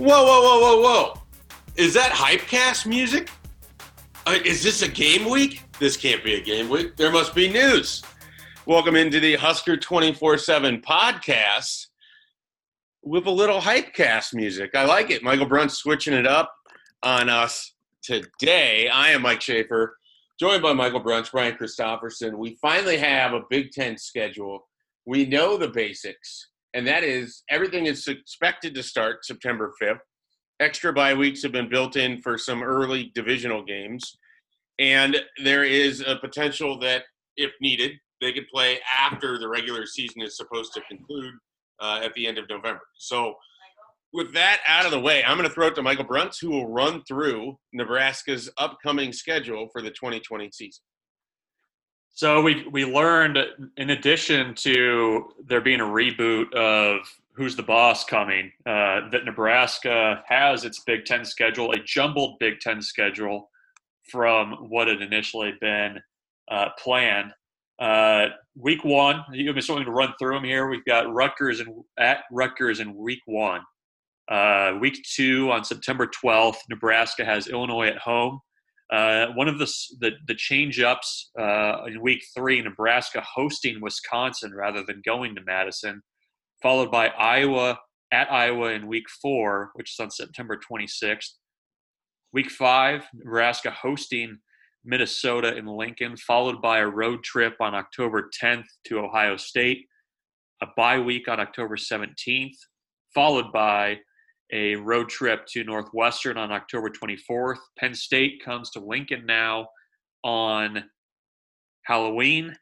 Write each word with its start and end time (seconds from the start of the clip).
Whoa, 0.00 0.24
whoa, 0.24 0.40
whoa, 0.40 0.60
whoa, 0.60 0.80
whoa. 0.80 1.22
Is 1.76 1.92
that 1.92 2.10
Hypecast 2.10 2.86
music? 2.86 3.28
Uh, 4.26 4.38
is 4.46 4.62
this 4.62 4.80
a 4.80 4.88
game 4.88 5.28
week? 5.28 5.62
This 5.78 5.94
can't 5.94 6.24
be 6.24 6.36
a 6.36 6.40
game 6.40 6.70
week. 6.70 6.96
There 6.96 7.12
must 7.12 7.34
be 7.34 7.50
news. 7.52 8.02
Welcome 8.64 8.96
into 8.96 9.20
the 9.20 9.34
Husker 9.34 9.76
24 9.76 10.38
7 10.38 10.80
podcast 10.80 11.88
with 13.02 13.26
a 13.26 13.30
little 13.30 13.60
Hypecast 13.60 14.32
music. 14.32 14.74
I 14.74 14.86
like 14.86 15.10
it. 15.10 15.22
Michael 15.22 15.46
Bruntz 15.46 15.72
switching 15.72 16.14
it 16.14 16.26
up 16.26 16.50
on 17.02 17.28
us 17.28 17.74
today. 18.02 18.88
I 18.88 19.10
am 19.10 19.20
Mike 19.20 19.42
Schaefer, 19.42 19.98
joined 20.38 20.62
by 20.62 20.72
Michael 20.72 21.04
Bruntz, 21.04 21.30
Brian 21.30 21.56
Christopherson. 21.56 22.38
We 22.38 22.56
finally 22.62 22.96
have 22.96 23.34
a 23.34 23.42
Big 23.50 23.70
Ten 23.72 23.98
schedule. 23.98 24.66
We 25.04 25.26
know 25.26 25.58
the 25.58 25.68
basics 25.68 26.49
and 26.74 26.86
that 26.86 27.04
is 27.04 27.42
everything 27.50 27.86
is 27.86 28.06
expected 28.06 28.74
to 28.74 28.82
start 28.82 29.24
September 29.24 29.72
5th. 29.82 30.00
Extra 30.60 30.92
bye 30.92 31.14
weeks 31.14 31.42
have 31.42 31.52
been 31.52 31.68
built 31.68 31.96
in 31.96 32.20
for 32.20 32.36
some 32.36 32.62
early 32.62 33.10
divisional 33.14 33.64
games, 33.64 34.18
and 34.78 35.16
there 35.42 35.64
is 35.64 36.02
a 36.06 36.16
potential 36.16 36.78
that, 36.80 37.04
if 37.36 37.52
needed, 37.60 37.92
they 38.20 38.32
could 38.32 38.46
play 38.48 38.78
after 38.96 39.38
the 39.38 39.48
regular 39.48 39.86
season 39.86 40.20
is 40.22 40.36
supposed 40.36 40.74
to 40.74 40.82
conclude 40.82 41.32
uh, 41.80 42.00
at 42.02 42.12
the 42.14 42.26
end 42.26 42.38
of 42.38 42.48
November. 42.48 42.82
So, 42.98 43.34
with 44.12 44.34
that 44.34 44.60
out 44.66 44.84
of 44.84 44.90
the 44.90 44.98
way, 44.98 45.22
I'm 45.24 45.36
going 45.36 45.48
to 45.48 45.54
throw 45.54 45.68
it 45.68 45.76
to 45.76 45.82
Michael 45.82 46.04
Bruntz, 46.04 46.40
who 46.40 46.50
will 46.50 46.66
run 46.66 47.02
through 47.04 47.56
Nebraska's 47.72 48.50
upcoming 48.58 49.12
schedule 49.12 49.68
for 49.72 49.82
the 49.82 49.90
2020 49.90 50.50
season. 50.52 50.82
So 52.20 52.42
we 52.42 52.66
we 52.70 52.84
learned 52.84 53.38
in 53.78 53.88
addition 53.88 54.54
to 54.56 55.32
there 55.42 55.62
being 55.62 55.80
a 55.80 55.84
reboot 55.84 56.52
of 56.52 57.00
Who's 57.32 57.56
the 57.56 57.62
Boss 57.62 58.04
coming, 58.04 58.52
uh, 58.66 59.08
that 59.08 59.24
Nebraska 59.24 60.22
has 60.26 60.66
its 60.66 60.80
Big 60.80 61.06
Ten 61.06 61.24
schedule, 61.24 61.72
a 61.72 61.78
jumbled 61.78 62.38
Big 62.38 62.60
Ten 62.60 62.82
schedule 62.82 63.48
from 64.10 64.68
what 64.68 64.86
had 64.86 65.00
initially 65.00 65.54
been 65.62 65.98
uh, 66.50 66.68
planned. 66.78 67.32
Uh, 67.78 68.26
week 68.54 68.84
one, 68.84 69.24
you 69.32 69.50
have 69.50 69.64
something 69.64 69.86
to 69.86 69.90
run 69.90 70.12
through 70.18 70.34
them 70.34 70.44
here. 70.44 70.68
We've 70.68 70.84
got 70.84 71.10
Rutgers 71.10 71.60
and 71.60 71.72
at 71.98 72.24
Rutgers 72.30 72.80
in 72.80 72.94
week 72.96 73.22
one. 73.24 73.62
Uh, 74.30 74.76
week 74.78 75.02
two 75.04 75.50
on 75.50 75.64
September 75.64 76.06
12th, 76.06 76.58
Nebraska 76.68 77.24
has 77.24 77.48
Illinois 77.48 77.88
at 77.88 77.96
home. 77.96 78.40
Uh, 78.90 79.28
one 79.34 79.48
of 79.48 79.58
the 79.58 79.72
the, 80.00 80.10
the 80.26 80.34
change 80.34 80.80
ups 80.80 81.30
uh, 81.38 81.84
in 81.86 82.00
week 82.00 82.22
three, 82.34 82.60
Nebraska 82.60 83.22
hosting 83.34 83.80
Wisconsin 83.80 84.52
rather 84.54 84.82
than 84.82 85.02
going 85.04 85.34
to 85.36 85.42
Madison, 85.42 86.02
followed 86.62 86.90
by 86.90 87.08
Iowa 87.08 87.78
at 88.12 88.30
Iowa 88.32 88.70
in 88.70 88.88
week 88.88 89.08
four, 89.22 89.70
which 89.74 89.92
is 89.92 90.00
on 90.00 90.10
September 90.10 90.58
26th. 90.58 91.34
Week 92.32 92.50
five, 92.50 93.06
Nebraska 93.14 93.70
hosting 93.70 94.38
Minnesota 94.84 95.56
in 95.56 95.66
Lincoln, 95.66 96.16
followed 96.16 96.60
by 96.60 96.78
a 96.78 96.88
road 96.88 97.22
trip 97.22 97.54
on 97.60 97.74
October 97.74 98.30
10th 98.42 98.66
to 98.86 98.98
Ohio 98.98 99.36
State, 99.36 99.86
a 100.62 100.66
bye 100.76 100.98
week 100.98 101.28
on 101.28 101.38
October 101.38 101.76
17th, 101.76 102.56
followed 103.14 103.52
by 103.52 103.98
a 104.52 104.76
road 104.76 105.08
trip 105.08 105.46
to 105.46 105.64
Northwestern 105.64 106.36
on 106.36 106.52
October 106.52 106.90
24th. 106.90 107.58
Penn 107.78 107.94
State 107.94 108.42
comes 108.44 108.70
to 108.70 108.80
Lincoln 108.80 109.26
now 109.26 109.68
on 110.24 110.84
Halloween, 111.84 112.54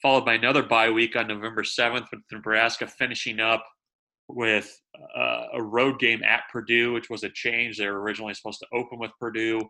followed 0.00 0.24
by 0.24 0.34
another 0.34 0.62
bye 0.62 0.90
week 0.90 1.16
on 1.16 1.28
November 1.28 1.62
7th, 1.62 2.06
with 2.10 2.20
Nebraska 2.32 2.86
finishing 2.86 3.40
up 3.40 3.64
with 4.28 4.80
uh, 5.16 5.46
a 5.54 5.62
road 5.62 5.98
game 5.98 6.22
at 6.22 6.44
Purdue, 6.50 6.92
which 6.92 7.10
was 7.10 7.24
a 7.24 7.30
change. 7.30 7.78
They 7.78 7.88
were 7.88 8.00
originally 8.00 8.34
supposed 8.34 8.60
to 8.60 8.76
open 8.76 8.98
with 8.98 9.10
Purdue 9.20 9.60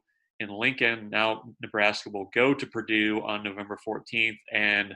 in 0.41 0.49
Lincoln. 0.49 1.09
Now 1.11 1.43
Nebraska 1.61 2.11
will 2.11 2.31
go 2.35 2.55
to 2.55 2.67
Purdue 2.67 3.21
on 3.23 3.43
November 3.43 3.79
14th, 3.87 4.39
and 4.53 4.95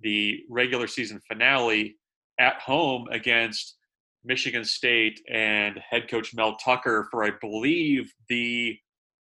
the 0.00 0.40
regular 0.48 0.86
season 0.86 1.20
finale 1.28 1.96
at 2.38 2.60
home 2.60 3.06
against 3.10 3.76
Michigan 4.24 4.64
State 4.64 5.20
and 5.30 5.78
head 5.78 6.08
coach 6.08 6.34
Mel 6.34 6.56
Tucker 6.56 7.08
for, 7.10 7.24
I 7.24 7.32
believe, 7.40 8.12
the 8.28 8.78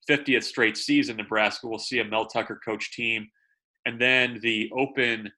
50th 0.09 0.43
straight 0.43 0.77
season. 0.77 1.17
Nebraska 1.17 1.67
will 1.67 1.79
see 1.79 1.99
a 1.99 2.05
Mel 2.05 2.25
Tucker 2.25 2.59
coach 2.65 2.91
team. 2.91 3.27
And 3.85 3.99
then 4.01 4.39
the 4.41 4.71
open 4.75 5.31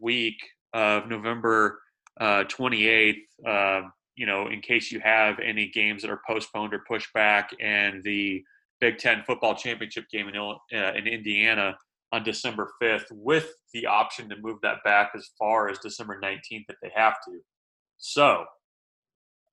week 0.00 0.36
of 0.72 1.08
November 1.08 1.80
uh, 2.20 2.44
28th, 2.44 3.16
uh, 3.46 3.82
you 4.16 4.26
know, 4.26 4.48
in 4.48 4.60
case 4.60 4.90
you 4.90 5.00
have 5.00 5.38
any 5.40 5.68
games 5.68 6.02
that 6.02 6.10
are 6.10 6.22
postponed 6.26 6.72
or 6.72 6.82
pushed 6.88 7.12
back, 7.12 7.50
and 7.60 8.02
the 8.02 8.42
Big 8.80 8.98
Ten 8.98 9.22
football 9.26 9.54
championship 9.54 10.08
game 10.10 10.28
in, 10.28 10.36
uh, 10.36 10.92
in 10.94 11.06
Indiana 11.06 11.76
on 12.12 12.22
December 12.22 12.70
5th, 12.82 13.06
with 13.10 13.52
the 13.74 13.86
option 13.86 14.28
to 14.28 14.36
move 14.36 14.58
that 14.62 14.78
back 14.84 15.10
as 15.14 15.30
far 15.38 15.68
as 15.68 15.78
December 15.78 16.18
19th 16.22 16.64
if 16.68 16.76
they 16.82 16.90
have 16.94 17.16
to. 17.26 17.40
So, 17.98 18.44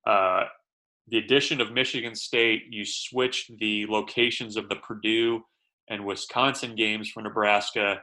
uh, 0.05 0.43
the 1.07 1.17
addition 1.17 1.59
of 1.59 1.71
Michigan 1.71 2.15
State, 2.15 2.63
you 2.69 2.85
switched 2.85 3.57
the 3.59 3.85
locations 3.87 4.55
of 4.55 4.69
the 4.69 4.75
Purdue 4.77 5.41
and 5.89 6.05
Wisconsin 6.05 6.75
games 6.75 7.09
for 7.09 7.21
Nebraska, 7.21 8.01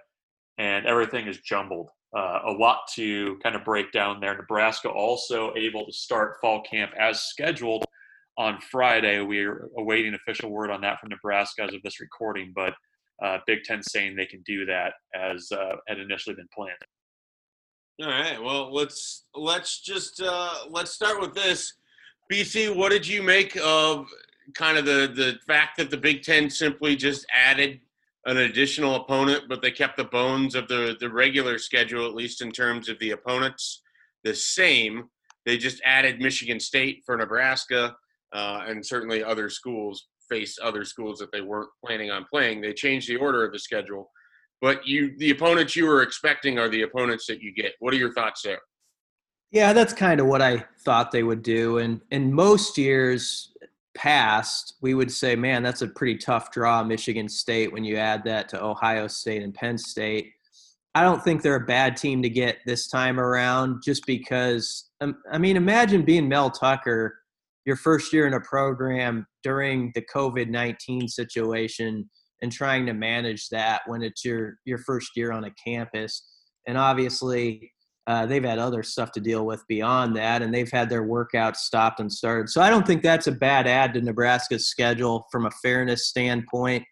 and 0.58 0.86
everything 0.86 1.26
is 1.26 1.38
jumbled. 1.38 1.88
Uh, 2.16 2.40
a 2.46 2.52
lot 2.52 2.80
to 2.94 3.38
kind 3.42 3.54
of 3.54 3.64
break 3.64 3.92
down 3.92 4.20
there. 4.20 4.36
Nebraska 4.36 4.88
also 4.88 5.54
able 5.56 5.86
to 5.86 5.92
start 5.92 6.36
fall 6.40 6.62
camp 6.62 6.90
as 6.98 7.20
scheduled 7.20 7.84
on 8.36 8.58
Friday. 8.70 9.20
We're 9.20 9.70
awaiting 9.78 10.14
official 10.14 10.50
word 10.50 10.70
on 10.70 10.80
that 10.80 10.98
from 10.98 11.10
Nebraska 11.10 11.62
as 11.62 11.74
of 11.74 11.82
this 11.82 12.00
recording, 12.00 12.52
but 12.54 12.74
uh, 13.22 13.38
Big 13.46 13.62
Ten 13.64 13.82
saying 13.82 14.16
they 14.16 14.26
can 14.26 14.42
do 14.42 14.66
that 14.66 14.94
as 15.14 15.50
uh, 15.52 15.76
had 15.86 15.98
initially 15.98 16.34
been 16.34 16.48
planned. 16.54 16.72
All 18.02 18.08
right. 18.08 18.42
Well, 18.42 18.72
let's 18.74 19.26
let's 19.34 19.80
just 19.80 20.22
uh, 20.22 20.54
let's 20.70 20.90
start 20.90 21.20
with 21.20 21.34
this. 21.34 21.74
BC, 22.30 22.74
what 22.74 22.92
did 22.92 23.06
you 23.06 23.22
make 23.22 23.56
of 23.62 24.06
kind 24.54 24.78
of 24.78 24.84
the 24.84 25.12
the 25.14 25.38
fact 25.46 25.76
that 25.78 25.90
the 25.90 25.96
Big 25.96 26.22
Ten 26.22 26.48
simply 26.48 26.94
just 26.96 27.26
added 27.34 27.80
an 28.26 28.38
additional 28.38 28.96
opponent, 28.96 29.44
but 29.48 29.62
they 29.62 29.70
kept 29.70 29.96
the 29.96 30.04
bones 30.04 30.54
of 30.54 30.68
the 30.68 30.96
the 31.00 31.10
regular 31.10 31.58
schedule, 31.58 32.06
at 32.06 32.14
least 32.14 32.40
in 32.40 32.52
terms 32.52 32.88
of 32.88 32.98
the 33.00 33.10
opponents, 33.10 33.82
the 34.24 34.34
same. 34.34 35.08
They 35.46 35.56
just 35.56 35.80
added 35.84 36.20
Michigan 36.20 36.60
State 36.60 37.02
for 37.04 37.16
Nebraska, 37.16 37.96
uh, 38.32 38.64
and 38.66 38.84
certainly 38.84 39.24
other 39.24 39.48
schools 39.48 40.06
face 40.28 40.58
other 40.62 40.84
schools 40.84 41.18
that 41.18 41.32
they 41.32 41.40
weren't 41.40 41.70
planning 41.84 42.10
on 42.10 42.24
playing. 42.30 42.60
They 42.60 42.72
changed 42.72 43.08
the 43.08 43.16
order 43.16 43.44
of 43.44 43.52
the 43.52 43.58
schedule, 43.58 44.10
but 44.60 44.86
you 44.86 45.16
the 45.18 45.30
opponents 45.30 45.74
you 45.74 45.86
were 45.86 46.02
expecting 46.02 46.58
are 46.60 46.68
the 46.68 46.82
opponents 46.82 47.26
that 47.26 47.40
you 47.40 47.52
get. 47.52 47.72
What 47.80 47.92
are 47.92 47.98
your 47.98 48.12
thoughts 48.12 48.42
there? 48.42 48.60
Yeah, 49.50 49.72
that's 49.72 49.92
kind 49.92 50.20
of 50.20 50.26
what 50.26 50.42
I 50.42 50.64
thought 50.80 51.10
they 51.10 51.24
would 51.24 51.42
do. 51.42 51.78
And 51.78 52.00
in 52.10 52.32
most 52.32 52.78
years 52.78 53.52
past, 53.94 54.74
we 54.80 54.94
would 54.94 55.10
say, 55.10 55.34
man, 55.34 55.62
that's 55.62 55.82
a 55.82 55.88
pretty 55.88 56.16
tough 56.16 56.52
draw, 56.52 56.84
Michigan 56.84 57.28
State, 57.28 57.72
when 57.72 57.84
you 57.84 57.96
add 57.96 58.22
that 58.24 58.48
to 58.50 58.62
Ohio 58.62 59.08
State 59.08 59.42
and 59.42 59.52
Penn 59.52 59.76
State. 59.76 60.32
I 60.94 61.02
don't 61.02 61.22
think 61.22 61.42
they're 61.42 61.56
a 61.56 61.66
bad 61.66 61.96
team 61.96 62.22
to 62.22 62.30
get 62.30 62.58
this 62.64 62.88
time 62.88 63.18
around 63.18 63.82
just 63.82 64.06
because, 64.06 64.90
um, 65.00 65.16
I 65.30 65.38
mean, 65.38 65.56
imagine 65.56 66.04
being 66.04 66.28
Mel 66.28 66.50
Tucker 66.50 67.16
your 67.64 67.76
first 67.76 68.12
year 68.12 68.26
in 68.26 68.34
a 68.34 68.40
program 68.40 69.26
during 69.42 69.92
the 69.94 70.02
COVID 70.14 70.48
19 70.48 71.08
situation 71.08 72.08
and 72.42 72.50
trying 72.50 72.86
to 72.86 72.94
manage 72.94 73.48
that 73.50 73.82
when 73.86 74.02
it's 74.02 74.24
your, 74.24 74.54
your 74.64 74.78
first 74.78 75.10
year 75.14 75.30
on 75.30 75.44
a 75.44 75.54
campus. 75.64 76.26
And 76.66 76.78
obviously, 76.78 77.72
uh, 78.06 78.26
they've 78.26 78.44
had 78.44 78.58
other 78.58 78.82
stuff 78.82 79.12
to 79.12 79.20
deal 79.20 79.44
with 79.44 79.62
beyond 79.68 80.16
that, 80.16 80.42
and 80.42 80.52
they've 80.52 80.70
had 80.70 80.88
their 80.88 81.06
workouts 81.06 81.56
stopped 81.56 82.00
and 82.00 82.12
started. 82.12 82.48
So 82.48 82.60
I 82.60 82.70
don't 82.70 82.86
think 82.86 83.02
that's 83.02 83.26
a 83.26 83.32
bad 83.32 83.66
add 83.66 83.94
to 83.94 84.00
Nebraska's 84.00 84.68
schedule 84.68 85.26
from 85.30 85.46
a 85.46 85.50
fairness 85.62 86.08
standpoint. 86.08 86.84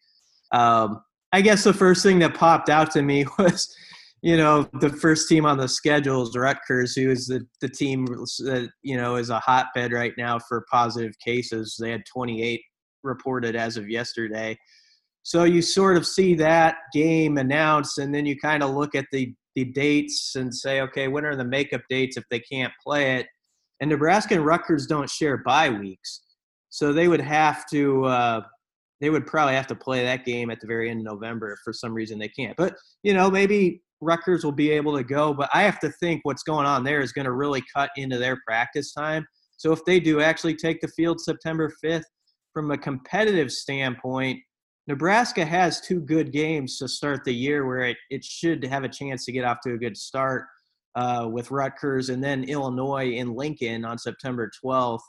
Um, 0.53 1.01
I 1.33 1.41
guess 1.41 1.65
the 1.65 1.73
first 1.73 2.03
thing 2.03 2.19
that 2.21 2.35
popped 2.35 2.69
out 2.69 2.91
to 2.93 3.03
me 3.03 3.27
was, 3.39 3.75
you 4.23 4.37
know, 4.37 4.69
the 4.81 4.91
first 4.91 5.29
team 5.29 5.47
on 5.47 5.59
the 5.59 5.69
schedule 5.69 6.23
is 6.23 6.37
Rutgers, 6.37 6.95
who 6.95 7.11
is 7.11 7.27
the, 7.27 7.47
the 7.61 7.69
team 7.69 8.05
that, 8.07 8.71
you 8.83 8.97
know, 8.97 9.17
is 9.17 9.31
a 9.31 9.39
hotbed 9.39 9.93
right 9.93 10.13
now 10.19 10.39
for 10.39 10.67
positive 10.71 11.15
cases. 11.25 11.77
They 11.81 11.91
had 11.91 12.05
28 12.13 12.61
reported 13.03 13.57
as 13.57 13.77
of 13.77 13.89
yesterday. 13.89 14.57
So 15.23 15.45
you 15.45 15.63
sort 15.63 15.97
of 15.97 16.07
see 16.07 16.35
that 16.37 16.77
game 16.93 17.39
announced, 17.39 17.99
and 17.99 18.15
then 18.15 18.25
you 18.25 18.39
kind 18.39 18.63
of 18.63 18.71
look 18.71 18.95
at 18.95 19.07
the 19.13 19.35
the 19.59 19.73
dates 19.73 20.37
and 20.37 20.55
say, 20.55 20.81
okay, 20.83 21.09
when 21.09 21.25
are 21.25 21.37
the 21.37 21.45
makeup 21.45 21.83
dates 21.89 22.17
if 22.17 22.25
they 22.31 22.41
can't 22.41 22.73
play 22.85 23.17
it? 23.17 23.27
And 23.81 23.91
Nebraska 23.91 24.35
and 24.35 24.45
Rutgers 24.45 24.87
don't 24.87 25.09
share 25.09 25.39
bye 25.39 25.71
weeks, 25.71 26.23
so 26.71 26.93
they 26.93 27.09
would 27.09 27.21
have 27.21 27.65
to. 27.71 28.05
Uh, 28.05 28.41
they 29.01 29.11
would 29.11 29.27
probably 29.27 29.55
have 29.55 29.69
to 29.69 29.77
play 29.77 30.03
that 30.03 30.25
game 30.25 30.51
at 30.51 30.61
the 30.61 30.67
very 30.67 30.91
end 30.91 31.07
of 31.07 31.13
November 31.13 31.53
if 31.53 31.61
for 31.65 31.73
some 31.73 31.95
reason 31.95 32.19
they 32.19 32.29
can't. 32.29 32.57
But 32.57 32.75
you 33.05 33.15
know, 33.15 33.31
maybe 33.31 33.81
Rutgers 34.01 34.45
will 34.45 34.53
be 34.53 34.71
able 34.71 34.97
to 34.97 35.05
go. 35.05 35.33
But 35.33 35.49
I 35.55 35.63
have 35.63 35.79
to 35.81 35.91
think 36.01 36.21
what's 36.25 36.43
going 36.43 36.67
on 36.67 36.83
there 36.83 37.01
is 37.01 37.13
going 37.13 37.27
to 37.27 37.33
really 37.33 37.63
cut 37.75 37.91
into 37.97 38.19
their 38.19 38.39
practice 38.47 38.93
time. 38.93 39.25
So 39.57 39.73
if 39.73 39.85
they 39.85 40.01
do 40.01 40.21
actually 40.21 40.57
take 40.57 40.81
the 40.81 40.89
field 40.89 41.21
September 41.21 41.73
5th, 41.85 42.05
from 42.53 42.71
a 42.73 42.79
competitive 42.79 43.53
standpoint, 43.53 44.41
Nebraska 44.89 45.45
has 45.45 45.83
two 45.83 46.01
good 46.01 46.33
games 46.33 46.79
to 46.79 46.89
start 46.89 47.23
the 47.23 47.35
year 47.35 47.67
where 47.67 47.81
it, 47.81 47.99
it 48.11 48.25
should 48.25 48.65
have 48.65 48.85
a 48.85 48.89
chance 48.89 49.27
to 49.27 49.33
get 49.33 49.45
off 49.45 49.59
to 49.65 49.75
a 49.75 49.79
good 49.79 49.97
start 49.97 50.47
uh, 50.95 51.29
with 51.31 51.51
Rutgers 51.51 52.09
and 52.09 52.25
then 52.25 52.45
Illinois 52.45 53.13
in 53.13 53.35
Lincoln 53.35 53.85
on 53.85 53.99
September 53.99 54.51
12th, 54.65 55.03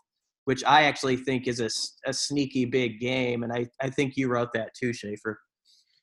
which 0.43 0.65
I 0.65 0.83
actually 0.83 1.15
think 1.15 1.47
is 1.47 1.61
a, 1.61 1.69
a 2.09 2.13
sneaky 2.13 2.65
big 2.65 2.99
game. 2.99 3.43
And 3.43 3.53
I, 3.53 3.67
I 3.81 3.89
think 3.89 4.17
you 4.17 4.27
wrote 4.27 4.51
that 4.53 4.73
too, 4.77 4.91
Schaefer. 4.91 5.39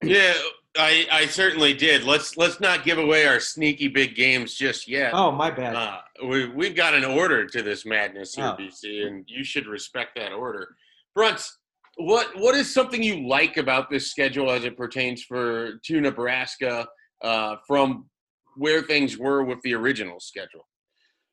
Yeah, 0.02 0.32
I, 0.78 1.06
I 1.12 1.26
certainly 1.26 1.72
did. 1.72 2.04
Let's 2.04 2.36
let's 2.36 2.60
not 2.60 2.84
give 2.84 2.98
away 2.98 3.26
our 3.26 3.40
sneaky 3.40 3.88
big 3.88 4.14
games 4.14 4.54
just 4.54 4.86
yet. 4.88 5.12
Oh, 5.14 5.32
my 5.32 5.50
bad. 5.50 5.74
Uh, 5.74 6.00
we 6.26 6.48
we've 6.48 6.76
got 6.76 6.94
an 6.94 7.04
order 7.04 7.46
to 7.46 7.62
this 7.62 7.86
madness 7.86 8.34
here, 8.34 8.44
Oh. 8.46 8.56
BC, 8.60 9.06
and 9.06 9.24
you 9.26 9.42
should 9.42 9.66
respect 9.66 10.16
that 10.16 10.32
order. 10.32 10.76
Bruntz, 11.16 11.50
what 11.96 12.28
what 12.38 12.54
is 12.54 12.72
something 12.72 13.02
you 13.02 13.26
like 13.26 13.56
about 13.56 13.90
this 13.90 14.10
schedule 14.10 14.50
as 14.50 14.64
it 14.64 14.76
pertains 14.76 15.22
for 15.22 15.78
to 15.84 16.00
Nebraska 16.00 16.86
uh, 17.22 17.56
from 17.66 18.08
where 18.56 18.82
things 18.82 19.18
were 19.18 19.44
with 19.44 19.60
the 19.62 19.74
original 19.74 20.20
schedule? 20.20 20.66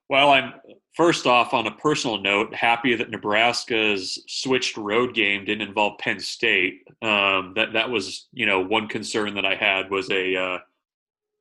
Well, 0.09 0.31
I'm 0.31 0.53
first 0.95 1.25
off 1.25 1.53
on 1.53 1.67
a 1.67 1.71
personal 1.71 2.19
note 2.19 2.53
happy 2.53 2.95
that 2.95 3.09
Nebraska's 3.09 4.21
switched 4.27 4.77
road 4.77 5.13
game 5.13 5.45
didn't 5.45 5.67
involve 5.67 5.97
Penn 5.99 6.19
State. 6.19 6.81
Um, 7.01 7.53
that 7.55 7.73
that 7.73 7.89
was 7.89 8.27
you 8.31 8.45
know 8.45 8.61
one 8.61 8.87
concern 8.87 9.33
that 9.35 9.45
I 9.45 9.55
had 9.55 9.89
was 9.89 10.09
a 10.11 10.35
uh, 10.35 10.57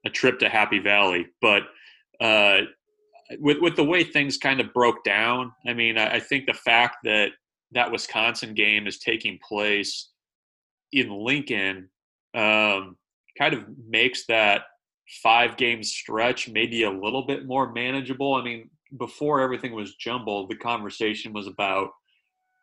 a 0.04 0.10
trip 0.10 0.40
to 0.40 0.48
Happy 0.48 0.80
Valley, 0.80 1.26
but 1.40 1.62
uh, 2.20 2.62
with 3.38 3.58
with 3.60 3.76
the 3.76 3.84
way 3.84 4.02
things 4.04 4.36
kind 4.36 4.60
of 4.60 4.72
broke 4.72 5.04
down, 5.04 5.52
I 5.66 5.74
mean, 5.74 5.96
I, 5.96 6.14
I 6.14 6.20
think 6.20 6.46
the 6.46 6.54
fact 6.54 6.96
that 7.04 7.30
that 7.74 7.90
Wisconsin 7.90 8.54
game 8.54 8.86
is 8.86 8.98
taking 8.98 9.38
place 9.46 10.10
in 10.92 11.10
Lincoln 11.10 11.88
um, 12.34 12.96
kind 13.38 13.54
of 13.54 13.64
makes 13.88 14.26
that 14.26 14.62
five 15.22 15.56
game 15.56 15.82
stretch 15.82 16.48
maybe 16.48 16.84
a 16.84 16.90
little 16.90 17.26
bit 17.26 17.46
more 17.46 17.72
manageable. 17.72 18.34
I 18.34 18.42
mean, 18.42 18.70
before 18.98 19.40
everything 19.40 19.74
was 19.74 19.96
jumbled, 19.96 20.50
the 20.50 20.56
conversation 20.56 21.32
was 21.32 21.46
about 21.46 21.90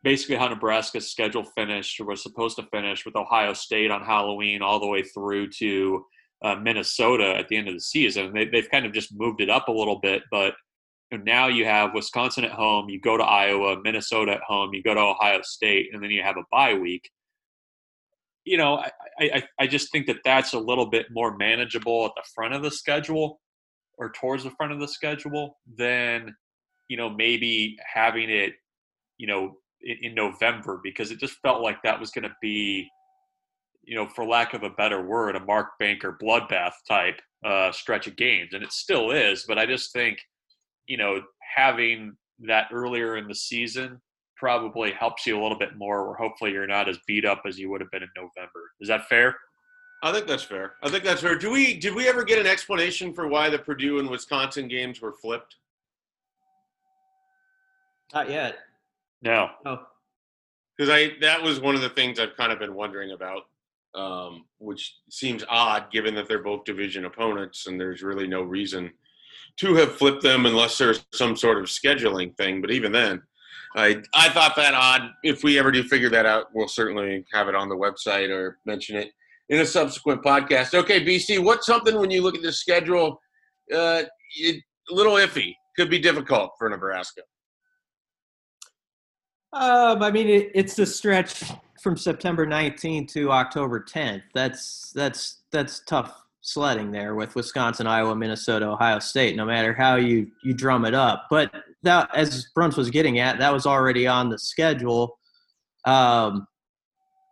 basically 0.04 0.36
how 0.36 0.48
Nebraska's 0.48 1.12
schedule 1.12 1.44
finished 1.44 2.00
or 2.00 2.06
was 2.06 2.24
supposed 2.24 2.56
to 2.58 2.68
finish 2.72 3.06
with 3.06 3.16
Ohio 3.16 3.54
State 3.54 3.92
on 3.92 4.02
Halloween 4.02 4.62
all 4.62 4.80
the 4.80 4.88
way 4.88 5.04
through 5.04 5.50
to 5.52 6.06
uh, 6.44 6.56
Minnesota 6.56 7.36
at 7.36 7.50
the 7.50 7.58
end 7.58 7.68
of 7.68 7.74
the 7.74 7.82
season. 7.82 8.34
They, 8.34 8.46
they've 8.46 8.70
kind 8.70 8.86
of 8.86 8.94
just 8.94 9.14
moved 9.14 9.42
it 9.42 9.50
up 9.50 9.68
a 9.68 9.74
little 9.74 10.00
bit, 10.00 10.24
but 10.32 10.54
now 11.12 11.48
you 11.48 11.66
have 11.66 11.94
Wisconsin 11.94 12.46
at 12.46 12.52
home, 12.52 12.90
you 12.90 13.00
go 13.00 13.18
to 13.18 13.24
Iowa, 13.24 13.82
Minnesota 13.82 14.34
at 14.34 14.42
home, 14.42 14.74
you 14.74 14.84
go 14.84 14.94
to 14.94 15.00
Ohio 15.00 15.42
State, 15.44 15.90
and 15.94 16.04
then 16.04 16.12
you 16.12 16.22
have 16.22 16.38
a 16.38 16.44
bye 16.52 16.76
week 16.76 17.10
you 18.50 18.58
know, 18.58 18.78
I, 18.78 18.92
I, 19.20 19.44
I 19.60 19.68
just 19.68 19.92
think 19.92 20.08
that 20.08 20.24
that's 20.26 20.54
a 20.54 20.60
little 20.60 20.88
bit 20.88 21.06
more 21.12 21.38
manageable 21.38 22.06
at 22.06 22.14
the 22.16 22.28
front 22.34 22.56
of 22.56 22.64
the 22.64 22.72
schedule 22.72 23.40
or 24.00 24.12
towards 24.12 24.44
the 24.44 24.50
front 24.52 24.72
of 24.72 24.80
the 24.80 24.88
schedule 24.88 25.60
than, 25.78 26.36
you 26.88 26.98
know, 26.98 27.10
maybe 27.10 27.78
having 27.86 28.30
it, 28.32 28.54
you 29.20 29.28
know, 29.28 29.58
in, 29.82 29.98
in 30.02 30.16
November 30.16 30.80
because 30.84 31.12
it 31.12 31.20
just 31.20 31.36
felt 31.44 31.62
like 31.62 31.84
that 31.84 32.00
was 32.00 32.10
going 32.10 32.24
to 32.24 32.36
be, 32.42 32.90
you 33.84 33.96
know, 33.96 34.08
for 34.08 34.26
lack 34.26 34.56
of 34.56 34.64
a 34.64 34.72
better 34.72 35.06
word, 35.06 35.36
a 35.36 35.46
Mark 35.46 35.68
Banker 35.78 36.18
bloodbath 36.20 36.74
type 36.88 37.20
uh, 37.46 37.72
stretch 37.72 38.08
of 38.08 38.16
games. 38.16 38.54
And 38.54 38.64
it 38.64 38.72
still 38.72 39.12
is. 39.12 39.46
But 39.48 39.60
I 39.60 39.68
just 39.68 39.94
think, 39.94 40.18
you 40.90 40.98
know, 40.98 41.22
having 41.56 42.18
that 42.40 42.68
earlier 42.74 43.16
in 43.16 43.28
the 43.28 43.36
season 43.36 44.02
probably 44.36 44.92
helps 44.92 45.26
you 45.26 45.40
a 45.40 45.42
little 45.42 45.58
bit 45.58 45.78
more 45.78 46.08
where 46.08 46.16
hopefully 46.16 46.52
you're 46.52 46.68
not 46.68 46.90
as 46.90 46.98
beat 47.06 47.26
up 47.26 47.44
as 47.46 47.60
you 47.60 47.70
would 47.70 47.80
have 47.80 47.92
been 47.92 48.04
in 48.04 48.10
November. 48.16 48.72
Is 48.82 48.88
that 48.88 49.08
fair? 49.08 49.38
I 50.02 50.12
think 50.12 50.28
that's 50.28 50.44
fair. 50.44 50.74
I 50.82 50.90
think 50.90 51.04
that's 51.04 51.22
fair. 51.22 51.38
Do 51.38 51.52
we 51.52 51.76
did 51.76 51.94
we 51.94 52.08
ever 52.08 52.24
get 52.24 52.40
an 52.40 52.48
explanation 52.48 53.14
for 53.14 53.28
why 53.28 53.50
the 53.50 53.60
Purdue 53.60 54.00
and 54.00 54.10
Wisconsin 54.10 54.68
games 54.68 55.00
were 55.02 55.14
flipped? 55.14 55.58
Not 58.14 58.30
yet. 58.30 58.56
No. 59.22 59.50
Oh, 59.66 59.86
Because 60.76 60.90
I 60.90 61.12
that 61.22 61.44
was 61.44 61.60
one 61.60 61.76
of 61.76 61.82
the 61.82 61.90
things 61.90 62.18
I've 62.18 62.36
kind 62.38 62.52
of 62.52 62.60
been 62.60 62.74
wondering 62.74 63.12
about, 63.12 63.44
um, 63.94 64.46
which 64.58 64.96
seems 65.10 65.44
odd 65.50 65.92
given 65.92 66.16
that 66.16 66.28
they're 66.30 66.42
both 66.42 66.64
division 66.64 67.04
opponents 67.06 67.68
and 67.68 67.80
there's 67.80 68.02
really 68.02 68.26
no 68.28 68.42
reason 68.42 68.92
to 69.60 69.76
have 69.76 69.96
flipped 69.96 70.24
them 70.24 70.46
unless 70.46 70.78
there's 70.78 71.06
some 71.14 71.36
sort 71.36 71.58
of 71.58 71.66
scheduling 71.66 72.36
thing. 72.38 72.62
But 72.62 72.72
even 72.72 72.92
then, 72.92 73.22
I 73.76 74.02
I 74.14 74.30
thought 74.30 74.56
that 74.56 74.74
odd. 74.74 75.12
If 75.24 75.44
we 75.44 75.60
ever 75.60 75.72
do 75.72 75.84
figure 75.84 76.10
that 76.10 76.26
out, 76.26 76.48
we'll 76.54 76.68
certainly 76.68 77.26
have 77.34 77.48
it 77.48 77.56
on 77.56 77.70
the 77.70 77.76
website 77.76 78.30
or 78.30 78.58
mention 78.66 78.96
it 78.96 79.12
in 79.50 79.62
a 79.62 79.66
subsequent 79.66 80.24
podcast. 80.24 80.74
Okay, 80.74 81.04
BC, 81.04 81.44
what's 81.44 81.66
something 81.66 82.00
when 82.00 82.12
you 82.12 82.22
look 82.22 82.36
at 82.36 82.42
the 82.42 82.54
schedule, 82.54 83.20
uh, 83.74 84.04
it, 84.36 84.64
a 84.92 84.94
little 84.94 85.14
iffy, 85.14 85.54
could 85.76 85.90
be 85.90 86.00
difficult 86.00 86.52
for 86.58 86.70
Nebraska. 86.70 87.22
Um, 89.52 90.04
I 90.04 90.12
mean, 90.12 90.30
it, 90.30 90.52
it's 90.54 90.76
the 90.76 90.86
stretch 90.86 91.44
from 91.82 91.98
September 91.98 92.46
19th 92.46 93.12
to 93.14 93.32
October 93.32 93.84
10th. 93.84 94.22
That's 94.34 94.92
that's 94.94 95.42
that's 95.52 95.82
tough 95.82 96.24
sledding 96.54 96.92
there 96.92 97.16
with 97.16 97.36
Wisconsin, 97.36 97.88
Iowa, 97.88 98.16
Minnesota, 98.16 98.68
Ohio 98.68 99.00
State. 99.00 99.36
No 99.36 99.46
matter 99.46 99.74
how 99.74 99.96
you 99.96 100.28
you 100.44 100.54
drum 100.54 100.86
it 100.86 100.94
up, 100.94 101.28
but 101.30 101.52
that, 101.84 102.10
as 102.16 102.48
Bruntz 102.58 102.76
was 102.78 102.90
getting 102.90 103.20
at, 103.20 103.40
that 103.40 103.54
was 103.54 103.66
already 103.66 104.08
on 104.08 104.30
the 104.30 104.38
schedule. 104.38 105.18
Um, 105.86 106.48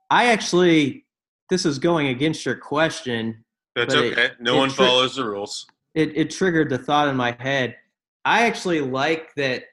I 0.09 0.27
actually, 0.27 1.05
this 1.49 1.65
is 1.65 1.79
going 1.79 2.07
against 2.07 2.45
your 2.45 2.55
question. 2.55 3.43
That's 3.75 3.93
But 3.93 4.05
it- 4.05 4.11
okay. 4.17 4.29
no 4.39 4.55
it 4.55 4.57
one 4.59 4.69
tri- 4.69 4.85
follows 4.85 5.15
the 5.15 5.25
rules. 5.25 5.65
it, 5.95 6.15
it 6.15 6.29
triggered 6.31 6.69
the 6.69 6.77
thought 6.77 7.07
in 7.09 7.15
my 7.15 7.35
head. 7.39 7.75
I 8.25 8.45
actually 8.45 8.81
like 8.81 9.33
that 9.35 9.63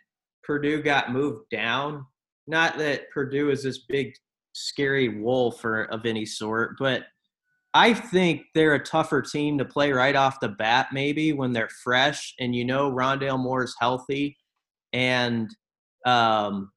Purdue 0.43 0.83
got 0.83 1.13
moved 1.13 1.49
down. 1.51 2.05
Not 2.47 2.77
that 2.79 3.11
Purdue 3.11 3.51
is 3.51 3.63
this 3.63 3.79
big, 3.89 4.15
scary 4.53 5.09
wolf 5.21 5.65
or 5.65 5.85
of 5.85 6.05
any 6.07 6.25
sort, 6.27 6.77
but 6.79 7.05
I 7.75 7.93
think 7.93 8.43
they're 8.55 8.75
a 8.75 8.85
tougher 8.85 9.21
team 9.21 9.59
to 9.59 9.65
play 9.65 9.91
right 9.91 10.15
off 10.15 10.39
the 10.41 10.49
bat, 10.49 10.89
maybe 10.93 11.33
when 11.33 11.53
they're 11.53 11.71
fresh 11.83 12.33
and 12.39 12.55
you 12.55 12.65
know 12.65 12.91
Rondale 12.91 13.39
Moore's 13.39 13.75
healthy 13.81 14.37
and 14.93 15.51
um, 16.07 16.71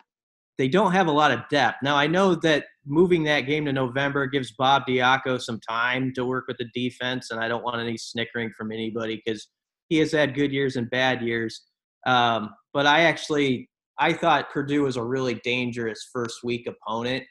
they 0.57 0.67
don't 0.67 0.91
have 0.91 1.07
a 1.07 1.11
lot 1.11 1.31
of 1.31 1.47
depth. 1.49 1.77
Now, 1.83 1.95
I 1.95 2.07
know 2.07 2.33
that 2.35 2.65
moving 2.85 3.23
that 3.25 3.41
game 3.41 3.65
to 3.65 3.73
November 3.73 4.25
gives 4.25 4.53
Bob 4.53 4.87
Diaco 4.87 5.39
some 5.39 5.59
time 5.59 6.11
to 6.15 6.25
work 6.25 6.45
with 6.47 6.57
the 6.57 6.69
defense, 6.73 7.29
and 7.29 7.39
I 7.39 7.47
don't 7.47 7.63
want 7.63 7.79
any 7.79 7.97
snickering 7.97 8.51
from 8.57 8.71
anybody 8.71 9.21
because 9.23 9.47
he 9.89 9.97
has 9.97 10.11
had 10.11 10.33
good 10.33 10.51
years 10.51 10.75
and 10.75 10.89
bad 10.89 11.21
years. 11.21 11.61
Um, 12.07 12.49
but 12.73 12.87
I 12.87 13.01
actually 13.01 13.69
I 13.99 14.13
thought 14.13 14.51
Purdue 14.51 14.83
was 14.83 14.97
a 14.97 15.03
really 15.03 15.35
dangerous 15.43 16.09
first 16.11 16.43
week 16.43 16.67
opponent, 16.67 17.23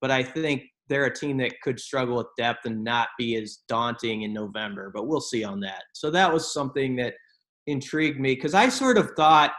but 0.00 0.10
I 0.10 0.22
think 0.22 0.62
they're 0.88 1.06
a 1.06 1.14
team 1.14 1.38
that 1.38 1.60
could 1.62 1.80
struggle 1.80 2.16
with 2.16 2.26
depth 2.36 2.66
and 2.66 2.84
not 2.84 3.08
be 3.18 3.36
as 3.36 3.60
daunting 3.68 4.22
in 4.22 4.32
November. 4.32 4.90
But 4.94 5.06
we'll 5.06 5.20
see 5.20 5.44
on 5.44 5.60
that. 5.60 5.84
So 5.92 6.10
that 6.10 6.32
was 6.32 6.52
something 6.52 6.96
that 6.96 7.14
intrigued 7.66 8.20
me 8.20 8.34
because 8.34 8.54
I 8.54 8.68
sort 8.68 8.98
of 8.98 9.12
thought 9.16 9.52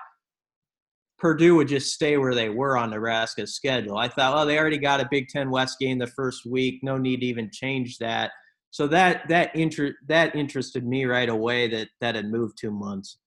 Purdue 1.17 1.55
would 1.55 1.67
just 1.67 1.93
stay 1.93 2.17
where 2.17 2.35
they 2.35 2.49
were 2.49 2.77
on 2.77 2.89
Nebraska's 2.89 3.55
schedule. 3.55 3.97
I 3.97 4.07
thought, 4.07 4.35
well, 4.35 4.45
they 4.45 4.59
already 4.59 4.77
got 4.77 4.99
a 4.99 5.07
Big 5.09 5.29
Ten 5.29 5.49
West 5.49 5.79
game 5.79 5.97
the 5.97 6.07
first 6.07 6.45
week. 6.45 6.79
No 6.83 6.97
need 6.97 7.21
to 7.21 7.25
even 7.25 7.49
change 7.51 7.97
that. 7.99 8.31
So 8.71 8.87
that 8.87 9.27
that 9.29 9.55
inter- 9.55 9.95
that 10.07 10.35
interested 10.35 10.85
me 10.85 11.05
right 11.05 11.29
away 11.29 11.69
that 11.69 11.87
that 12.01 12.15
had 12.15 12.29
moved 12.29 12.57
two 12.59 12.71
months. 12.71 13.17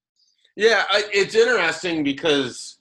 Yeah, 0.56 0.84
it's 0.90 1.34
interesting 1.34 2.04
because 2.04 2.77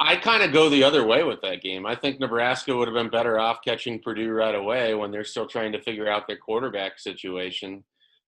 I 0.00 0.16
kind 0.16 0.42
of 0.42 0.52
go 0.52 0.68
the 0.68 0.84
other 0.84 1.06
way 1.06 1.22
with 1.22 1.40
that 1.42 1.62
game. 1.62 1.86
I 1.86 1.94
think 1.94 2.18
Nebraska 2.18 2.74
would 2.74 2.88
have 2.88 2.94
been 2.94 3.10
better 3.10 3.38
off 3.38 3.58
catching 3.64 4.00
Purdue 4.00 4.30
right 4.30 4.54
away 4.54 4.94
when 4.94 5.10
they're 5.10 5.24
still 5.24 5.46
trying 5.46 5.72
to 5.72 5.82
figure 5.82 6.08
out 6.08 6.26
their 6.26 6.36
quarterback 6.36 6.98
situation 6.98 7.84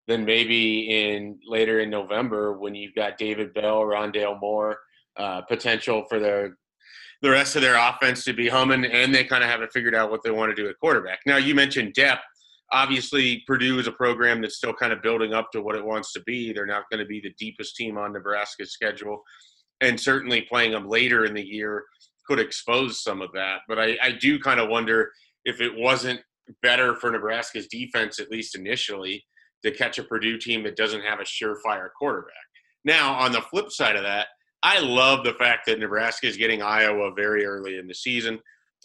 than 0.06 0.24
maybe 0.24 0.88
in 0.90 1.38
later 1.46 1.80
in 1.80 1.90
November 1.90 2.56
when 2.56 2.74
you've 2.74 2.94
got 2.94 3.18
David 3.18 3.52
Bell, 3.52 3.80
Rondale 3.80 4.40
Moore, 4.40 4.78
uh, 5.16 5.42
potential 5.42 6.04
for 6.08 6.20
their 6.20 6.56
the 7.22 7.30
rest 7.30 7.56
of 7.56 7.62
their 7.62 7.76
offense 7.76 8.24
to 8.24 8.34
be 8.34 8.46
humming, 8.48 8.84
and 8.84 9.14
they 9.14 9.24
kind 9.24 9.42
of 9.42 9.48
haven't 9.48 9.72
figured 9.72 9.94
out 9.94 10.10
what 10.10 10.22
they 10.22 10.30
want 10.30 10.54
to 10.54 10.62
do 10.62 10.68
at 10.68 10.78
quarterback. 10.78 11.20
Now, 11.26 11.38
you 11.38 11.54
mentioned 11.54 11.94
depth. 11.94 12.22
Obviously, 12.72 13.42
Purdue 13.46 13.78
is 13.78 13.86
a 13.86 13.92
program 13.92 14.42
that's 14.42 14.56
still 14.56 14.74
kind 14.74 14.92
of 14.92 15.00
building 15.00 15.32
up 15.32 15.50
to 15.52 15.62
what 15.62 15.76
it 15.76 15.84
wants 15.84 16.12
to 16.12 16.20
be. 16.26 16.52
They're 16.52 16.66
not 16.66 16.84
going 16.90 17.00
to 17.00 17.06
be 17.06 17.20
the 17.20 17.32
deepest 17.38 17.74
team 17.74 17.96
on 17.96 18.12
Nebraska's 18.12 18.72
schedule, 18.72 19.22
and 19.80 20.00
certainly 20.00 20.42
playing 20.42 20.72
them 20.72 20.88
later 20.88 21.24
in 21.24 21.34
the 21.34 21.46
year 21.46 21.84
could 22.26 22.40
expose 22.40 23.02
some 23.02 23.22
of 23.22 23.30
that. 23.32 23.60
But 23.68 23.78
I, 23.78 23.96
I 24.02 24.12
do 24.12 24.38
kind 24.38 24.60
of 24.60 24.68
wonder 24.68 25.10
if 25.44 25.60
it 25.60 25.72
wasn't 25.76 26.20
better 26.62 26.94
for 26.96 27.10
Nebraska's 27.10 27.68
defense, 27.68 28.18
at 28.18 28.30
least 28.30 28.56
initially, 28.56 29.24
to 29.64 29.70
catch 29.70 29.98
a 29.98 30.04
Purdue 30.04 30.38
team 30.38 30.62
that 30.64 30.76
doesn't 30.76 31.02
have 31.02 31.20
a 31.20 31.24
surefire 31.24 31.88
quarterback. 31.98 32.34
Now, 32.84 33.14
on 33.14 33.32
the 33.32 33.40
flip 33.42 33.70
side 33.70 33.96
of 33.96 34.02
that, 34.02 34.28
I 34.62 34.80
love 34.80 35.24
the 35.24 35.34
fact 35.34 35.66
that 35.66 35.78
Nebraska 35.78 36.26
is 36.26 36.36
getting 36.36 36.62
Iowa 36.62 37.12
very 37.14 37.44
early 37.44 37.78
in 37.78 37.86
the 37.86 37.94
season. 37.94 38.38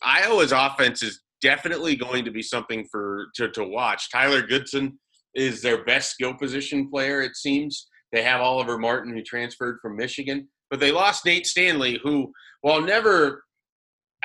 Iowa's 0.04 0.52
offense 0.52 1.04
is 1.04 1.22
definitely 1.42 1.96
going 1.96 2.26
to 2.26 2.32
be 2.32 2.42
something 2.42 2.86
for 2.92 3.28
to, 3.36 3.50
to 3.50 3.64
watch. 3.64 4.12
Tyler 4.12 4.42
Goodson 4.42 5.00
is 5.36 5.62
their 5.62 5.84
best 5.84 6.12
skill 6.12 6.34
position 6.34 6.90
player, 6.90 7.22
it 7.22 7.36
seems. 7.36 7.88
They 8.12 8.24
have 8.24 8.42
Oliver 8.42 8.78
Martin, 8.78 9.14
who 9.14 9.24
transferred 9.24 9.80
from 9.82 9.96
Michigan, 9.96 10.48
but 10.72 10.80
they 10.80 10.92
lost 10.92 11.26
Nate 11.26 11.46
Stanley, 11.46 12.00
who, 12.02 12.32
while 12.62 12.82
never 12.82 13.44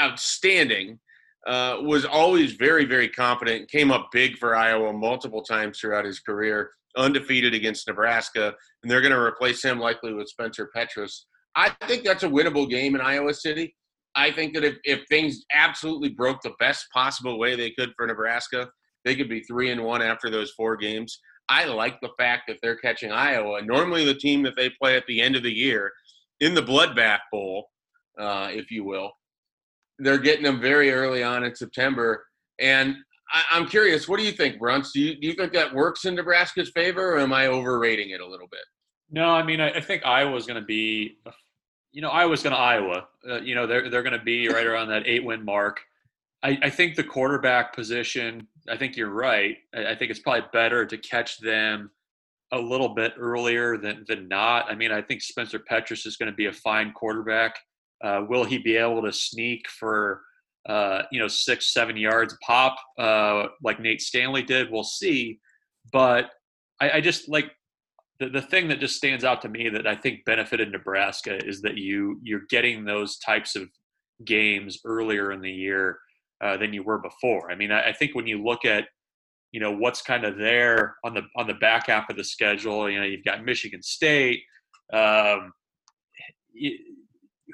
outstanding, 0.00 0.98
uh, 1.46 1.78
was 1.80 2.04
always 2.04 2.52
very, 2.52 2.84
very 2.84 3.08
competent. 3.08 3.70
Came 3.70 3.90
up 3.90 4.08
big 4.12 4.38
for 4.38 4.56
Iowa 4.56 4.92
multiple 4.92 5.42
times 5.42 5.78
throughout 5.78 6.04
his 6.04 6.20
career, 6.20 6.70
undefeated 6.96 7.52
against 7.52 7.88
Nebraska, 7.88 8.54
and 8.82 8.90
they're 8.90 9.00
going 9.00 9.12
to 9.12 9.18
replace 9.18 9.62
him 9.62 9.78
likely 9.78 10.14
with 10.14 10.28
Spencer 10.28 10.70
Petras. 10.74 11.22
I 11.56 11.70
think 11.86 12.04
that's 12.04 12.22
a 12.22 12.28
winnable 12.28 12.70
game 12.70 12.94
in 12.94 13.00
Iowa 13.00 13.34
City. 13.34 13.76
I 14.14 14.30
think 14.30 14.54
that 14.54 14.64
if, 14.64 14.76
if 14.84 15.00
things 15.08 15.44
absolutely 15.52 16.10
broke 16.10 16.40
the 16.42 16.54
best 16.58 16.86
possible 16.92 17.38
way 17.38 17.54
they 17.54 17.70
could 17.70 17.92
for 17.96 18.06
Nebraska, 18.06 18.68
they 19.04 19.14
could 19.14 19.28
be 19.28 19.40
three 19.40 19.70
and 19.70 19.82
one 19.82 20.02
after 20.02 20.30
those 20.30 20.52
four 20.52 20.76
games. 20.76 21.20
I 21.48 21.64
like 21.66 22.00
the 22.00 22.10
fact 22.18 22.44
that 22.48 22.58
they're 22.62 22.76
catching 22.76 23.12
Iowa. 23.12 23.62
Normally, 23.62 24.04
the 24.04 24.14
team 24.14 24.42
that 24.42 24.56
they 24.56 24.70
play 24.70 24.96
at 24.96 25.06
the 25.06 25.20
end 25.20 25.36
of 25.36 25.42
the 25.42 25.52
year 25.52 25.92
in 26.40 26.54
the 26.54 26.62
Bloodbath 26.62 27.20
Bowl, 27.32 27.68
uh, 28.18 28.48
if 28.50 28.70
you 28.70 28.84
will, 28.84 29.12
they're 29.98 30.18
getting 30.18 30.44
them 30.44 30.60
very 30.60 30.92
early 30.92 31.22
on 31.22 31.44
in 31.44 31.54
September. 31.54 32.24
And 32.58 32.96
I, 33.32 33.58
am 33.58 33.66
curious, 33.66 34.08
what 34.08 34.18
do 34.18 34.24
you 34.24 34.32
think, 34.32 34.60
Bruntz? 34.60 34.92
Do 34.92 35.00
you, 35.00 35.20
do 35.20 35.26
you 35.26 35.34
think 35.34 35.52
that 35.52 35.74
works 35.74 36.04
in 36.04 36.14
Nebraska's 36.14 36.70
favor, 36.70 37.14
or 37.14 37.18
am 37.18 37.32
I 37.32 37.46
overrating 37.48 38.10
it 38.10 38.20
a 38.20 38.26
little 38.26 38.48
bit? 38.48 38.60
No, 39.10 39.30
I 39.30 39.42
mean, 39.42 39.60
I, 39.60 39.70
I 39.70 39.80
think 39.80 40.04
Iowa's 40.04 40.46
going 40.46 40.60
to 40.60 40.66
be, 40.66 41.18
you 41.92 42.02
know, 42.02 42.10
Iowa's 42.10 42.42
going 42.42 42.54
to 42.54 42.60
Iowa. 42.60 43.06
Uh, 43.28 43.40
you 43.40 43.54
know, 43.54 43.66
they're 43.66 43.88
they're 43.88 44.02
going 44.02 44.18
to 44.18 44.24
be 44.24 44.48
right 44.48 44.66
around 44.66 44.88
that 44.88 45.06
eight 45.06 45.24
win 45.24 45.44
mark. 45.44 45.80
I, 46.42 46.58
I, 46.62 46.70
think 46.70 46.96
the 46.96 47.04
quarterback 47.04 47.74
position. 47.74 48.46
I 48.68 48.76
think 48.76 48.96
you're 48.96 49.10
right. 49.10 49.56
I, 49.74 49.86
I 49.86 49.94
think 49.94 50.10
it's 50.10 50.20
probably 50.20 50.48
better 50.52 50.84
to 50.84 50.98
catch 50.98 51.38
them 51.38 51.90
a 52.52 52.58
little 52.58 52.90
bit 52.90 53.14
earlier 53.18 53.76
than 53.76 54.04
than 54.08 54.28
not. 54.28 54.70
I 54.70 54.74
mean, 54.74 54.92
I 54.92 55.02
think 55.02 55.22
Spencer 55.22 55.58
Petras 55.58 56.06
is 56.06 56.16
going 56.16 56.30
to 56.30 56.36
be 56.36 56.46
a 56.46 56.52
fine 56.52 56.92
quarterback. 56.92 57.56
Uh, 58.02 58.22
will 58.28 58.44
he 58.44 58.58
be 58.58 58.76
able 58.76 59.02
to 59.02 59.12
sneak 59.12 59.68
for 59.68 60.22
uh, 60.68 61.02
you 61.10 61.20
know 61.20 61.28
six, 61.28 61.72
seven 61.72 61.96
yards 61.96 62.36
pop 62.44 62.76
uh, 62.98 63.46
like 63.62 63.80
Nate 63.80 64.00
Stanley 64.00 64.42
did? 64.42 64.70
We'll 64.70 64.84
see. 64.84 65.40
But 65.92 66.30
I, 66.80 66.90
I 66.92 67.00
just 67.00 67.28
like 67.28 67.50
the, 68.18 68.28
the 68.28 68.42
thing 68.42 68.68
that 68.68 68.80
just 68.80 68.96
stands 68.96 69.24
out 69.24 69.42
to 69.42 69.48
me 69.48 69.68
that 69.68 69.86
I 69.86 69.94
think 69.94 70.24
benefited 70.24 70.70
Nebraska 70.70 71.44
is 71.46 71.62
that 71.62 71.76
you 71.76 72.20
you're 72.22 72.46
getting 72.48 72.84
those 72.84 73.18
types 73.18 73.56
of 73.56 73.68
games 74.24 74.78
earlier 74.84 75.32
in 75.32 75.40
the 75.40 75.52
year 75.52 75.98
uh, 76.42 76.56
than 76.56 76.72
you 76.72 76.82
were 76.82 76.98
before. 76.98 77.50
I 77.50 77.54
mean, 77.54 77.70
I, 77.70 77.88
I, 77.88 77.92
think 77.92 78.14
when 78.14 78.26
you 78.26 78.42
look 78.42 78.64
at 78.64 78.88
you 79.52 79.60
know 79.60 79.72
what's 79.72 80.02
kind 80.02 80.24
of 80.24 80.36
there 80.36 80.96
on 81.04 81.14
the 81.14 81.22
on 81.36 81.46
the 81.46 81.54
back 81.54 81.86
half 81.86 82.10
of 82.10 82.16
the 82.16 82.24
schedule, 82.24 82.90
you 82.90 82.98
know, 82.98 83.04
you've 83.04 83.24
got 83.24 83.44
Michigan 83.44 83.82
State. 83.82 84.42
Um, 84.92 85.52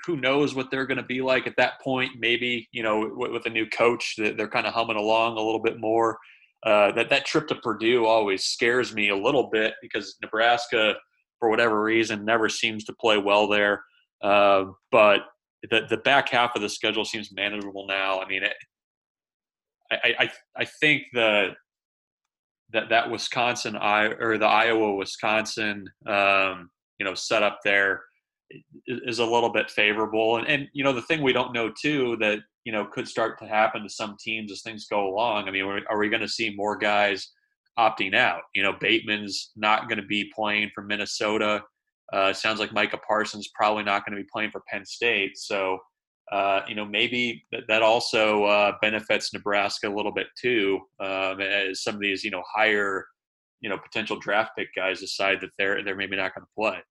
who 0.07 0.17
knows 0.17 0.55
what 0.55 0.71
they're 0.71 0.87
going 0.87 0.99
to 0.99 1.03
be 1.03 1.23
like 1.23 1.47
at 1.47 1.57
that 1.57 1.81
point? 1.81 2.13
Maybe 2.19 2.69
you 2.73 2.83
know 2.83 3.13
with, 3.17 3.33
with 3.33 3.47
a 3.47 3.51
new 3.51 3.67
coach, 3.67 4.15
they're 4.17 4.49
kind 4.49 4.67
of 4.67 4.75
humming 4.75 4.97
along 4.97 5.37
a 5.37 5.43
little 5.43 5.63
bit 5.63 5.79
more. 5.79 6.19
Uh, 6.65 6.93
that 6.93 7.11
that 7.11 7.27
trip 7.27 7.49
to 7.49 7.57
Purdue 7.57 8.07
always 8.07 8.45
scares 8.45 8.95
me 8.95 9.09
a 9.09 9.17
little 9.17 9.51
bit 9.51 9.75
because 9.83 10.17
Nebraska, 10.23 10.95
for 11.41 11.51
whatever 11.51 11.83
reason, 11.83 12.25
never 12.25 12.49
seems 12.49 12.85
to 12.85 12.93
play 12.95 13.19
well 13.19 13.49
there. 13.49 13.85
Uh, 14.23 14.67
but 14.91 15.21
the 15.71 15.83
the 15.89 15.97
back 15.99 16.29
half 16.29 16.55
of 16.55 16.63
the 16.63 16.69
schedule 16.69 17.05
seems 17.05 17.33
manageable 17.33 17.87
now. 17.87 18.21
I 18.21 18.29
mean, 18.29 18.45
it, 18.45 18.55
I, 19.91 20.15
I 20.19 20.33
I 20.57 20.65
think 20.65 21.03
the 21.13 21.51
that 22.73 22.89
that 22.91 23.11
Wisconsin 23.11 23.77
I 23.77 24.07
or 24.07 24.39
the 24.39 24.47
Iowa 24.47 24.95
Wisconsin 24.95 25.85
um, 26.07 26.71
you 26.99 27.05
know 27.05 27.15
setup 27.15 27.61
there 27.65 28.03
is 28.87 29.19
a 29.19 29.25
little 29.25 29.51
bit 29.51 29.71
favorable. 29.71 30.37
And, 30.37 30.47
and 30.47 30.69
you 30.73 30.85
know, 30.85 30.93
the 30.93 31.03
thing 31.03 31.23
we 31.23 31.33
don't 31.33 31.53
know 31.53 31.73
too 31.81 32.17
that 32.21 32.41
you 32.65 32.73
know 32.73 32.85
could 32.85 33.09
start 33.09 33.39
to 33.39 33.47
happen 33.47 33.83
to 33.83 33.89
some 33.89 34.17
teams 34.21 34.53
as 34.53 34.63
things 34.63 34.87
go 34.87 35.09
along. 35.09 35.49
I 35.49 35.51
mean, 35.51 35.65
are 35.89 35.99
we 35.99 36.09
going 36.09 36.23
to 36.23 36.29
see 36.29 36.55
more 36.55 36.77
guys 36.77 37.31
opting 37.79 38.15
out? 38.15 38.43
You 38.55 38.63
know, 38.63 38.75
Bateman's 38.81 39.51
not 39.57 39.89
going 39.89 40.01
to 40.01 40.07
be 40.07 40.31
playing 40.35 40.71
for 40.75 40.83
Minnesota. 40.83 41.63
Uh, 42.13 42.33
sounds 42.33 42.61
like 42.61 42.73
Micah 42.73 43.01
Parsons 43.07 43.51
probably 43.55 43.85
not 43.85 44.05
going 44.05 44.17
to 44.17 44.23
be 44.23 44.29
playing 44.33 44.51
for 44.51 44.63
Penn 44.69 44.85
State. 44.85 45.39
So, 45.39 45.79
uh, 46.33 46.63
you 46.67 46.75
know, 46.75 46.85
maybe 46.87 47.45
that, 47.69 47.83
also 47.83 48.45
uh, 48.45 48.73
benefits 48.81 49.35
Nebraska 49.35 49.87
a 49.87 49.95
little 49.95 50.13
bit 50.13 50.29
too, 50.41 50.81
um, 50.99 51.41
as 51.43 51.83
some 51.83 51.95
of 51.95 52.01
these, 52.01 52.25
you 52.25 52.31
know, 52.31 52.43
higher, 52.51 53.07
you 53.61 53.69
know, 53.69 53.77
potential 53.77 54.19
draft 54.19 54.53
pick 54.57 54.69
guys 54.75 55.01
decide 55.01 55.43
that 55.43 55.51
they're 55.59 55.85
they're 55.85 55.95
maybe 55.95 56.17
not 56.17 56.35
going 56.35 56.45
to 56.45 56.53
play. 56.57 56.83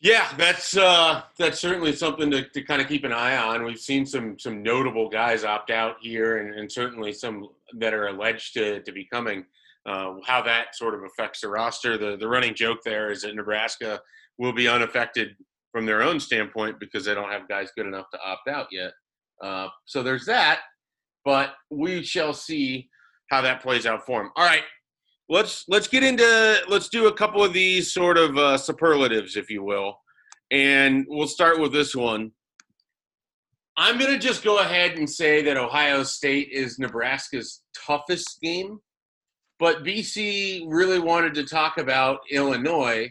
Yeah, 0.00 0.26
that's 0.36 0.76
uh, 0.76 1.22
that's 1.38 1.60
certainly 1.60 1.94
something 1.94 2.28
to, 2.32 2.42
to 2.48 2.62
kind 2.62 2.82
of 2.82 2.88
keep 2.88 3.04
an 3.04 3.12
eye 3.12 3.36
on. 3.36 3.62
We've 3.62 3.78
seen 3.78 4.04
some 4.04 4.36
some 4.36 4.60
notable 4.60 5.08
guys 5.08 5.44
opt 5.44 5.70
out 5.70 5.96
here, 6.00 6.38
and, 6.38 6.52
and 6.58 6.70
certainly 6.70 7.12
some 7.12 7.46
that 7.78 7.94
are 7.94 8.08
alleged 8.08 8.54
to, 8.54 8.82
to 8.82 8.92
be 8.92 9.06
coming. 9.12 9.44
Uh, 9.86 10.14
how 10.24 10.42
that 10.42 10.74
sort 10.74 10.94
of 10.94 11.04
affects 11.04 11.42
the 11.42 11.48
roster. 11.48 11.96
The 11.96 12.16
the 12.16 12.26
running 12.26 12.56
joke 12.56 12.78
there 12.84 13.12
is 13.12 13.22
that 13.22 13.36
Nebraska 13.36 14.00
will 14.38 14.52
be 14.52 14.66
unaffected 14.66 15.36
from 15.72 15.86
their 15.86 16.02
own 16.02 16.20
standpoint 16.20 16.78
because 16.78 17.04
they 17.04 17.14
don't 17.14 17.30
have 17.30 17.48
guys 17.48 17.70
good 17.76 17.86
enough 17.86 18.06
to 18.12 18.18
opt 18.24 18.48
out 18.48 18.66
yet. 18.70 18.92
Uh, 19.42 19.68
so 19.86 20.02
there's 20.02 20.26
that, 20.26 20.60
but 21.24 21.54
we 21.70 22.02
shall 22.02 22.32
see 22.32 22.88
how 23.30 23.40
that 23.40 23.62
plays 23.62 23.86
out 23.86 24.06
for 24.06 24.20
them. 24.22 24.30
All 24.36 24.44
right, 24.44 24.62
let's 25.28 25.64
let's 25.68 25.88
get 25.88 26.04
into 26.04 26.58
let's 26.68 26.88
do 26.88 27.08
a 27.08 27.12
couple 27.12 27.42
of 27.42 27.52
these 27.52 27.92
sort 27.92 28.18
of 28.18 28.36
uh, 28.36 28.56
superlatives, 28.56 29.36
if 29.36 29.50
you 29.50 29.64
will, 29.64 29.96
and 30.50 31.04
we'll 31.08 31.26
start 31.26 31.58
with 31.58 31.72
this 31.72 31.96
one. 31.96 32.30
I'm 33.76 33.98
gonna 33.98 34.18
just 34.18 34.44
go 34.44 34.58
ahead 34.58 34.98
and 34.98 35.08
say 35.08 35.42
that 35.42 35.56
Ohio 35.56 36.02
State 36.02 36.50
is 36.52 36.78
Nebraska's 36.78 37.62
toughest 37.74 38.38
game, 38.42 38.78
but 39.58 39.82
BC 39.82 40.66
really 40.68 40.98
wanted 40.98 41.34
to 41.34 41.44
talk 41.44 41.78
about 41.78 42.20
Illinois. 42.30 43.10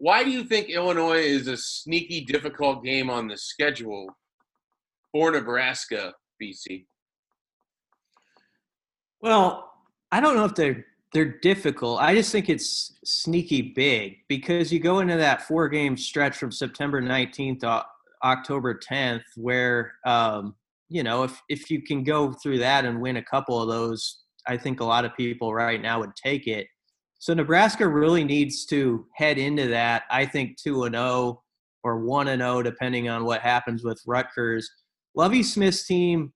Why 0.00 0.24
do 0.24 0.30
you 0.30 0.44
think 0.44 0.70
Illinois 0.70 1.18
is 1.18 1.46
a 1.46 1.58
sneaky, 1.58 2.24
difficult 2.24 2.82
game 2.82 3.10
on 3.10 3.28
the 3.28 3.36
schedule 3.36 4.06
for 5.12 5.30
Nebraska, 5.30 6.14
BC? 6.42 6.86
Well, 9.20 9.70
I 10.10 10.20
don't 10.20 10.36
know 10.36 10.46
if 10.46 10.54
they're 10.54 10.86
they're 11.12 11.38
difficult. 11.40 12.00
I 12.00 12.14
just 12.14 12.32
think 12.32 12.48
it's 12.48 12.98
sneaky 13.04 13.60
big 13.60 14.16
because 14.26 14.72
you 14.72 14.80
go 14.80 15.00
into 15.00 15.18
that 15.18 15.42
four 15.42 15.68
game 15.68 15.98
stretch 15.98 16.38
from 16.38 16.50
September 16.50 17.02
19th 17.02 17.60
to 17.60 17.84
October 18.24 18.78
10th, 18.78 19.24
where 19.36 19.92
um, 20.06 20.54
you 20.88 21.02
know 21.02 21.24
if 21.24 21.42
if 21.50 21.70
you 21.70 21.82
can 21.82 22.04
go 22.04 22.32
through 22.32 22.60
that 22.60 22.86
and 22.86 23.02
win 23.02 23.18
a 23.18 23.24
couple 23.24 23.60
of 23.60 23.68
those, 23.68 24.22
I 24.46 24.56
think 24.56 24.80
a 24.80 24.84
lot 24.84 25.04
of 25.04 25.14
people 25.14 25.52
right 25.52 25.82
now 25.82 26.00
would 26.00 26.16
take 26.16 26.46
it. 26.46 26.68
So 27.20 27.34
Nebraska 27.34 27.86
really 27.86 28.24
needs 28.24 28.64
to 28.66 29.06
head 29.14 29.36
into 29.36 29.68
that. 29.68 30.04
I 30.10 30.24
think 30.24 30.56
two 30.56 30.84
and 30.84 30.94
zero 30.94 31.04
oh 31.04 31.42
or 31.84 32.00
one 32.00 32.28
and 32.28 32.40
zero, 32.40 32.56
oh, 32.56 32.62
depending 32.62 33.10
on 33.10 33.26
what 33.26 33.42
happens 33.42 33.84
with 33.84 34.00
Rutgers. 34.06 34.68
Lovie 35.14 35.42
Smith's 35.42 35.86
team, 35.86 36.32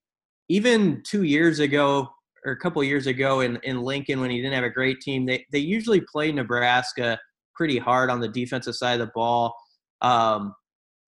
even 0.51 1.03
two 1.03 1.23
years 1.23 1.59
ago, 1.59 2.07
or 2.45 2.53
a 2.53 2.59
couple 2.59 2.85
years 2.85 3.07
ago 3.07 3.41
in, 3.41 3.59
in 3.63 3.81
Lincoln 3.81 4.21
when 4.21 4.31
he 4.31 4.43
didn't 4.43 4.53
have 4.53 4.65
a 4.65 4.69
great 4.71 5.01
team, 5.01 5.25
they, 5.25 5.47
they 5.51 5.59
usually 5.59 6.03
play 6.03 6.31
Nebraska 6.31 7.19
pretty 7.55 7.79
hard 7.79 8.11
on 8.11 8.21
the 8.21 8.29
defensive 8.29 8.75
side 8.75 9.01
of 9.01 9.07
the 9.07 9.13
ball. 9.15 9.57
Um, 10.03 10.55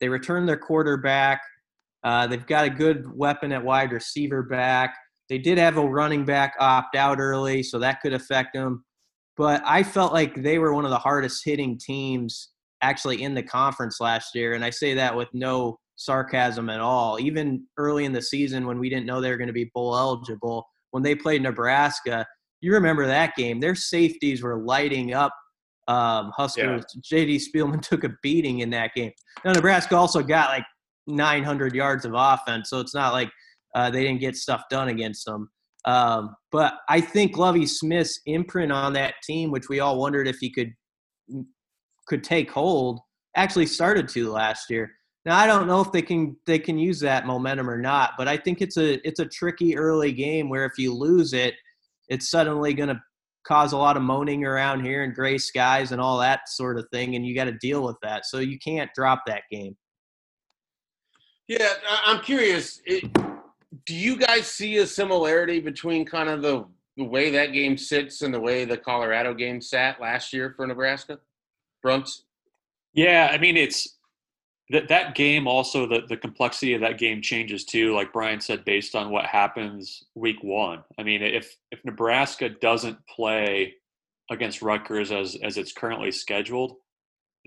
they 0.00 0.08
return 0.08 0.46
their 0.46 0.56
quarterback. 0.56 1.42
Uh, 2.02 2.26
they've 2.26 2.46
got 2.46 2.64
a 2.64 2.70
good 2.70 3.04
weapon 3.14 3.52
at 3.52 3.62
wide 3.62 3.92
receiver 3.92 4.42
back. 4.42 4.94
They 5.28 5.36
did 5.36 5.58
have 5.58 5.76
a 5.76 5.86
running 5.86 6.24
back 6.24 6.54
opt 6.60 6.96
out 6.96 7.18
early, 7.20 7.62
so 7.62 7.78
that 7.80 8.00
could 8.00 8.14
affect 8.14 8.54
them. 8.54 8.85
But 9.36 9.62
I 9.64 9.82
felt 9.82 10.12
like 10.12 10.42
they 10.42 10.58
were 10.58 10.72
one 10.72 10.84
of 10.84 10.90
the 10.90 10.98
hardest 10.98 11.44
hitting 11.44 11.78
teams 11.78 12.50
actually 12.82 13.22
in 13.22 13.34
the 13.34 13.42
conference 13.42 14.00
last 14.00 14.34
year. 14.34 14.54
And 14.54 14.64
I 14.64 14.70
say 14.70 14.94
that 14.94 15.14
with 15.14 15.28
no 15.32 15.78
sarcasm 15.96 16.70
at 16.70 16.80
all. 16.80 17.18
Even 17.20 17.64
early 17.76 18.04
in 18.04 18.12
the 18.12 18.22
season 18.22 18.66
when 18.66 18.78
we 18.78 18.88
didn't 18.88 19.06
know 19.06 19.20
they 19.20 19.30
were 19.30 19.36
going 19.36 19.46
to 19.48 19.52
be 19.52 19.70
bowl 19.74 19.96
eligible, 19.96 20.66
when 20.90 21.02
they 21.02 21.14
played 21.14 21.42
Nebraska. 21.42 22.26
You 22.60 22.72
remember 22.72 23.06
that 23.06 23.36
game? 23.36 23.60
Their 23.60 23.74
safeties 23.74 24.42
were 24.42 24.62
lighting 24.62 25.12
up 25.12 25.32
um, 25.88 26.32
Huskers. 26.36 26.84
Yeah. 26.94 27.18
JD 27.18 27.42
Spielman 27.42 27.80
took 27.86 28.04
a 28.04 28.10
beating 28.22 28.60
in 28.60 28.70
that 28.70 28.94
game. 28.94 29.12
Now 29.44 29.52
Nebraska 29.52 29.96
also 29.96 30.22
got 30.22 30.50
like 30.50 30.64
900 31.06 31.74
yards 31.74 32.04
of 32.04 32.12
offense, 32.14 32.70
so 32.70 32.80
it's 32.80 32.94
not 32.94 33.12
like 33.12 33.30
uh, 33.74 33.90
they 33.90 34.02
didn't 34.02 34.20
get 34.20 34.36
stuff 34.36 34.62
done 34.70 34.88
against 34.88 35.26
them. 35.26 35.50
Um, 35.86 36.34
but 36.50 36.74
I 36.88 37.00
think 37.00 37.36
Lovie 37.36 37.66
Smith's 37.66 38.20
imprint 38.26 38.72
on 38.72 38.92
that 38.94 39.14
team, 39.22 39.50
which 39.50 39.68
we 39.68 39.80
all 39.80 39.98
wondered 39.98 40.26
if 40.28 40.38
he 40.38 40.50
could 40.50 40.72
could 42.06 42.22
take 42.22 42.50
hold 42.50 43.00
actually 43.36 43.66
started 43.66 44.08
to 44.08 44.30
last 44.30 44.70
year. 44.70 44.90
Now 45.24 45.36
I 45.36 45.46
don't 45.46 45.66
know 45.66 45.80
if 45.80 45.92
they 45.92 46.02
can 46.02 46.36
they 46.46 46.58
can 46.58 46.78
use 46.78 47.00
that 47.00 47.26
momentum 47.26 47.68
or 47.68 47.78
not, 47.78 48.12
but 48.18 48.28
I 48.28 48.36
think 48.36 48.60
it's 48.60 48.76
a 48.76 49.06
it's 49.06 49.20
a 49.20 49.26
tricky 49.26 49.76
early 49.76 50.12
game 50.12 50.48
where 50.48 50.64
if 50.64 50.78
you 50.78 50.92
lose 50.92 51.32
it, 51.32 51.54
it's 52.08 52.30
suddenly 52.30 52.74
going 52.74 52.88
to 52.88 53.00
cause 53.46 53.72
a 53.72 53.76
lot 53.76 53.96
of 53.96 54.02
moaning 54.02 54.44
around 54.44 54.84
here 54.84 55.04
and 55.04 55.14
gray 55.14 55.38
skies 55.38 55.92
and 55.92 56.00
all 56.00 56.18
that 56.18 56.48
sort 56.48 56.78
of 56.78 56.86
thing, 56.92 57.14
and 57.14 57.24
you 57.24 57.34
got 57.34 57.44
to 57.44 57.52
deal 57.52 57.82
with 57.84 57.96
that. 58.02 58.26
So 58.26 58.38
you 58.38 58.58
can't 58.58 58.90
drop 58.94 59.22
that 59.26 59.42
game. 59.50 59.76
Yeah, 61.48 61.74
I'm 62.04 62.20
curious. 62.20 62.80
It, 62.86 63.04
do 63.84 63.94
you 63.94 64.16
guys 64.16 64.46
see 64.46 64.78
a 64.78 64.86
similarity 64.86 65.60
between 65.60 66.04
kind 66.04 66.28
of 66.28 66.42
the 66.42 66.66
the 66.96 67.04
way 67.04 67.30
that 67.30 67.52
game 67.52 67.76
sits 67.76 68.22
and 68.22 68.32
the 68.32 68.40
way 68.40 68.64
the 68.64 68.76
Colorado 68.76 69.34
game 69.34 69.60
sat 69.60 70.00
last 70.00 70.32
year 70.32 70.54
for 70.56 70.66
Nebraska? 70.66 71.18
Bruntz? 71.84 72.22
Yeah, 72.94 73.28
I 73.30 73.38
mean 73.38 73.56
it's 73.56 73.96
that 74.70 74.88
that 74.88 75.14
game 75.14 75.46
also 75.46 75.86
the 75.86 76.02
the 76.08 76.16
complexity 76.16 76.74
of 76.74 76.80
that 76.80 76.98
game 76.98 77.22
changes 77.22 77.64
too. 77.64 77.94
Like 77.94 78.12
Brian 78.12 78.40
said, 78.40 78.64
based 78.64 78.94
on 78.94 79.10
what 79.10 79.26
happens 79.26 80.04
week 80.14 80.42
one. 80.42 80.82
I 80.98 81.02
mean, 81.02 81.22
if 81.22 81.56
if 81.70 81.84
Nebraska 81.84 82.48
doesn't 82.48 82.98
play 83.06 83.74
against 84.30 84.62
Rutgers 84.62 85.12
as 85.12 85.36
as 85.42 85.56
it's 85.56 85.72
currently 85.72 86.10
scheduled, 86.10 86.76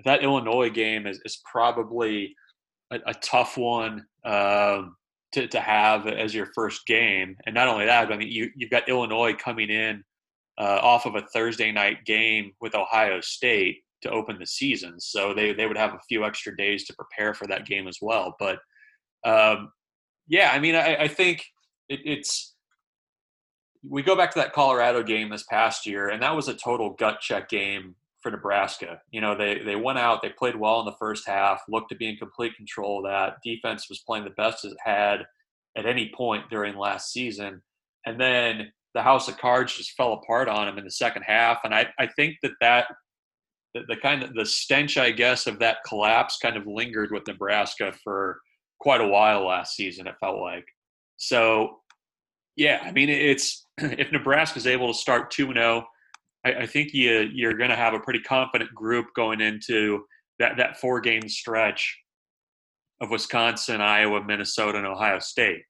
that 0.05 0.23
Illinois 0.23 0.69
game 0.69 1.07
is 1.07 1.19
is 1.25 1.41
probably 1.49 2.35
a, 2.91 2.99
a 3.07 3.13
tough 3.15 3.57
one. 3.57 4.05
Um, 4.23 4.95
to, 5.33 5.47
to 5.47 5.59
have 5.59 6.07
as 6.07 6.33
your 6.33 6.47
first 6.55 6.85
game. 6.87 7.35
And 7.45 7.53
not 7.53 7.67
only 7.67 7.85
that, 7.85 8.11
I 8.11 8.17
mean, 8.17 8.29
you, 8.31 8.49
you've 8.55 8.71
got 8.71 8.89
Illinois 8.89 9.33
coming 9.33 9.69
in 9.69 10.03
uh, 10.59 10.79
off 10.81 11.05
of 11.05 11.15
a 11.15 11.25
Thursday 11.33 11.71
night 11.71 12.05
game 12.05 12.51
with 12.61 12.75
Ohio 12.75 13.21
State 13.21 13.77
to 14.01 14.09
open 14.09 14.37
the 14.39 14.45
season. 14.45 14.99
So 14.99 15.33
they, 15.33 15.53
they 15.53 15.67
would 15.67 15.77
have 15.77 15.93
a 15.93 15.99
few 16.07 16.25
extra 16.25 16.55
days 16.55 16.85
to 16.85 16.95
prepare 16.95 17.33
for 17.33 17.47
that 17.47 17.65
game 17.65 17.87
as 17.87 17.97
well. 18.01 18.35
But 18.39 18.59
um, 19.25 19.71
yeah, 20.27 20.51
I 20.53 20.59
mean, 20.59 20.75
I, 20.75 20.95
I 20.95 21.07
think 21.07 21.43
it, 21.89 21.99
it's, 22.05 22.55
we 23.87 24.01
go 24.01 24.15
back 24.15 24.31
to 24.31 24.39
that 24.39 24.53
Colorado 24.53 25.03
game 25.03 25.29
this 25.29 25.45
past 25.49 25.85
year, 25.85 26.09
and 26.09 26.21
that 26.21 26.35
was 26.35 26.47
a 26.47 26.53
total 26.53 26.91
gut 26.99 27.19
check 27.21 27.49
game 27.49 27.95
for 28.21 28.31
Nebraska. 28.31 29.01
You 29.11 29.21
know, 29.21 29.35
they 29.35 29.59
they 29.59 29.75
went 29.75 29.99
out, 29.99 30.21
they 30.21 30.29
played 30.29 30.55
well 30.55 30.79
in 30.79 30.85
the 30.85 30.95
first 30.99 31.27
half, 31.27 31.61
looked 31.69 31.89
to 31.89 31.95
be 31.95 32.09
in 32.09 32.17
complete 32.17 32.55
control 32.55 32.99
of 32.99 33.11
that. 33.11 33.37
Defense 33.43 33.87
was 33.89 33.99
playing 33.99 34.25
the 34.25 34.31
best 34.31 34.65
it 34.65 34.73
had 34.83 35.25
at 35.77 35.85
any 35.85 36.11
point 36.15 36.49
during 36.49 36.75
last 36.75 37.11
season. 37.11 37.61
And 38.05 38.19
then 38.19 38.71
the 38.93 39.01
house 39.01 39.27
of 39.27 39.37
cards 39.37 39.75
just 39.75 39.95
fell 39.95 40.13
apart 40.13 40.49
on 40.49 40.65
them 40.65 40.77
in 40.77 40.83
the 40.83 40.91
second 40.91 41.23
half. 41.23 41.59
And 41.63 41.73
I, 41.73 41.87
I 41.99 42.07
think 42.07 42.37
that 42.43 42.53
that 42.61 42.87
the, 43.73 43.81
the 43.87 43.95
kind 43.97 44.23
of 44.23 44.33
the 44.33 44.45
stench, 44.45 44.97
I 44.97 45.11
guess, 45.11 45.47
of 45.47 45.59
that 45.59 45.77
collapse 45.87 46.37
kind 46.41 46.57
of 46.57 46.65
lingered 46.65 47.11
with 47.11 47.27
Nebraska 47.27 47.93
for 48.03 48.39
quite 48.79 49.01
a 49.01 49.07
while 49.07 49.45
last 49.45 49.75
season. 49.75 50.07
It 50.07 50.15
felt 50.19 50.39
like 50.39 50.65
so. 51.17 51.77
Yeah, 52.55 52.81
I 52.83 52.91
mean, 52.91 53.09
it's 53.09 53.65
if 53.77 54.11
Nebraska 54.11 54.57
is 54.57 54.67
able 54.67 54.87
to 54.87 54.99
start 54.99 55.31
two 55.31 55.53
zero 55.53 55.85
I, 56.49 56.63
I 56.63 56.65
think 56.65 56.93
you 56.93 57.29
you're 57.33 57.53
going 57.53 57.69
to 57.69 57.75
have 57.75 57.93
a 57.93 57.99
pretty 57.99 58.19
confident 58.19 58.73
group 58.73 59.07
going 59.15 59.41
into 59.41 60.03
that 60.39 60.57
that 60.57 60.79
four 60.79 60.99
game 60.99 61.27
stretch 61.27 61.97
of 63.01 63.09
Wisconsin, 63.09 63.81
Iowa, 63.81 64.23
Minnesota, 64.23 64.77
and 64.77 64.87
Ohio 64.87 65.19
State. 65.19 65.61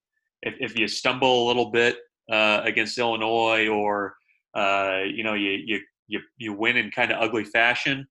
If, 0.42 0.56
if 0.60 0.80
you 0.80 0.88
stumble 0.88 1.46
a 1.46 1.48
little 1.48 1.70
bit 1.72 1.98
uh, 2.32 2.62
against 2.64 2.98
Illinois, 2.98 3.68
or 3.68 4.16
uh, 4.56 5.02
you 5.06 5.24
know 5.24 5.34
you 5.34 5.52
you 5.66 5.80
you 6.08 6.20
you 6.38 6.54
win 6.54 6.78
in 6.78 6.92
kind 6.92 7.12
of 7.12 7.22
ugly 7.22 7.46
fashion, 7.46 8.08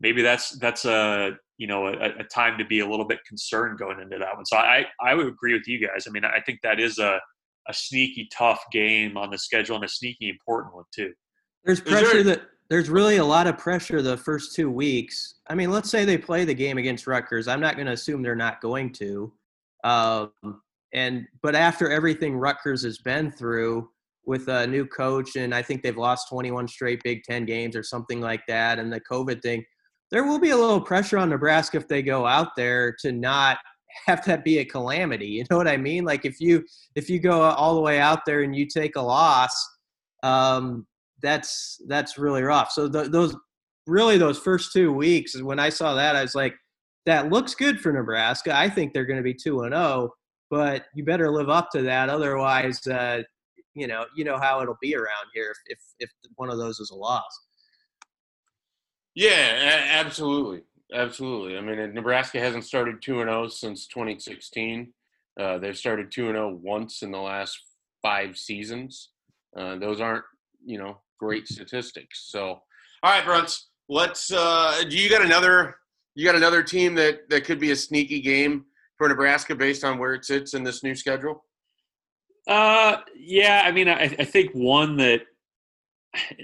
maybe 0.00 0.22
that's 0.22 0.58
that's 0.58 0.84
a 0.84 1.32
you 1.58 1.66
know 1.66 1.88
a, 1.88 2.20
a, 2.20 2.24
time 2.24 2.56
to 2.58 2.64
be 2.64 2.80
a 2.80 2.86
little 2.86 3.06
bit 3.06 3.18
concerned 3.26 3.78
going 3.78 4.00
into 4.00 4.18
that 4.18 4.34
one. 4.34 4.46
So 4.46 4.56
I 4.56 4.86
I 5.00 5.14
would 5.14 5.26
agree 5.26 5.52
with 5.52 5.66
you 5.66 5.86
guys. 5.86 6.06
I 6.06 6.10
mean 6.10 6.24
I 6.24 6.40
think 6.40 6.60
that 6.62 6.80
is 6.80 6.98
a 6.98 7.20
a 7.68 7.74
sneaky 7.74 8.28
tough 8.32 8.62
game 8.72 9.16
on 9.16 9.30
the 9.30 9.38
schedule 9.38 9.76
and 9.76 9.84
a 9.84 9.88
sneaky 9.88 10.30
important 10.30 10.74
one 10.74 10.84
too. 10.94 11.12
There's 11.64 11.80
pressure 11.80 12.22
there, 12.22 12.36
that 12.36 12.42
there's 12.70 12.90
really 12.90 13.16
a 13.16 13.24
lot 13.24 13.46
of 13.46 13.58
pressure 13.58 14.02
the 14.02 14.16
first 14.16 14.54
two 14.54 14.70
weeks. 14.70 15.34
I 15.48 15.54
mean, 15.54 15.70
let's 15.70 15.90
say 15.90 16.04
they 16.04 16.18
play 16.18 16.44
the 16.44 16.54
game 16.54 16.78
against 16.78 17.06
Rutgers. 17.06 17.48
I'm 17.48 17.60
not 17.60 17.76
going 17.76 17.86
to 17.86 17.92
assume 17.92 18.22
they're 18.22 18.36
not 18.36 18.60
going 18.60 18.92
to. 18.94 19.32
Um, 19.84 20.32
and 20.92 21.26
but 21.42 21.54
after 21.54 21.90
everything 21.90 22.36
Rutgers 22.36 22.82
has 22.84 22.98
been 22.98 23.30
through 23.30 23.88
with 24.26 24.48
a 24.48 24.66
new 24.66 24.86
coach, 24.86 25.36
and 25.36 25.54
I 25.54 25.62
think 25.62 25.82
they've 25.82 25.96
lost 25.96 26.28
21 26.28 26.68
straight 26.68 27.02
Big 27.02 27.22
Ten 27.24 27.44
games 27.44 27.74
or 27.76 27.82
something 27.82 28.20
like 28.20 28.42
that, 28.48 28.78
and 28.78 28.92
the 28.92 29.00
COVID 29.00 29.42
thing, 29.42 29.64
there 30.10 30.24
will 30.24 30.38
be 30.38 30.50
a 30.50 30.56
little 30.56 30.80
pressure 30.80 31.18
on 31.18 31.30
Nebraska 31.30 31.78
if 31.78 31.88
they 31.88 32.02
go 32.02 32.26
out 32.26 32.56
there 32.56 32.94
to 33.00 33.12
not 33.12 33.58
have 34.06 34.24
that 34.26 34.44
be 34.44 34.58
a 34.58 34.64
calamity. 34.64 35.26
You 35.26 35.44
know 35.50 35.56
what 35.56 35.68
I 35.68 35.76
mean? 35.76 36.04
Like 36.04 36.24
if 36.24 36.40
you 36.40 36.64
if 36.94 37.08
you 37.08 37.18
go 37.18 37.42
all 37.42 37.74
the 37.74 37.80
way 37.80 37.98
out 37.98 38.24
there 38.26 38.42
and 38.42 38.54
you 38.54 38.66
take 38.66 38.96
a 38.96 39.00
loss, 39.00 39.54
um, 40.22 40.86
that's 41.22 41.80
that's 41.88 42.18
really 42.18 42.42
rough. 42.42 42.70
So 42.70 42.88
the, 42.88 43.04
those 43.04 43.36
really 43.86 44.18
those 44.18 44.38
first 44.38 44.72
two 44.72 44.92
weeks, 44.92 45.40
when 45.40 45.58
I 45.58 45.68
saw 45.68 45.94
that, 45.94 46.16
I 46.16 46.22
was 46.22 46.34
like, 46.34 46.54
that 47.06 47.30
looks 47.30 47.54
good 47.54 47.80
for 47.80 47.92
Nebraska. 47.92 48.56
I 48.56 48.68
think 48.68 48.92
they're 48.92 49.06
going 49.06 49.18
to 49.18 49.22
be 49.22 49.34
two 49.34 49.62
and 49.62 49.72
zero, 49.72 49.82
oh, 49.82 50.14
but 50.50 50.86
you 50.94 51.04
better 51.04 51.30
live 51.30 51.48
up 51.48 51.70
to 51.72 51.82
that. 51.82 52.08
Otherwise, 52.10 52.86
uh, 52.86 53.22
you 53.74 53.86
know, 53.86 54.04
you 54.14 54.24
know 54.24 54.38
how 54.38 54.60
it'll 54.60 54.78
be 54.80 54.94
around 54.94 55.26
here 55.34 55.50
if 55.68 55.78
if, 55.78 55.80
if 56.00 56.10
one 56.36 56.50
of 56.50 56.58
those 56.58 56.80
is 56.80 56.90
a 56.90 56.96
loss. 56.96 57.46
Yeah, 59.14 59.86
absolutely, 59.90 60.62
absolutely. 60.92 61.56
I 61.58 61.60
mean, 61.60 61.94
Nebraska 61.94 62.38
hasn't 62.38 62.64
started 62.64 63.02
two 63.02 63.20
and 63.20 63.28
zero 63.28 63.44
oh 63.44 63.48
since 63.48 63.86
2016. 63.88 64.92
Uh, 65.40 65.58
they've 65.58 65.78
started 65.78 66.12
two 66.12 66.26
and 66.26 66.36
zero 66.36 66.50
oh 66.50 66.60
once 66.62 67.02
in 67.02 67.10
the 67.10 67.18
last 67.18 67.58
five 68.02 68.36
seasons. 68.36 69.10
Uh, 69.56 69.76
those 69.76 70.00
aren't, 70.00 70.24
you 70.64 70.78
know, 70.78 70.98
great 71.18 71.48
statistics. 71.48 72.28
So, 72.30 72.44
all 72.44 72.62
right, 73.02 73.24
Bruntz, 73.24 73.64
let's. 73.88 74.32
Uh, 74.32 74.82
do 74.88 74.96
you 74.96 75.10
got 75.10 75.24
another? 75.24 75.76
You 76.14 76.24
got 76.24 76.34
another 76.34 76.62
team 76.62 76.94
that 76.96 77.28
that 77.30 77.44
could 77.44 77.60
be 77.60 77.70
a 77.70 77.76
sneaky 77.76 78.20
game 78.20 78.64
for 78.96 79.08
Nebraska 79.08 79.54
based 79.54 79.84
on 79.84 79.98
where 79.98 80.14
it 80.14 80.24
sits 80.24 80.54
in 80.54 80.64
this 80.64 80.82
new 80.82 80.94
schedule? 80.94 81.44
Uh, 82.46 82.98
yeah. 83.16 83.62
I 83.64 83.72
mean, 83.72 83.88
I, 83.88 84.04
I 84.18 84.24
think 84.24 84.50
one 84.52 84.96
that. 84.98 85.22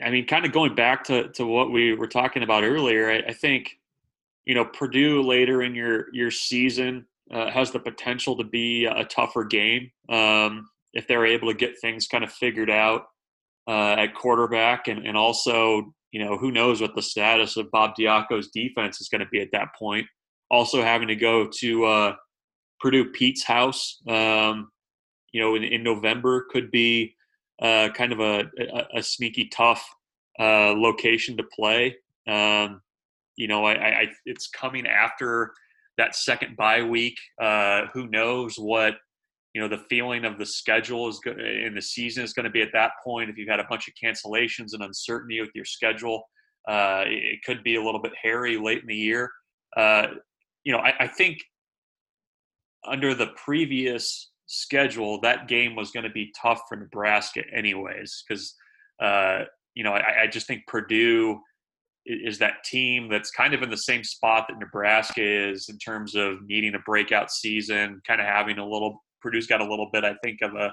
I 0.04 0.10
mean, 0.10 0.26
kind 0.26 0.44
of 0.44 0.52
going 0.52 0.74
back 0.74 1.04
to, 1.04 1.28
to 1.30 1.46
what 1.46 1.72
we 1.72 1.94
were 1.94 2.06
talking 2.06 2.42
about 2.42 2.64
earlier, 2.64 3.10
I, 3.10 3.30
I 3.30 3.32
think, 3.32 3.78
you 4.44 4.54
know, 4.54 4.66
Purdue 4.66 5.22
later 5.22 5.62
in 5.62 5.74
your 5.74 6.12
your 6.12 6.30
season 6.30 7.06
uh, 7.32 7.50
has 7.50 7.70
the 7.70 7.80
potential 7.80 8.36
to 8.36 8.44
be 8.44 8.84
a 8.84 9.04
tougher 9.04 9.42
game 9.42 9.90
um, 10.10 10.68
if 10.92 11.08
they're 11.08 11.24
able 11.24 11.48
to 11.48 11.54
get 11.54 11.80
things 11.80 12.06
kind 12.06 12.22
of 12.22 12.30
figured 12.30 12.70
out 12.70 13.06
uh, 13.68 13.96
at 13.98 14.14
quarterback, 14.14 14.88
and, 14.88 15.06
and 15.06 15.16
also, 15.16 15.92
you 16.12 16.22
know, 16.24 16.36
who 16.36 16.50
knows 16.50 16.80
what 16.80 16.94
the 16.94 17.02
status 17.02 17.56
of 17.56 17.70
Bob 17.70 17.94
Diaco's 17.96 18.48
defense 18.48 19.00
is 19.00 19.08
going 19.08 19.20
to 19.20 19.28
be 19.30 19.40
at 19.40 19.52
that 19.52 19.68
point. 19.78 20.06
Also, 20.50 20.82
having 20.82 21.08
to 21.08 21.16
go 21.16 21.48
to 21.60 21.84
uh, 21.84 22.14
Purdue 22.80 23.06
Pete's 23.06 23.42
house, 23.42 24.00
um, 24.08 24.70
you 25.32 25.40
know, 25.40 25.54
in, 25.54 25.64
in 25.64 25.82
November 25.82 26.46
could 26.50 26.70
be 26.70 27.14
uh, 27.60 27.88
kind 27.94 28.12
of 28.12 28.20
a, 28.20 28.44
a, 28.58 28.98
a 28.98 29.02
sneaky 29.02 29.48
tough 29.48 29.84
uh, 30.38 30.72
location 30.76 31.36
to 31.36 31.44
play. 31.44 31.96
Um, 32.28 32.82
you 33.36 33.48
know, 33.48 33.64
I, 33.64 33.72
I, 33.74 34.06
it's 34.26 34.48
coming 34.48 34.86
after 34.86 35.52
that 35.98 36.14
second 36.14 36.56
bye 36.56 36.82
week. 36.82 37.16
Uh, 37.40 37.86
who 37.92 38.06
knows 38.06 38.56
what 38.56 38.94
you 39.54 39.60
know 39.60 39.68
the 39.68 39.84
feeling 39.88 40.24
of 40.24 40.38
the 40.38 40.46
schedule 40.46 41.08
is 41.08 41.20
good 41.22 41.40
in 41.40 41.74
the 41.74 41.82
season 41.82 42.24
is 42.24 42.32
going 42.32 42.44
to 42.44 42.50
be 42.50 42.62
at 42.62 42.72
that 42.72 42.92
point. 43.04 43.30
If 43.30 43.38
you've 43.38 43.48
had 43.48 43.60
a 43.60 43.66
bunch 43.70 43.88
of 43.88 43.94
cancellations 44.02 44.74
and 44.74 44.82
uncertainty 44.82 45.40
with 45.40 45.50
your 45.54 45.64
schedule 45.64 46.24
uh, 46.68 47.04
it 47.06 47.42
could 47.44 47.62
be 47.62 47.76
a 47.76 47.82
little 47.82 48.00
bit 48.00 48.12
hairy 48.20 48.56
late 48.56 48.80
in 48.80 48.86
the 48.86 48.96
year. 48.96 49.30
Uh, 49.76 50.06
you 50.64 50.72
know 50.72 50.78
I, 50.78 50.94
I, 51.00 51.06
think 51.06 51.38
under 52.86 53.14
the 53.14 53.28
previous 53.44 54.30
schedule 54.46 55.20
that 55.20 55.48
game 55.48 55.74
was 55.74 55.90
going 55.90 56.04
to 56.04 56.10
be 56.10 56.32
tough 56.40 56.62
for 56.68 56.76
nebraska 56.76 57.42
anyways 57.52 58.22
because 58.26 58.54
uh, 59.02 59.40
you 59.74 59.82
know 59.82 59.92
I, 59.92 60.22
I 60.22 60.26
just 60.26 60.46
think 60.46 60.62
purdue 60.68 61.40
is 62.06 62.38
that 62.38 62.62
team 62.64 63.08
that's 63.08 63.30
kind 63.30 63.54
of 63.54 63.62
in 63.62 63.70
the 63.70 63.76
same 63.76 64.04
spot 64.04 64.44
that 64.48 64.58
Nebraska 64.58 65.22
is 65.22 65.70
in 65.70 65.78
terms 65.78 66.14
of 66.14 66.42
needing 66.46 66.74
a 66.74 66.78
breakout 66.80 67.30
season, 67.30 68.02
kind 68.06 68.20
of 68.20 68.26
having 68.26 68.58
a 68.58 68.68
little 68.68 69.02
Purdue's 69.24 69.46
got 69.46 69.60
a 69.60 69.68
little 69.68 69.88
bit, 69.92 70.04
I 70.04 70.14
think, 70.22 70.40
of 70.42 70.54
a 70.54 70.72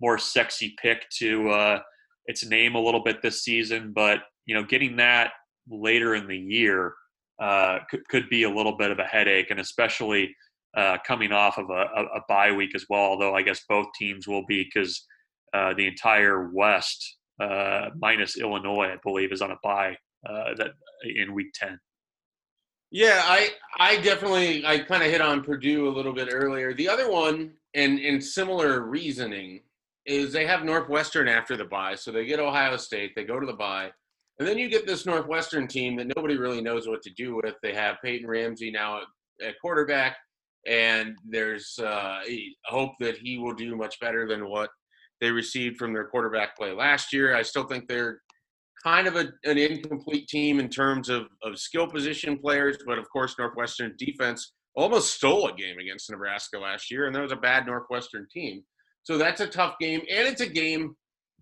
more 0.00 0.18
sexy 0.18 0.74
pick 0.80 1.08
to 1.18 1.48
uh, 1.50 1.80
its 2.26 2.44
name 2.44 2.74
a 2.74 2.80
little 2.80 3.02
bit 3.02 3.22
this 3.22 3.42
season. 3.42 3.92
But 3.94 4.20
you 4.44 4.54
know, 4.54 4.62
getting 4.62 4.96
that 4.96 5.32
later 5.68 6.14
in 6.14 6.28
the 6.28 6.36
year 6.36 6.92
uh, 7.40 7.78
could, 7.90 8.06
could 8.08 8.28
be 8.28 8.44
a 8.44 8.50
little 8.50 8.76
bit 8.76 8.90
of 8.90 8.98
a 8.98 9.04
headache, 9.04 9.50
and 9.50 9.60
especially 9.60 10.34
uh, 10.76 10.98
coming 11.06 11.32
off 11.32 11.58
of 11.58 11.70
a, 11.70 11.86
a, 11.96 12.04
a, 12.16 12.20
bye 12.28 12.52
week 12.52 12.74
as 12.74 12.84
well. 12.90 13.00
Although 13.00 13.34
I 13.34 13.42
guess 13.42 13.62
both 13.68 13.86
teams 13.98 14.28
will 14.28 14.44
be 14.46 14.64
because 14.64 15.06
uh, 15.54 15.72
the 15.74 15.86
entire 15.86 16.50
West 16.52 17.16
uh, 17.40 17.90
minus 17.98 18.36
Illinois, 18.36 18.92
I 18.92 18.96
believe, 19.02 19.32
is 19.32 19.42
on 19.42 19.52
a 19.52 19.56
bye 19.62 19.96
uh, 20.28 20.54
that 20.56 20.72
in 21.04 21.34
Week 21.34 21.48
Ten. 21.54 21.78
Yeah, 22.90 23.22
I 23.24 23.50
I 23.78 23.96
definitely 24.00 24.64
I 24.64 24.78
kind 24.78 25.02
of 25.02 25.10
hit 25.10 25.20
on 25.20 25.42
Purdue 25.42 25.88
a 25.88 25.90
little 25.90 26.12
bit 26.12 26.28
earlier. 26.30 26.72
The 26.72 26.88
other 26.88 27.10
one, 27.10 27.52
and 27.76 28.22
similar 28.22 28.82
reasoning, 28.82 29.60
is 30.06 30.32
they 30.32 30.46
have 30.46 30.64
Northwestern 30.64 31.28
after 31.28 31.56
the 31.56 31.64
bye, 31.64 31.94
so 31.94 32.10
they 32.10 32.24
get 32.24 32.40
Ohio 32.40 32.76
State, 32.76 33.12
they 33.14 33.24
go 33.24 33.40
to 33.40 33.46
the 33.46 33.52
bye, 33.52 33.90
and 34.38 34.46
then 34.46 34.58
you 34.58 34.68
get 34.68 34.86
this 34.86 35.06
Northwestern 35.06 35.66
team 35.66 35.96
that 35.96 36.12
nobody 36.16 36.36
really 36.36 36.60
knows 36.60 36.86
what 36.86 37.02
to 37.02 37.10
do 37.10 37.36
with. 37.36 37.54
They 37.62 37.74
have 37.74 37.96
Peyton 38.04 38.28
Ramsey 38.28 38.70
now 38.70 38.98
at, 38.98 39.48
at 39.48 39.60
quarterback, 39.60 40.16
and 40.66 41.16
there's 41.28 41.78
uh, 41.78 42.20
hope 42.66 42.92
that 43.00 43.16
he 43.18 43.38
will 43.38 43.54
do 43.54 43.76
much 43.76 43.98
better 44.00 44.28
than 44.28 44.48
what 44.48 44.70
they 45.20 45.30
received 45.30 45.78
from 45.78 45.92
their 45.92 46.06
quarterback 46.06 46.56
play 46.56 46.72
last 46.72 47.12
year. 47.12 47.34
I 47.34 47.42
still 47.42 47.64
think 47.64 47.88
they're 47.88 48.20
kind 48.84 49.06
of 49.06 49.16
a, 49.16 49.32
an 49.44 49.58
incomplete 49.58 50.28
team 50.28 50.60
in 50.60 50.68
terms 50.68 51.08
of, 51.08 51.26
of 51.42 51.58
skill 51.58 51.88
position 51.88 52.38
players, 52.38 52.76
but 52.86 52.98
of 52.98 53.08
course, 53.10 53.34
Northwestern 53.38 53.94
defense 53.98 54.52
almost 54.76 55.14
stole 55.14 55.48
a 55.48 55.54
game 55.54 55.78
against 55.78 56.10
Nebraska 56.10 56.58
last 56.58 56.90
year, 56.90 57.06
and 57.06 57.14
that 57.14 57.22
was 57.22 57.32
a 57.32 57.36
bad 57.36 57.66
Northwestern 57.66 58.26
team. 58.30 58.62
So 59.02 59.18
that's 59.18 59.40
a 59.40 59.46
tough 59.46 59.76
game, 59.80 60.00
and 60.00 60.28
it's 60.28 60.40
a 60.40 60.48
game. 60.48 60.94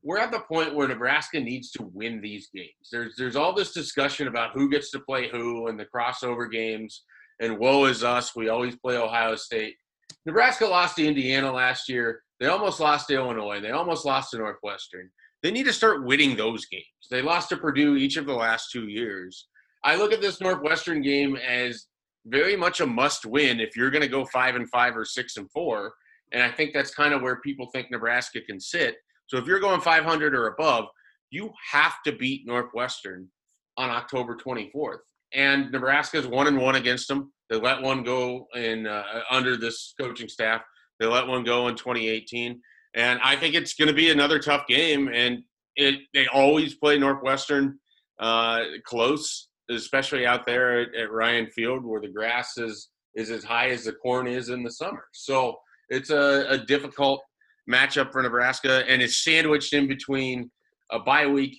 We're 0.02 0.18
at 0.18 0.30
the 0.30 0.40
point 0.40 0.74
where 0.74 0.86
Nebraska 0.86 1.40
needs 1.40 1.70
to 1.72 1.90
win 1.94 2.20
these 2.20 2.48
games. 2.54 2.88
There's 2.92 3.16
there's 3.16 3.36
all 3.36 3.54
this 3.54 3.72
discussion 3.72 4.28
about 4.28 4.52
who 4.52 4.70
gets 4.70 4.90
to 4.92 5.00
play 5.00 5.28
who 5.28 5.66
and 5.66 5.78
the 5.78 5.86
crossover 5.86 6.50
games, 6.50 7.04
and 7.40 7.58
woe 7.58 7.86
is 7.86 8.04
us. 8.04 8.36
We 8.36 8.48
always 8.48 8.76
play 8.76 8.96
Ohio 8.96 9.34
State. 9.36 9.76
Nebraska 10.26 10.66
lost 10.66 10.96
to 10.96 11.06
Indiana 11.06 11.52
last 11.52 11.88
year. 11.88 12.22
They 12.40 12.46
almost 12.46 12.80
lost 12.80 13.08
to 13.08 13.14
Illinois. 13.14 13.60
They 13.60 13.70
almost 13.70 14.04
lost 14.04 14.30
to 14.30 14.38
Northwestern. 14.38 15.10
They 15.42 15.50
need 15.50 15.66
to 15.66 15.72
start 15.72 16.04
winning 16.04 16.36
those 16.36 16.66
games. 16.66 16.84
They 17.10 17.22
lost 17.22 17.50
to 17.50 17.56
Purdue 17.56 17.96
each 17.96 18.16
of 18.16 18.26
the 18.26 18.34
last 18.34 18.70
two 18.70 18.88
years. 18.88 19.48
I 19.84 19.96
look 19.96 20.12
at 20.12 20.22
this 20.22 20.40
Northwestern 20.40 21.02
game 21.02 21.36
as 21.36 21.86
very 22.26 22.56
much 22.56 22.80
a 22.80 22.86
must 22.86 23.26
win 23.26 23.60
if 23.60 23.76
you're 23.76 23.90
going 23.90 24.02
to 24.02 24.08
go 24.08 24.24
five 24.26 24.56
and 24.56 24.68
five 24.70 24.96
or 24.96 25.04
six 25.04 25.36
and 25.36 25.50
four. 25.50 25.94
And 26.32 26.42
I 26.42 26.50
think 26.50 26.72
that's 26.72 26.94
kind 26.94 27.14
of 27.14 27.22
where 27.22 27.40
people 27.40 27.66
think 27.72 27.90
Nebraska 27.90 28.40
can 28.40 28.58
sit. 28.58 28.96
So 29.26 29.36
if 29.36 29.46
you're 29.46 29.60
going 29.60 29.80
500 29.80 30.34
or 30.34 30.48
above, 30.48 30.86
you 31.30 31.52
have 31.70 31.94
to 32.06 32.12
beat 32.12 32.46
Northwestern 32.46 33.28
on 33.76 33.90
October 33.90 34.36
24th. 34.36 34.98
And 35.32 35.70
Nebraska's 35.72 36.26
one 36.26 36.46
and 36.46 36.58
one 36.58 36.76
against 36.76 37.08
them. 37.08 37.32
They 37.50 37.56
let 37.56 37.82
one 37.82 38.02
go 38.02 38.46
in 38.54 38.86
uh, 38.86 39.22
under 39.30 39.56
this 39.56 39.94
coaching 40.00 40.28
staff. 40.28 40.62
They 41.00 41.06
let 41.06 41.26
one 41.26 41.44
go 41.44 41.68
in 41.68 41.74
2018, 41.74 42.60
and 42.94 43.20
I 43.22 43.36
think 43.36 43.54
it's 43.54 43.74
going 43.74 43.88
to 43.88 43.94
be 43.94 44.10
another 44.10 44.38
tough 44.38 44.66
game. 44.66 45.08
And 45.12 45.42
it 45.76 46.00
they 46.14 46.26
always 46.28 46.74
play 46.74 46.98
Northwestern 46.98 47.78
uh, 48.20 48.60
close, 48.84 49.48
especially 49.70 50.26
out 50.26 50.46
there 50.46 50.80
at, 50.80 50.94
at 50.94 51.10
Ryan 51.10 51.46
Field 51.48 51.84
where 51.84 52.00
the 52.00 52.08
grass 52.08 52.56
is 52.58 52.90
is 53.14 53.30
as 53.30 53.44
high 53.44 53.68
as 53.68 53.84
the 53.84 53.92
corn 53.92 54.26
is 54.26 54.48
in 54.48 54.62
the 54.62 54.70
summer. 54.70 55.04
So 55.12 55.56
it's 55.88 56.10
a, 56.10 56.46
a 56.48 56.58
difficult 56.58 57.22
matchup 57.70 58.12
for 58.12 58.22
Nebraska, 58.22 58.84
and 58.88 59.00
it's 59.00 59.22
sandwiched 59.22 59.72
in 59.72 59.86
between 59.86 60.50
a 60.90 60.98
bye 60.98 61.26
week 61.26 61.58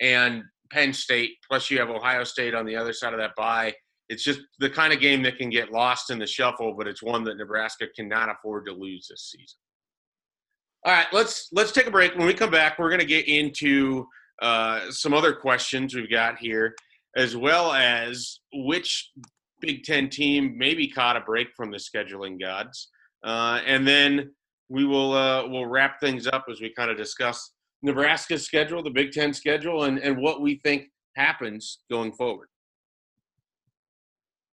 and 0.00 0.42
Penn 0.70 0.92
State. 0.92 1.32
Plus, 1.46 1.70
you 1.70 1.78
have 1.78 1.90
Ohio 1.90 2.24
State 2.24 2.54
on 2.54 2.64
the 2.64 2.76
other 2.76 2.92
side 2.92 3.12
of 3.12 3.20
that 3.20 3.36
bye. 3.36 3.72
It's 4.08 4.24
just 4.24 4.40
the 4.58 4.68
kind 4.68 4.92
of 4.92 5.00
game 5.00 5.22
that 5.22 5.38
can 5.38 5.50
get 5.50 5.72
lost 5.72 6.10
in 6.10 6.18
the 6.18 6.26
shuffle, 6.26 6.74
but 6.76 6.86
it's 6.86 7.02
one 7.02 7.24
that 7.24 7.36
Nebraska 7.36 7.86
cannot 7.94 8.28
afford 8.28 8.66
to 8.66 8.72
lose 8.72 9.06
this 9.08 9.30
season. 9.30 9.58
All 10.84 10.92
right, 10.92 11.06
let's 11.12 11.48
let's 11.52 11.72
take 11.72 11.86
a 11.86 11.90
break. 11.90 12.14
When 12.14 12.26
we 12.26 12.34
come 12.34 12.50
back, 12.50 12.78
we're 12.78 12.90
going 12.90 13.00
to 13.00 13.06
get 13.06 13.26
into 13.26 14.06
uh, 14.42 14.90
some 14.90 15.14
other 15.14 15.32
questions 15.32 15.94
we've 15.94 16.10
got 16.10 16.38
here, 16.38 16.74
as 17.16 17.36
well 17.36 17.72
as 17.72 18.40
which 18.52 19.10
Big 19.60 19.84
Ten 19.84 20.08
team 20.10 20.54
maybe 20.56 20.88
caught 20.88 21.16
a 21.16 21.20
break 21.20 21.48
from 21.56 21.70
the 21.70 21.78
scheduling 21.78 22.40
gods. 22.40 22.88
Uh, 23.24 23.60
and 23.66 23.86
then 23.86 24.30
we 24.68 24.84
will 24.84 25.12
uh, 25.12 25.46
we'll 25.48 25.66
wrap 25.66 26.00
things 26.00 26.26
up 26.26 26.44
as 26.50 26.60
we 26.60 26.72
kind 26.74 26.90
of 26.90 26.96
discuss 26.96 27.52
Nebraska's 27.82 28.44
schedule, 28.44 28.82
the 28.82 28.90
Big 28.90 29.12
Ten 29.12 29.32
schedule, 29.32 29.84
and, 29.84 29.98
and 29.98 30.16
what 30.16 30.40
we 30.40 30.60
think 30.64 30.84
happens 31.16 31.80
going 31.90 32.12
forward. 32.12 32.48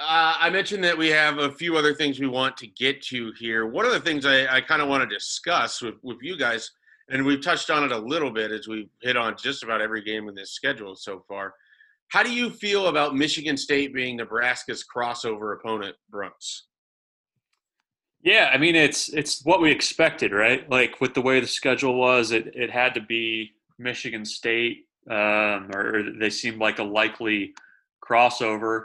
Uh, 0.00 0.34
I 0.40 0.48
mentioned 0.48 0.82
that 0.84 0.96
we 0.96 1.08
have 1.08 1.38
a 1.38 1.52
few 1.52 1.76
other 1.76 1.92
things 1.92 2.18
we 2.18 2.26
want 2.26 2.56
to 2.56 2.66
get 2.66 3.02
to 3.02 3.32
here. 3.38 3.66
One 3.66 3.84
of 3.84 3.92
the 3.92 4.00
things 4.00 4.24
I, 4.24 4.46
I 4.46 4.62
kind 4.62 4.80
of 4.80 4.88
want 4.88 5.06
to 5.06 5.14
discuss 5.14 5.82
with, 5.82 5.96
with 6.02 6.16
you 6.22 6.38
guys, 6.38 6.70
and 7.10 7.26
we've 7.26 7.42
touched 7.42 7.68
on 7.68 7.84
it 7.84 7.92
a 7.92 7.98
little 7.98 8.30
bit 8.30 8.50
as 8.50 8.66
we've 8.66 8.88
hit 9.02 9.18
on 9.18 9.36
just 9.36 9.62
about 9.62 9.82
every 9.82 10.02
game 10.02 10.26
in 10.26 10.34
this 10.34 10.52
schedule 10.52 10.96
so 10.96 11.22
far. 11.28 11.52
How 12.08 12.22
do 12.22 12.32
you 12.32 12.48
feel 12.48 12.86
about 12.86 13.14
Michigan 13.14 13.58
State 13.58 13.92
being 13.92 14.16
Nebraska's 14.16 14.82
crossover 14.84 15.54
opponent, 15.54 15.96
Brooks? 16.08 16.66
Yeah, 18.22 18.50
I 18.52 18.58
mean 18.58 18.76
it's 18.76 19.08
it's 19.10 19.44
what 19.44 19.60
we 19.60 19.70
expected, 19.70 20.32
right? 20.32 20.68
Like 20.70 21.00
with 21.00 21.12
the 21.14 21.22
way 21.22 21.40
the 21.40 21.46
schedule 21.46 21.94
was, 21.94 22.32
it 22.32 22.54
it 22.54 22.70
had 22.70 22.94
to 22.94 23.00
be 23.00 23.52
Michigan 23.78 24.24
State, 24.24 24.86
um, 25.10 25.70
or 25.74 26.04
they 26.18 26.30
seemed 26.30 26.58
like 26.58 26.78
a 26.78 26.84
likely 26.84 27.54
crossover. 28.02 28.84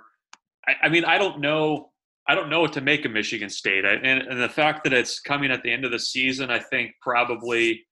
I, 0.67 0.73
I, 0.84 0.89
mean, 0.89 1.06
I 1.06 1.17
don't 1.17 1.39
know. 1.39 1.91
I 2.28 2.34
don't 2.34 2.49
know 2.49 2.62
what 2.62 2.73
to 2.73 2.82
make 2.82 3.06
of 3.06 3.12
Michigan 3.12 3.49
State, 3.49 3.86
I, 3.86 3.93
and, 3.93 4.23
and, 4.23 4.41
the 4.41 4.49
fact 4.49 4.84
that 4.84 4.93
it's 4.93 5.19
coming 5.19 5.51
at 5.51 5.62
the 5.62 5.71
end 5.71 5.86
of 5.86 5.91
the 5.91 5.99
season, 5.99 6.49
I 6.49 6.58
think 6.58 6.91
probably 6.99 7.86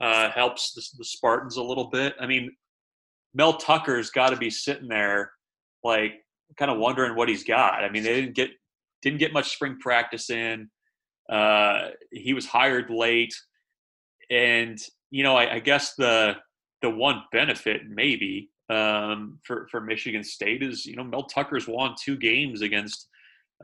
uh, 0.00 0.30
helps 0.30 0.72
the, 0.74 0.82
the, 0.98 1.04
Spartans 1.04 1.56
a 1.56 1.62
little 1.62 1.90
bit. 1.90 2.14
I 2.20 2.26
mean, 2.26 2.52
Mel 3.34 3.54
Tucker's 3.54 4.10
got 4.10 4.30
to 4.30 4.36
be 4.36 4.48
sitting 4.48 4.86
there, 4.86 5.32
like, 5.82 6.12
kind 6.56 6.70
of 6.70 6.78
wondering 6.78 7.16
what 7.16 7.28
he's 7.28 7.42
got. 7.42 7.82
I 7.82 7.90
mean, 7.90 8.04
they 8.04 8.20
didn't 8.20 8.36
get 8.36 8.50
didn't 9.02 9.18
get 9.18 9.32
much 9.32 9.52
spring 9.52 9.78
practice 9.80 10.30
in. 10.30 10.68
Uh, 11.28 11.88
he 12.12 12.32
was 12.32 12.46
hired 12.46 12.90
late, 12.90 13.34
and 14.30 14.78
you 15.10 15.22
know, 15.22 15.36
I, 15.36 15.54
I 15.54 15.58
guess 15.58 15.94
the 15.94 16.36
the 16.82 16.90
one 16.90 17.22
benefit 17.32 17.82
maybe 17.88 18.49
um, 18.70 19.38
for 19.42 19.66
for 19.70 19.80
Michigan 19.80 20.22
State 20.22 20.62
is 20.62 20.86
you 20.86 20.96
know 20.96 21.04
Mel 21.04 21.24
Tucker's 21.24 21.66
won 21.66 21.94
two 22.02 22.16
games 22.16 22.62
against 22.62 23.08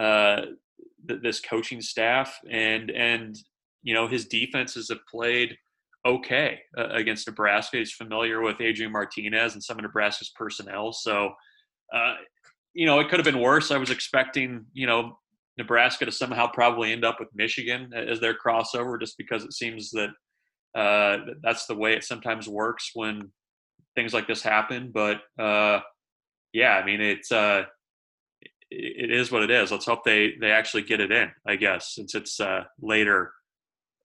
uh, 0.00 0.42
th- 1.08 1.22
this 1.22 1.40
coaching 1.40 1.80
staff, 1.80 2.38
and 2.50 2.90
and 2.90 3.38
you 3.82 3.94
know 3.94 4.08
his 4.08 4.26
defenses 4.26 4.88
have 4.88 5.06
played 5.10 5.56
okay 6.04 6.58
uh, 6.76 6.88
against 6.88 7.26
Nebraska. 7.26 7.78
He's 7.78 7.92
familiar 7.92 8.40
with 8.40 8.60
Adrian 8.60 8.92
Martinez 8.92 9.54
and 9.54 9.62
some 9.62 9.78
of 9.78 9.84
Nebraska's 9.84 10.32
personnel, 10.34 10.92
so 10.92 11.30
uh, 11.94 12.14
you 12.74 12.86
know 12.86 12.98
it 12.98 13.08
could 13.08 13.20
have 13.20 13.24
been 13.24 13.42
worse. 13.42 13.70
I 13.70 13.78
was 13.78 13.90
expecting 13.90 14.66
you 14.72 14.88
know 14.88 15.18
Nebraska 15.56 16.04
to 16.04 16.12
somehow 16.12 16.48
probably 16.48 16.92
end 16.92 17.04
up 17.04 17.20
with 17.20 17.28
Michigan 17.32 17.92
as 17.94 18.18
their 18.18 18.34
crossover, 18.34 18.98
just 18.98 19.16
because 19.16 19.44
it 19.44 19.52
seems 19.52 19.92
that 19.92 20.10
uh, 20.74 21.18
that's 21.44 21.66
the 21.66 21.76
way 21.76 21.94
it 21.94 22.02
sometimes 22.02 22.48
works 22.48 22.90
when 22.94 23.30
things 23.96 24.14
like 24.14 24.28
this 24.28 24.42
happen. 24.42 24.92
But 24.94 25.22
uh, 25.38 25.80
yeah, 26.52 26.76
I 26.76 26.84
mean, 26.84 27.00
it's 27.00 27.32
uh, 27.32 27.64
it 28.70 29.10
is 29.10 29.32
what 29.32 29.42
it 29.42 29.50
is. 29.50 29.72
Let's 29.72 29.86
hope 29.86 30.04
they 30.04 30.34
they 30.40 30.52
actually 30.52 30.82
get 30.82 31.00
it 31.00 31.10
in. 31.10 31.30
I 31.46 31.56
guess 31.56 31.94
since 31.94 32.14
it's 32.14 32.38
uh, 32.38 32.64
later 32.80 33.32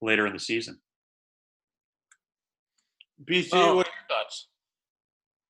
later 0.01 0.25
in 0.25 0.33
the 0.33 0.39
season. 0.39 0.79
BC, 3.23 3.53
what 3.53 3.61
are 3.61 3.73
your 3.75 3.85
thoughts? 4.09 4.47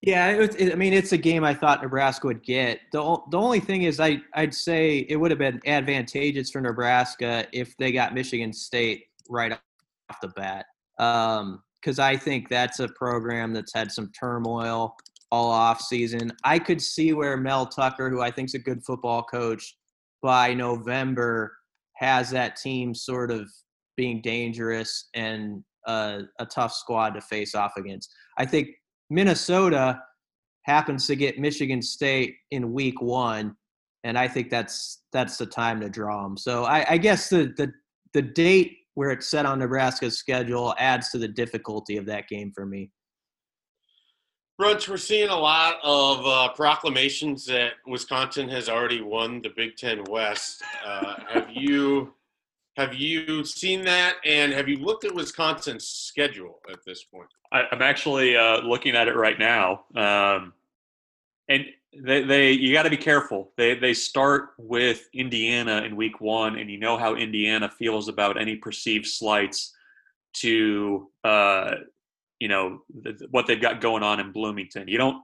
Yeah, 0.02 0.30
it, 0.30 0.60
it, 0.60 0.74
I 0.74 0.76
mean, 0.76 0.94
it's 0.94 1.12
a 1.12 1.18
game 1.18 1.44
I 1.44 1.54
thought 1.54 1.82
Nebraska 1.82 2.28
would 2.28 2.44
get. 2.44 2.80
the 2.92 3.18
The 3.30 3.38
only 3.38 3.60
thing 3.60 3.84
is, 3.84 4.00
I 4.00 4.22
I'd 4.34 4.54
say 4.54 5.06
it 5.08 5.16
would 5.16 5.32
have 5.32 5.38
been 5.38 5.62
advantageous 5.66 6.50
for 6.50 6.60
Nebraska 6.60 7.46
if 7.54 7.78
they 7.78 7.92
got 7.92 8.14
Michigan 8.14 8.52
State 8.52 9.06
right 9.30 9.52
off 9.52 10.22
the 10.22 10.30
bat, 10.30 10.66
because 11.82 12.00
I 12.00 12.16
think 12.16 12.50
that's 12.50 12.80
a 12.80 12.88
program 12.90 13.54
that's 13.54 13.74
had 13.74 13.92
some 13.92 14.12
turmoil 14.18 14.96
all 15.32 15.50
off 15.50 15.82
season. 15.82 16.32
I 16.44 16.60
could 16.60 16.82
see 16.82 17.14
where 17.14 17.38
Mel 17.38 17.66
Tucker, 17.66 18.10
who 18.10 18.22
I 18.22 18.32
think 18.32 18.50
is 18.50 18.54
a 18.54 18.60
good 18.60 18.84
football 18.84 19.24
coach, 19.24 19.76
by 20.22 20.54
November 20.54 21.54
has 21.96 22.30
that 22.32 22.56
team 22.56 22.94
sort 22.94 23.32
of 23.32 23.50
being 23.98 24.22
dangerous 24.22 25.10
and 25.14 25.64
a, 25.88 26.22
a 26.40 26.46
tough 26.46 26.74
squad 26.74 27.12
to 27.12 27.22
face 27.22 27.56
off 27.56 27.74
against. 27.78 28.14
I 28.38 28.46
think 28.46 28.70
Minnesota 29.10 30.02
happens 30.64 31.08
to 31.08 31.16
get 31.16 31.40
Michigan 31.40 31.82
State 31.82 32.36
in 32.52 32.74
week 32.74 33.02
one, 33.02 33.56
and 34.04 34.18
I 34.18 34.28
think 34.28 34.50
that's 34.50 35.02
that's 35.12 35.38
the 35.38 35.46
time 35.46 35.80
to 35.82 35.90
draw 35.90 36.24
them. 36.24 36.38
So 36.38 36.66
I, 36.66 36.86
I 36.94 36.98
guess 36.98 37.30
the, 37.30 37.54
the 37.58 37.72
the 38.14 38.22
date 38.22 38.78
where 38.96 39.12
it's 39.12 39.28
set 39.28 39.46
on 39.46 39.60
Nebraska's 39.60 40.18
schedule 40.18 40.76
adds 40.78 41.10
to 41.12 41.18
the 41.18 41.28
difficulty 41.28 41.98
of 41.98 42.06
that 42.08 42.28
game 42.28 42.52
for 42.54 42.66
me. 42.66 42.92
Brunch, 44.62 44.88
we're 44.88 44.98
seeing 44.98 45.30
a 45.30 45.36
lot 45.36 45.78
of 45.84 46.26
uh, 46.26 46.50
proclamations 46.54 47.46
that 47.46 47.74
Wisconsin 47.88 48.48
has 48.50 48.70
already 48.70 49.02
won 49.02 49.42
the 49.42 49.50
Big 49.56 49.76
Ten 49.76 50.04
West. 50.08 50.62
Uh, 50.86 51.16
have 51.30 51.50
you 51.52 52.14
have 52.78 52.94
you 52.94 53.44
seen 53.44 53.84
that, 53.86 54.16
and 54.24 54.54
have 54.54 54.70
you 54.70 54.78
looked 54.78 55.04
at 55.04 55.14
Wisconsin's 55.14 55.88
schedule 55.88 56.60
at 56.72 56.80
this 56.86 57.04
point? 57.04 57.28
I, 57.52 57.64
am 57.72 57.82
actually 57.82 58.38
uh, 58.38 58.62
looking 58.62 58.96
at 58.96 59.08
it 59.08 59.16
right 59.16 59.38
now, 59.38 59.86
um, 59.96 60.54
and 61.50 61.66
they, 61.94 62.24
they 62.24 62.52
you 62.52 62.74
got 62.74 62.84
to 62.84 62.90
be 62.90 62.98
careful. 62.98 63.52
They 63.58 63.76
they 63.76 63.94
start 63.94 64.50
with 64.58 65.08
Indiana 65.14 65.84
in 65.84 65.96
week 65.96 66.22
one, 66.22 66.58
and 66.58 66.70
you 66.70 66.80
know 66.80 66.98
how 66.98 67.16
Indiana 67.16 67.70
feels 67.70 68.08
about 68.08 68.40
any 68.40 68.56
perceived 68.56 69.08
slights 69.08 69.74
to 70.36 71.10
uh, 71.24 71.72
you 72.40 72.48
know 72.48 72.82
what 73.30 73.48
they've 73.48 73.62
got 73.62 73.82
going 73.82 74.04
on 74.04 74.20
in 74.20 74.32
Bloomington. 74.32 74.88
You 74.88 74.98
don't 74.98 75.22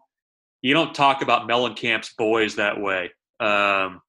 you 0.62 0.74
don't 0.74 0.94
talk 0.94 1.22
about 1.22 1.48
Mellencamp's 1.48 2.14
boys 2.18 2.56
that 2.56 2.80
way. 2.80 3.12
Um, 3.40 4.02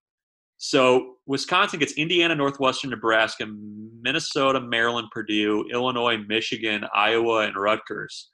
so 0.56 1.18
Wisconsin 1.26 1.78
gets 1.78 1.92
Indiana, 1.92 2.34
Northwestern, 2.34 2.90
Nebraska, 2.90 3.46
Minnesota, 3.46 4.60
Maryland, 4.60 5.08
Purdue, 5.12 5.66
Illinois, 5.72 6.18
Michigan, 6.26 6.84
Iowa, 6.92 7.46
and 7.46 7.56
Rutgers. 7.56 8.28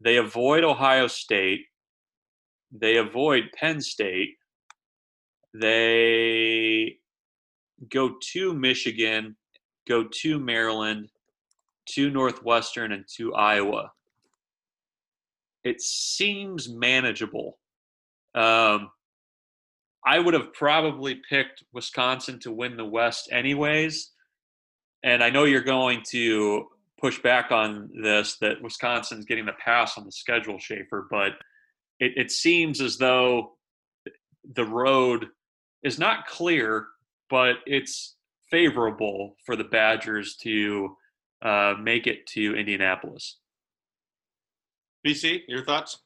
They 0.00 0.16
avoid 0.16 0.64
Ohio 0.64 1.06
State. 1.06 1.62
They 2.72 2.96
avoid 2.96 3.50
Penn 3.54 3.80
State. 3.80 4.36
They 5.54 6.96
go 7.90 8.14
to 8.32 8.54
Michigan, 8.54 9.36
go 9.86 10.04
to 10.22 10.38
Maryland, 10.38 11.10
to 11.90 12.10
Northwestern, 12.10 12.92
and 12.92 13.04
to 13.16 13.34
Iowa. 13.34 13.92
It 15.64 15.80
seems 15.80 16.68
manageable. 16.68 17.58
Um, 18.34 18.90
I 20.04 20.18
would 20.18 20.34
have 20.34 20.52
probably 20.52 21.20
picked 21.28 21.62
Wisconsin 21.72 22.40
to 22.40 22.50
win 22.50 22.76
the 22.76 22.84
West 22.84 23.28
anyways. 23.30 24.10
And 25.04 25.22
I 25.22 25.30
know 25.30 25.44
you're 25.44 25.60
going 25.60 26.02
to 26.10 26.66
push 27.00 27.20
back 27.20 27.50
on 27.52 27.90
this 28.02 28.36
that 28.40 28.62
Wisconsin's 28.62 29.24
getting 29.24 29.46
the 29.46 29.52
pass 29.64 29.98
on 29.98 30.04
the 30.04 30.12
schedule, 30.12 30.58
Schaefer, 30.58 31.06
but 31.10 31.32
it, 32.00 32.12
it 32.16 32.30
seems 32.30 32.80
as 32.80 32.98
though 32.98 33.52
the 34.54 34.64
road 34.64 35.28
is 35.82 35.98
not 35.98 36.26
clear, 36.26 36.86
but 37.30 37.56
it's 37.66 38.16
favorable 38.50 39.36
for 39.44 39.56
the 39.56 39.64
Badgers 39.64 40.36
to 40.36 40.96
uh, 41.42 41.74
make 41.80 42.06
it 42.06 42.26
to 42.28 42.54
Indianapolis. 42.54 43.38
BC, 45.06 45.42
your 45.48 45.64
thoughts? 45.64 45.98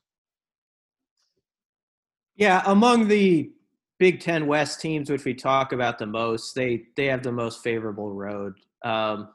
Yeah, 2.37 2.63
among 2.67 3.09
the 3.09 3.51
Big 3.99 4.21
Ten 4.21 4.47
West 4.47 4.81
teams, 4.81 5.11
which 5.11 5.25
we 5.25 5.35
talk 5.35 5.73
about 5.73 5.99
the 5.99 6.07
most, 6.07 6.55
they 6.55 6.85
they 6.97 7.07
have 7.07 7.23
the 7.23 7.33
most 7.33 7.63
favorable 7.63 8.13
road. 8.13 8.55
Um, 8.85 9.29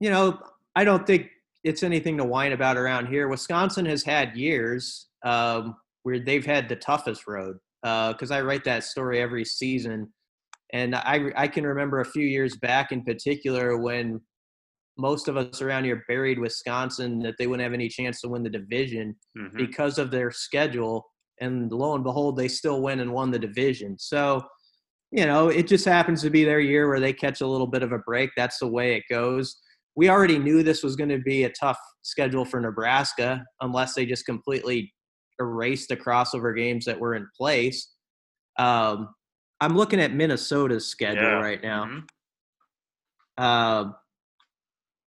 you 0.00 0.10
know, 0.10 0.40
I 0.74 0.84
don't 0.84 1.06
think 1.06 1.28
it's 1.64 1.82
anything 1.82 2.16
to 2.18 2.24
whine 2.24 2.52
about 2.52 2.76
around 2.76 3.06
here. 3.06 3.28
Wisconsin 3.28 3.86
has 3.86 4.02
had 4.02 4.36
years 4.36 5.08
um, 5.24 5.76
where 6.02 6.18
they've 6.18 6.46
had 6.46 6.68
the 6.68 6.76
toughest 6.76 7.26
road 7.26 7.56
because 7.82 8.30
uh, 8.30 8.34
I 8.34 8.42
write 8.42 8.64
that 8.64 8.84
story 8.84 9.20
every 9.20 9.44
season, 9.44 10.12
and 10.72 10.94
I 10.94 11.30
I 11.36 11.48
can 11.48 11.66
remember 11.66 12.00
a 12.00 12.04
few 12.04 12.26
years 12.26 12.56
back 12.56 12.92
in 12.92 13.04
particular 13.04 13.76
when 13.78 14.20
most 14.98 15.28
of 15.28 15.36
us 15.36 15.62
around 15.62 15.84
here 15.84 16.04
buried 16.08 16.38
Wisconsin 16.38 17.20
that 17.20 17.34
they 17.38 17.46
wouldn't 17.46 17.64
have 17.64 17.72
any 17.72 17.88
chance 17.88 18.20
to 18.20 18.28
win 18.28 18.42
the 18.42 18.50
division 18.50 19.16
mm-hmm. 19.36 19.56
because 19.56 19.98
of 19.98 20.10
their 20.10 20.30
schedule 20.30 21.06
and 21.40 21.72
lo 21.72 21.94
and 21.94 22.04
behold, 22.04 22.36
they 22.36 22.48
still 22.48 22.82
went 22.82 23.00
and 23.00 23.12
won 23.12 23.30
the 23.30 23.38
division. 23.38 23.98
So, 23.98 24.42
you 25.10 25.24
know, 25.24 25.48
it 25.48 25.66
just 25.66 25.84
happens 25.84 26.22
to 26.22 26.30
be 26.30 26.44
their 26.44 26.60
year 26.60 26.88
where 26.88 27.00
they 27.00 27.12
catch 27.12 27.40
a 27.40 27.46
little 27.46 27.66
bit 27.66 27.82
of 27.82 27.92
a 27.92 27.98
break. 27.98 28.30
That's 28.36 28.58
the 28.58 28.68
way 28.68 28.94
it 28.94 29.04
goes. 29.10 29.56
We 29.96 30.08
already 30.08 30.38
knew 30.38 30.62
this 30.62 30.82
was 30.82 30.96
going 30.96 31.10
to 31.10 31.18
be 31.18 31.44
a 31.44 31.50
tough 31.50 31.78
schedule 32.02 32.44
for 32.44 32.60
Nebraska 32.60 33.44
unless 33.60 33.94
they 33.94 34.06
just 34.06 34.24
completely 34.26 34.92
erased 35.40 35.88
the 35.88 35.96
crossover 35.96 36.56
games 36.56 36.84
that 36.84 36.98
were 36.98 37.14
in 37.14 37.26
place. 37.36 37.90
Um, 38.58 39.14
I'm 39.60 39.76
looking 39.76 40.00
at 40.00 40.14
Minnesota's 40.14 40.86
schedule 40.86 41.22
yeah. 41.22 41.40
right 41.40 41.62
now. 41.62 41.84
Mm-hmm. 41.84 41.98
Uh, 43.38 43.92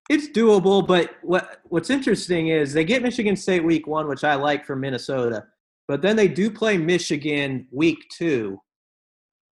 it's 0.09 0.27
doable, 0.29 0.85
but 0.85 1.15
what 1.21 1.59
what's 1.65 1.91
interesting 1.91 2.47
is 2.47 2.73
they 2.73 2.83
get 2.83 3.03
Michigan 3.03 3.35
State 3.35 3.63
week 3.63 3.85
one, 3.85 4.07
which 4.07 4.23
I 4.23 4.35
like 4.35 4.65
for 4.65 4.75
Minnesota. 4.75 5.45
But 5.87 6.01
then 6.01 6.15
they 6.15 6.27
do 6.27 6.51
play 6.51 6.77
Michigan 6.77 7.67
week 7.71 7.97
two 8.11 8.59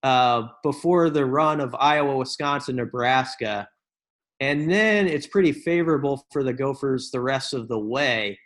uh, 0.04 0.48
before 0.64 1.10
the 1.10 1.26
run 1.26 1.60
of 1.60 1.76
Iowa, 1.76 2.18
Wisconsin, 2.18 2.76
Nebraska. 2.76 3.68
And 4.40 4.70
then 4.72 5.08
it's 5.08 5.28
pretty 5.28 5.52
favorable 5.52 6.26
for 6.32 6.44
the 6.44 6.54
Gophers 6.54 7.10
the 7.12 7.22
rest 7.22 7.54
of 7.54 7.68
the 7.68 7.80
way. 7.80 8.38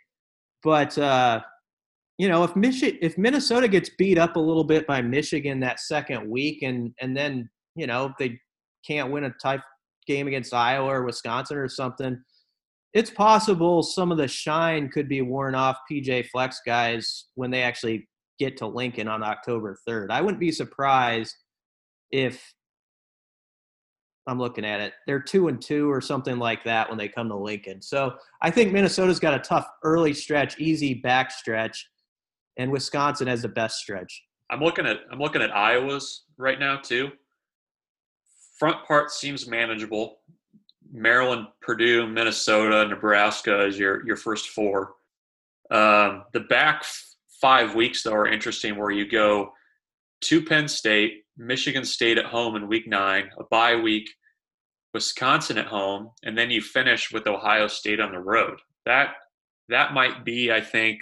But, 0.62 0.96
uh, 0.96 1.40
you 2.18 2.28
know, 2.28 2.44
if, 2.44 2.52
Michi- 2.52 2.98
if 3.02 3.18
Minnesota 3.18 3.68
gets 3.68 3.90
beat 3.98 4.18
up 4.18 4.36
a 4.36 4.40
little 4.40 4.64
bit 4.64 4.86
by 4.86 5.02
Michigan 5.02 5.60
that 5.60 5.80
second 5.80 6.28
week 6.30 6.62
and, 6.62 6.92
and 7.00 7.16
then, 7.16 7.50
you 7.74 7.86
know, 7.86 8.12
they 8.18 8.38
can't 8.86 9.10
win 9.10 9.24
a 9.24 9.30
type 9.42 9.60
game 10.06 10.28
against 10.28 10.54
Iowa 10.54 10.88
or 10.88 11.04
Wisconsin 11.04 11.56
or 11.56 11.68
something– 11.68 12.18
it's 12.92 13.10
possible 13.10 13.82
some 13.82 14.12
of 14.12 14.18
the 14.18 14.28
shine 14.28 14.88
could 14.88 15.08
be 15.08 15.22
worn 15.22 15.54
off 15.54 15.78
PJ 15.90 16.28
Fleck's 16.28 16.60
guys 16.66 17.26
when 17.34 17.50
they 17.50 17.62
actually 17.62 18.08
get 18.38 18.56
to 18.58 18.66
Lincoln 18.66 19.08
on 19.08 19.22
October 19.22 19.78
3rd. 19.88 20.10
I 20.10 20.20
wouldn't 20.20 20.40
be 20.40 20.52
surprised 20.52 21.34
if 22.10 22.52
I'm 24.26 24.38
looking 24.38 24.64
at 24.64 24.80
it. 24.80 24.92
They're 25.06 25.20
two 25.20 25.48
and 25.48 25.60
two 25.60 25.90
or 25.90 26.00
something 26.00 26.38
like 26.38 26.62
that 26.64 26.88
when 26.88 26.98
they 26.98 27.08
come 27.08 27.28
to 27.28 27.36
Lincoln. 27.36 27.82
So 27.82 28.14
I 28.40 28.50
think 28.50 28.72
Minnesota's 28.72 29.18
got 29.18 29.34
a 29.34 29.40
tough 29.40 29.66
early 29.82 30.14
stretch, 30.14 30.58
easy 30.60 30.94
back 30.94 31.30
stretch, 31.32 31.88
and 32.56 32.70
Wisconsin 32.70 33.26
has 33.26 33.42
the 33.42 33.48
best 33.48 33.78
stretch. 33.78 34.22
I'm 34.50 34.60
looking 34.60 34.86
at 34.86 35.00
I'm 35.10 35.18
looking 35.18 35.42
at 35.42 35.54
Iowa's 35.54 36.24
right 36.36 36.60
now 36.60 36.76
too. 36.76 37.10
Front 38.58 38.84
part 38.86 39.10
seems 39.10 39.48
manageable. 39.48 40.18
Maryland, 40.92 41.48
Purdue, 41.62 42.06
Minnesota, 42.06 42.86
Nebraska 42.86 43.66
is 43.66 43.78
your 43.78 44.06
your 44.06 44.16
first 44.16 44.50
four. 44.50 44.94
Um, 45.70 46.24
the 46.32 46.40
back 46.40 46.84
five 47.40 47.74
weeks 47.74 48.02
though 48.02 48.12
are 48.12 48.26
interesting, 48.26 48.76
where 48.76 48.90
you 48.90 49.10
go 49.10 49.52
to 50.22 50.44
Penn 50.44 50.68
State, 50.68 51.21
Michigan 51.36 51.84
State 51.84 52.18
at 52.18 52.26
home 52.26 52.56
in 52.56 52.68
week 52.68 52.86
nine, 52.86 53.30
a 53.38 53.44
bye 53.44 53.76
week, 53.76 54.08
Wisconsin 54.94 55.58
at 55.58 55.66
home, 55.66 56.10
and 56.22 56.36
then 56.36 56.50
you 56.50 56.60
finish 56.60 57.10
with 57.12 57.26
Ohio 57.26 57.66
State 57.66 58.00
on 58.00 58.12
the 58.12 58.18
road. 58.18 58.58
That 58.84 59.14
that 59.68 59.94
might 59.94 60.24
be, 60.24 60.52
I 60.52 60.60
think, 60.60 61.00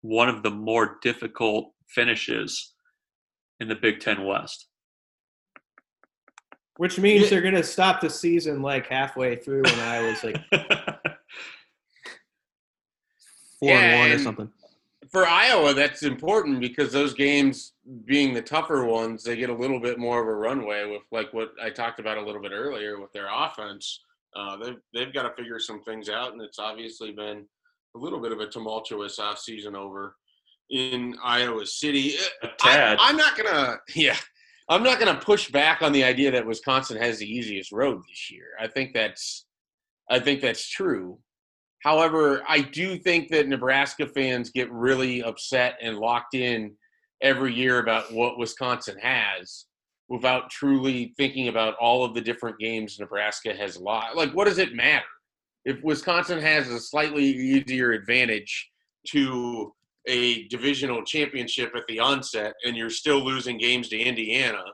one 0.00 0.28
of 0.28 0.42
the 0.42 0.50
more 0.50 0.98
difficult 1.02 1.72
finishes 1.88 2.74
in 3.60 3.68
the 3.68 3.74
Big 3.74 4.00
Ten 4.00 4.24
West. 4.24 4.68
Which 6.76 6.98
means 6.98 7.30
they're 7.30 7.40
going 7.40 7.54
to 7.54 7.62
stop 7.62 8.00
the 8.00 8.10
season 8.10 8.60
like 8.60 8.86
halfway 8.86 9.36
through 9.36 9.62
when 9.62 9.78
I 9.78 10.02
was 10.02 10.24
like 10.24 10.36
four 13.60 13.70
Yeah, 13.70 13.78
and 13.78 14.00
one 14.00 14.10
or 14.12 14.18
something. 14.18 14.50
For 15.14 15.28
Iowa, 15.28 15.72
that's 15.74 16.02
important 16.02 16.60
because 16.60 16.92
those 16.92 17.14
games 17.14 17.74
being 18.04 18.34
the 18.34 18.42
tougher 18.42 18.84
ones, 18.84 19.22
they 19.22 19.36
get 19.36 19.48
a 19.48 19.54
little 19.54 19.78
bit 19.78 19.96
more 19.96 20.20
of 20.20 20.26
a 20.26 20.34
runway 20.34 20.90
with 20.90 21.02
like 21.12 21.32
what 21.32 21.52
I 21.62 21.70
talked 21.70 22.00
about 22.00 22.18
a 22.18 22.20
little 22.20 22.42
bit 22.42 22.50
earlier 22.52 23.00
with 23.00 23.12
their 23.12 23.28
offense. 23.32 24.00
Uh, 24.34 24.56
they've 24.56 24.76
they've 24.92 25.14
got 25.14 25.22
to 25.22 25.34
figure 25.40 25.60
some 25.60 25.84
things 25.84 26.08
out, 26.08 26.32
and 26.32 26.42
it's 26.42 26.58
obviously 26.58 27.12
been 27.12 27.46
a 27.94 27.98
little 27.98 28.20
bit 28.20 28.32
of 28.32 28.40
a 28.40 28.48
tumultuous 28.48 29.20
off 29.20 29.38
season 29.38 29.76
over 29.76 30.16
in 30.70 31.14
Iowa 31.22 31.64
City. 31.64 32.16
A 32.42 32.48
tad. 32.58 32.98
I, 33.00 33.08
I'm 33.08 33.16
not 33.16 33.36
gonna, 33.38 33.78
yeah, 33.94 34.16
I'm 34.68 34.82
not 34.82 34.98
gonna 34.98 35.20
push 35.20 35.48
back 35.48 35.80
on 35.80 35.92
the 35.92 36.02
idea 36.02 36.32
that 36.32 36.44
Wisconsin 36.44 36.96
has 36.96 37.20
the 37.20 37.32
easiest 37.32 37.70
road 37.70 38.02
this 38.10 38.32
year. 38.32 38.48
I 38.60 38.66
think 38.66 38.92
that's, 38.94 39.46
I 40.10 40.18
think 40.18 40.40
that's 40.40 40.68
true. 40.68 41.18
However, 41.84 42.42
I 42.48 42.62
do 42.62 42.96
think 42.96 43.28
that 43.28 43.46
Nebraska 43.46 44.06
fans 44.06 44.48
get 44.48 44.72
really 44.72 45.22
upset 45.22 45.76
and 45.82 45.98
locked 45.98 46.34
in 46.34 46.72
every 47.20 47.52
year 47.52 47.78
about 47.78 48.10
what 48.10 48.38
Wisconsin 48.38 48.96
has 48.98 49.66
without 50.08 50.50
truly 50.50 51.12
thinking 51.18 51.48
about 51.48 51.74
all 51.76 52.02
of 52.02 52.14
the 52.14 52.22
different 52.22 52.58
games 52.58 52.98
Nebraska 52.98 53.54
has 53.54 53.76
lost. 53.76 54.16
Like, 54.16 54.32
what 54.32 54.46
does 54.46 54.56
it 54.56 54.74
matter? 54.74 55.04
If 55.66 55.82
Wisconsin 55.82 56.40
has 56.40 56.68
a 56.68 56.80
slightly 56.80 57.24
easier 57.24 57.92
advantage 57.92 58.70
to 59.08 59.74
a 60.06 60.48
divisional 60.48 61.04
championship 61.04 61.72
at 61.76 61.86
the 61.86 62.00
onset 62.00 62.54
and 62.64 62.74
you're 62.76 62.88
still 62.88 63.22
losing 63.22 63.58
games 63.58 63.90
to 63.90 63.98
Indiana, 63.98 64.64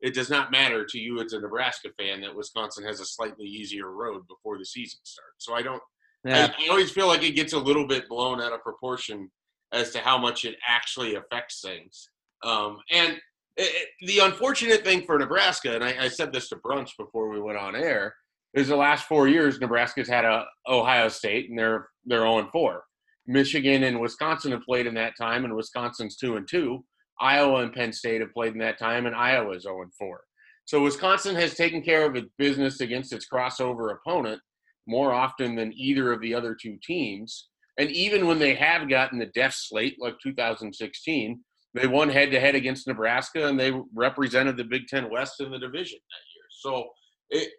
it 0.00 0.14
does 0.14 0.30
not 0.30 0.52
matter 0.52 0.84
to 0.84 0.98
you 0.98 1.20
as 1.20 1.32
a 1.32 1.40
Nebraska 1.40 1.88
fan 1.98 2.20
that 2.20 2.34
Wisconsin 2.34 2.84
has 2.84 3.00
a 3.00 3.04
slightly 3.04 3.46
easier 3.46 3.90
road 3.90 4.28
before 4.28 4.58
the 4.58 4.64
season 4.64 5.00
starts. 5.02 5.44
So 5.44 5.54
I 5.54 5.62
don't 5.62 5.82
Yeah. 6.24 6.52
I, 6.58 6.64
I 6.64 6.68
always 6.70 6.90
feel 6.90 7.06
like 7.08 7.22
it 7.22 7.32
gets 7.32 7.52
a 7.52 7.58
little 7.58 7.86
bit 7.86 8.08
blown 8.08 8.40
out 8.40 8.52
of 8.52 8.62
proportion 8.62 9.30
as 9.72 9.90
to 9.90 9.98
how 9.98 10.18
much 10.18 10.44
it 10.44 10.56
actually 10.66 11.14
affects 11.16 11.60
things. 11.60 12.08
Um, 12.44 12.78
and 12.90 13.12
it, 13.56 13.62
it- 13.74 13.88
the 14.06 14.18
unfortunate 14.20 14.84
thing 14.84 15.04
for 15.04 15.18
Nebraska, 15.18 15.74
and 15.74 15.82
I, 15.84 16.04
I 16.04 16.08
said 16.08 16.32
this 16.32 16.48
to 16.50 16.56
Bruntz 16.56 16.90
before 16.98 17.28
we 17.28 17.40
went 17.40 17.58
on 17.58 17.74
air, 17.76 18.14
is 18.54 18.68
the 18.68 18.76
last 18.76 19.04
four 19.06 19.28
years 19.28 19.58
Nebraska's 19.60 20.08
had 20.08 20.24
a 20.24 20.44
Ohio 20.68 21.08
State 21.08 21.48
and 21.50 21.58
they're 21.58 21.88
they're 22.04 22.20
0 22.20 22.48
4. 22.52 22.84
Michigan 23.26 23.84
and 23.84 24.00
Wisconsin 24.00 24.50
have 24.52 24.62
played 24.62 24.86
in 24.86 24.94
that 24.94 25.14
time, 25.16 25.44
and 25.44 25.54
Wisconsin's 25.54 26.16
two 26.16 26.36
and 26.36 26.46
two. 26.48 26.84
Iowa 27.20 27.62
and 27.62 27.72
Penn 27.72 27.92
State 27.92 28.20
have 28.20 28.32
played 28.34 28.52
in 28.52 28.58
that 28.58 28.78
time, 28.78 29.06
and 29.06 29.14
Iowa's 29.14 29.62
0 29.62 29.86
4. 29.98 30.20
So 30.64 30.82
Wisconsin 30.82 31.34
has 31.36 31.54
taken 31.54 31.82
care 31.82 32.04
of 32.04 32.14
its 32.16 32.28
business 32.38 32.80
against 32.80 33.12
its 33.12 33.26
crossover 33.32 33.94
opponent 33.94 34.40
more 34.86 35.12
often 35.12 35.54
than 35.54 35.72
either 35.74 36.12
of 36.12 36.20
the 36.20 36.34
other 36.34 36.56
two 36.60 36.78
teams. 36.82 37.48
And 37.78 37.90
even 37.90 38.26
when 38.26 38.38
they 38.38 38.54
have 38.54 38.88
gotten 38.88 39.18
the 39.18 39.26
death 39.26 39.54
slate, 39.54 39.96
like 40.00 40.14
2016, 40.22 41.40
they 41.74 41.86
won 41.86 42.08
head 42.08 42.30
to 42.32 42.40
head 42.40 42.54
against 42.54 42.86
Nebraska 42.86 43.48
and 43.48 43.58
they 43.58 43.72
represented 43.94 44.56
the 44.56 44.64
Big 44.64 44.86
Ten 44.88 45.10
West 45.10 45.40
in 45.40 45.50
the 45.50 45.58
division 45.58 45.98
that 45.98 46.34
year. 46.34 46.44
So 46.50 46.88
it 47.30 47.50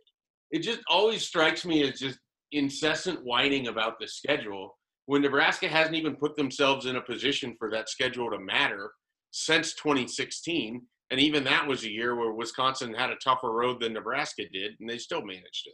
it 0.52 0.60
just 0.60 0.82
always 0.88 1.26
strikes 1.26 1.66
me 1.66 1.82
as 1.82 2.00
just 2.00 2.20
incessant 2.52 3.20
whining 3.24 3.68
about 3.68 4.00
the 4.00 4.08
schedule 4.08 4.78
when 5.08 5.22
Nebraska 5.22 5.68
hasn't 5.68 5.96
even 5.96 6.16
put 6.16 6.36
themselves 6.36 6.86
in 6.86 6.96
a 6.96 7.02
position 7.02 7.56
for 7.58 7.70
that 7.72 7.90
schedule 7.90 8.30
to 8.30 8.40
matter 8.40 8.92
since 9.32 9.74
2016. 9.74 10.82
And 11.12 11.20
even 11.20 11.44
that 11.44 11.68
was 11.68 11.84
a 11.84 11.92
year 11.92 12.16
where 12.16 12.32
Wisconsin 12.34 12.94
had 12.94 13.10
a 13.10 13.16
tougher 13.16 13.52
road 13.52 13.82
than 13.82 13.94
Nebraska 13.94 14.44
did, 14.52 14.74
and 14.80 14.90
they 14.90 14.98
still 14.98 15.24
managed 15.24 15.66
it. 15.66 15.74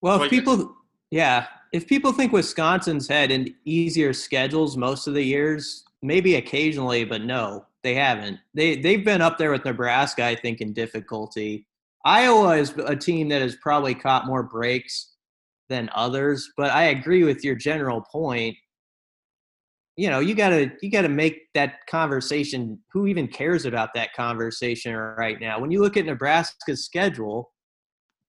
Well, 0.00 0.18
So 0.18 0.24
if 0.24 0.30
people, 0.30 0.74
yeah, 1.10 1.46
if 1.72 1.86
people 1.86 2.12
think 2.12 2.32
Wisconsin's 2.32 3.08
had 3.08 3.30
an 3.30 3.54
easier 3.64 4.12
schedules 4.12 4.76
most 4.76 5.06
of 5.06 5.14
the 5.14 5.22
years, 5.22 5.84
maybe 6.02 6.36
occasionally, 6.36 7.04
but 7.04 7.22
no, 7.22 7.64
they 7.82 7.94
haven't. 7.94 8.38
They 8.54 8.76
they've 8.76 9.04
been 9.04 9.22
up 9.22 9.38
there 9.38 9.50
with 9.50 9.64
Nebraska, 9.64 10.24
I 10.24 10.34
think, 10.34 10.60
in 10.60 10.72
difficulty. 10.72 11.66
Iowa 12.04 12.56
is 12.56 12.74
a 12.86 12.96
team 12.96 13.28
that 13.28 13.42
has 13.42 13.56
probably 13.56 13.94
caught 13.94 14.26
more 14.26 14.42
breaks 14.42 15.14
than 15.68 15.90
others, 15.94 16.50
but 16.56 16.70
I 16.70 16.84
agree 16.84 17.24
with 17.24 17.44
your 17.44 17.54
general 17.54 18.00
point. 18.00 18.56
You 19.96 20.10
know, 20.10 20.20
you 20.20 20.34
gotta 20.34 20.72
you 20.80 20.90
gotta 20.90 21.08
make 21.08 21.52
that 21.54 21.86
conversation. 21.86 22.78
Who 22.92 23.06
even 23.06 23.28
cares 23.28 23.64
about 23.64 23.94
that 23.94 24.14
conversation 24.14 24.94
right 24.94 25.40
now? 25.40 25.58
When 25.58 25.70
you 25.70 25.80
look 25.80 25.96
at 25.96 26.06
Nebraska's 26.06 26.84
schedule, 26.84 27.50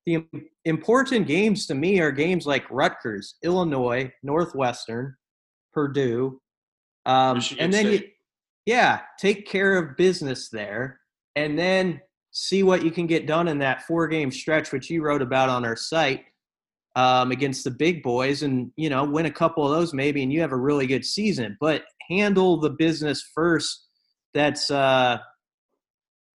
the 0.10 0.26
important 0.65 1.28
games 1.28 1.67
to 1.67 1.76
me 1.76 2.00
are 2.00 2.12
games 2.12 2.45
like 2.45 2.69
Rutgers, 2.69 3.36
Illinois, 3.43 4.12
Northwestern, 4.24 5.15
Purdue, 5.74 6.41
um, 7.06 7.41
and 7.60 7.74
then 7.74 7.91
you, 7.91 8.02
yeah, 8.65 9.02
take 9.19 9.48
care 9.48 9.78
of 9.78 9.98
business 9.98 10.50
there, 10.50 11.00
and 11.36 11.58
then 11.58 12.02
see 12.32 12.63
what 12.63 12.84
you 12.84 12.91
can 12.91 13.08
get 13.08 13.28
done 13.28 13.48
in 13.48 13.60
that 13.60 13.84
four-game 13.84 14.32
stretch, 14.32 14.72
which 14.72 14.89
you 14.89 15.02
wrote 15.02 15.22
about 15.22 15.50
on 15.50 15.65
our 15.65 15.76
site 15.76 16.26
um, 16.95 17.32
against 17.32 17.63
the 17.63 17.72
big 17.72 18.04
boys, 18.04 18.43
and 18.43 18.72
you 18.76 18.89
know 18.89 19.04
win 19.04 19.26
a 19.28 19.32
couple 19.32 19.65
of 19.65 19.72
those 19.72 19.93
maybe, 19.93 20.24
and 20.24 20.34
you 20.34 20.41
have 20.41 20.52
a 20.52 20.58
really 20.58 20.88
good 20.88 21.06
season. 21.06 21.58
But 21.60 21.84
handle 22.10 22.60
the 22.60 22.72
business 22.72 23.24
first. 23.34 23.86
That's 24.34 24.69
uh, 24.69 25.19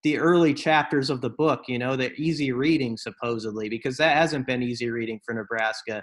the 0.02 0.18
early 0.18 0.54
chapters 0.54 1.10
of 1.10 1.20
the 1.20 1.30
book, 1.30 1.64
you 1.68 1.78
know, 1.78 1.96
the 1.96 2.12
easy 2.14 2.52
reading 2.52 2.96
supposedly, 2.96 3.68
because 3.68 3.96
that 3.98 4.16
hasn't 4.16 4.46
been 4.46 4.62
easy 4.62 4.90
reading 4.90 5.20
for 5.24 5.34
Nebraska. 5.34 6.02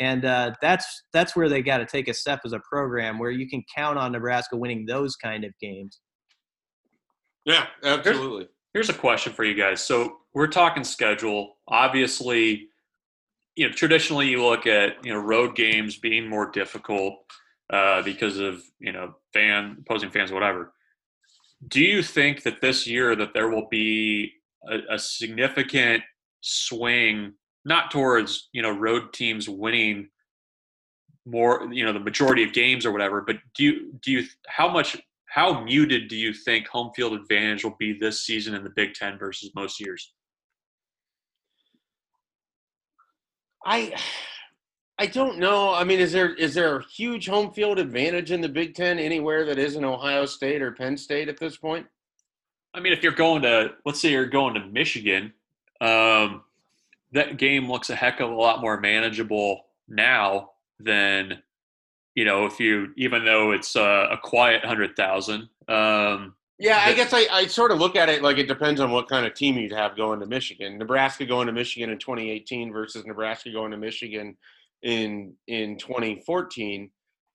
And 0.00 0.24
uh, 0.24 0.52
that's 0.60 1.04
that's 1.12 1.36
where 1.36 1.48
they 1.48 1.62
got 1.62 1.78
to 1.78 1.86
take 1.86 2.08
a 2.08 2.14
step 2.14 2.40
as 2.44 2.52
a 2.52 2.60
program 2.60 3.18
where 3.18 3.30
you 3.30 3.48
can 3.48 3.62
count 3.74 3.98
on 3.98 4.12
Nebraska 4.12 4.56
winning 4.56 4.86
those 4.86 5.16
kind 5.16 5.44
of 5.44 5.52
games. 5.60 6.00
Yeah, 7.44 7.66
absolutely. 7.82 8.48
Here's 8.72 8.88
a 8.88 8.94
question 8.94 9.32
for 9.32 9.44
you 9.44 9.54
guys. 9.54 9.82
So 9.82 10.18
we're 10.32 10.46
talking 10.46 10.84
schedule. 10.84 11.56
Obviously, 11.68 12.68
you 13.56 13.68
know, 13.68 13.72
traditionally 13.74 14.28
you 14.28 14.42
look 14.42 14.66
at 14.66 15.04
you 15.04 15.12
know 15.12 15.20
road 15.20 15.54
games 15.56 15.98
being 15.98 16.28
more 16.28 16.50
difficult 16.50 17.16
uh, 17.70 18.02
because 18.02 18.38
of 18.38 18.62
you 18.78 18.92
know 18.92 19.14
fan 19.32 19.78
opposing 19.80 20.10
fans, 20.10 20.32
whatever. 20.32 20.72
Do 21.68 21.80
you 21.80 22.02
think 22.02 22.42
that 22.42 22.60
this 22.60 22.86
year 22.86 23.14
that 23.16 23.34
there 23.34 23.48
will 23.48 23.68
be 23.70 24.32
a, 24.68 24.94
a 24.94 24.98
significant 24.98 26.02
swing, 26.40 27.34
not 27.64 27.90
towards 27.90 28.48
you 28.52 28.62
know 28.62 28.70
road 28.70 29.12
teams 29.12 29.48
winning 29.48 30.08
more, 31.24 31.68
you 31.72 31.84
know, 31.84 31.92
the 31.92 32.00
majority 32.00 32.42
of 32.42 32.52
games 32.52 32.84
or 32.84 32.92
whatever, 32.92 33.20
but 33.20 33.36
do 33.54 33.64
you 33.64 33.92
do 34.02 34.10
you 34.10 34.24
how 34.48 34.68
much 34.68 34.96
how 35.26 35.62
muted 35.64 36.08
do 36.08 36.16
you 36.16 36.34
think 36.34 36.66
home 36.66 36.90
field 36.94 37.14
advantage 37.14 37.64
will 37.64 37.76
be 37.78 37.98
this 37.98 38.26
season 38.26 38.54
in 38.54 38.64
the 38.64 38.70
Big 38.70 38.94
Ten 38.94 39.18
versus 39.18 39.50
most 39.54 39.80
years? 39.80 40.12
I 43.64 43.94
I 44.98 45.06
don't 45.06 45.38
know. 45.38 45.74
I 45.74 45.84
mean, 45.84 46.00
is 46.00 46.12
there 46.12 46.34
is 46.34 46.54
there 46.54 46.76
a 46.76 46.84
huge 46.84 47.26
home 47.26 47.52
field 47.52 47.78
advantage 47.78 48.30
in 48.30 48.40
the 48.40 48.48
Big 48.48 48.74
Ten 48.74 48.98
anywhere 48.98 49.44
that 49.46 49.58
isn't 49.58 49.84
Ohio 49.84 50.26
State 50.26 50.62
or 50.62 50.72
Penn 50.72 50.96
State 50.96 51.28
at 51.28 51.38
this 51.38 51.56
point? 51.56 51.86
I 52.74 52.80
mean, 52.80 52.92
if 52.92 53.02
you're 53.02 53.12
going 53.12 53.42
to, 53.42 53.72
let's 53.84 54.00
say 54.00 54.10
you're 54.10 54.26
going 54.26 54.54
to 54.54 54.60
Michigan, 54.60 55.32
um, 55.80 56.42
that 57.12 57.36
game 57.36 57.70
looks 57.70 57.90
a 57.90 57.94
heck 57.94 58.20
of 58.20 58.30
a 58.30 58.34
lot 58.34 58.60
more 58.60 58.80
manageable 58.80 59.66
now 59.88 60.52
than, 60.80 61.42
you 62.14 62.24
know, 62.24 62.46
if 62.46 62.58
you, 62.58 62.92
even 62.96 63.24
though 63.24 63.52
it's 63.52 63.76
uh, 63.76 64.08
a 64.10 64.16
quiet 64.16 64.64
hundred 64.64 64.96
thousand. 64.96 65.48
Um, 65.68 66.34
Yeah, 66.58 66.80
I 66.84 66.92
guess 66.94 67.12
I, 67.12 67.26
I 67.30 67.46
sort 67.46 67.72
of 67.72 67.78
look 67.78 67.96
at 67.96 68.08
it 68.08 68.22
like 68.22 68.38
it 68.38 68.46
depends 68.46 68.80
on 68.80 68.90
what 68.90 69.08
kind 69.08 69.26
of 69.26 69.34
team 69.34 69.58
you'd 69.58 69.72
have 69.72 69.96
going 69.96 70.20
to 70.20 70.26
Michigan. 70.26 70.78
Nebraska 70.78 71.26
going 71.26 71.48
to 71.48 71.52
Michigan 71.52 71.90
in 71.90 71.98
2018 71.98 72.72
versus 72.72 73.04
Nebraska 73.04 73.50
going 73.50 73.72
to 73.72 73.76
Michigan 73.76 74.36
in 74.82 75.34
in 75.46 75.78
2014. 75.78 76.90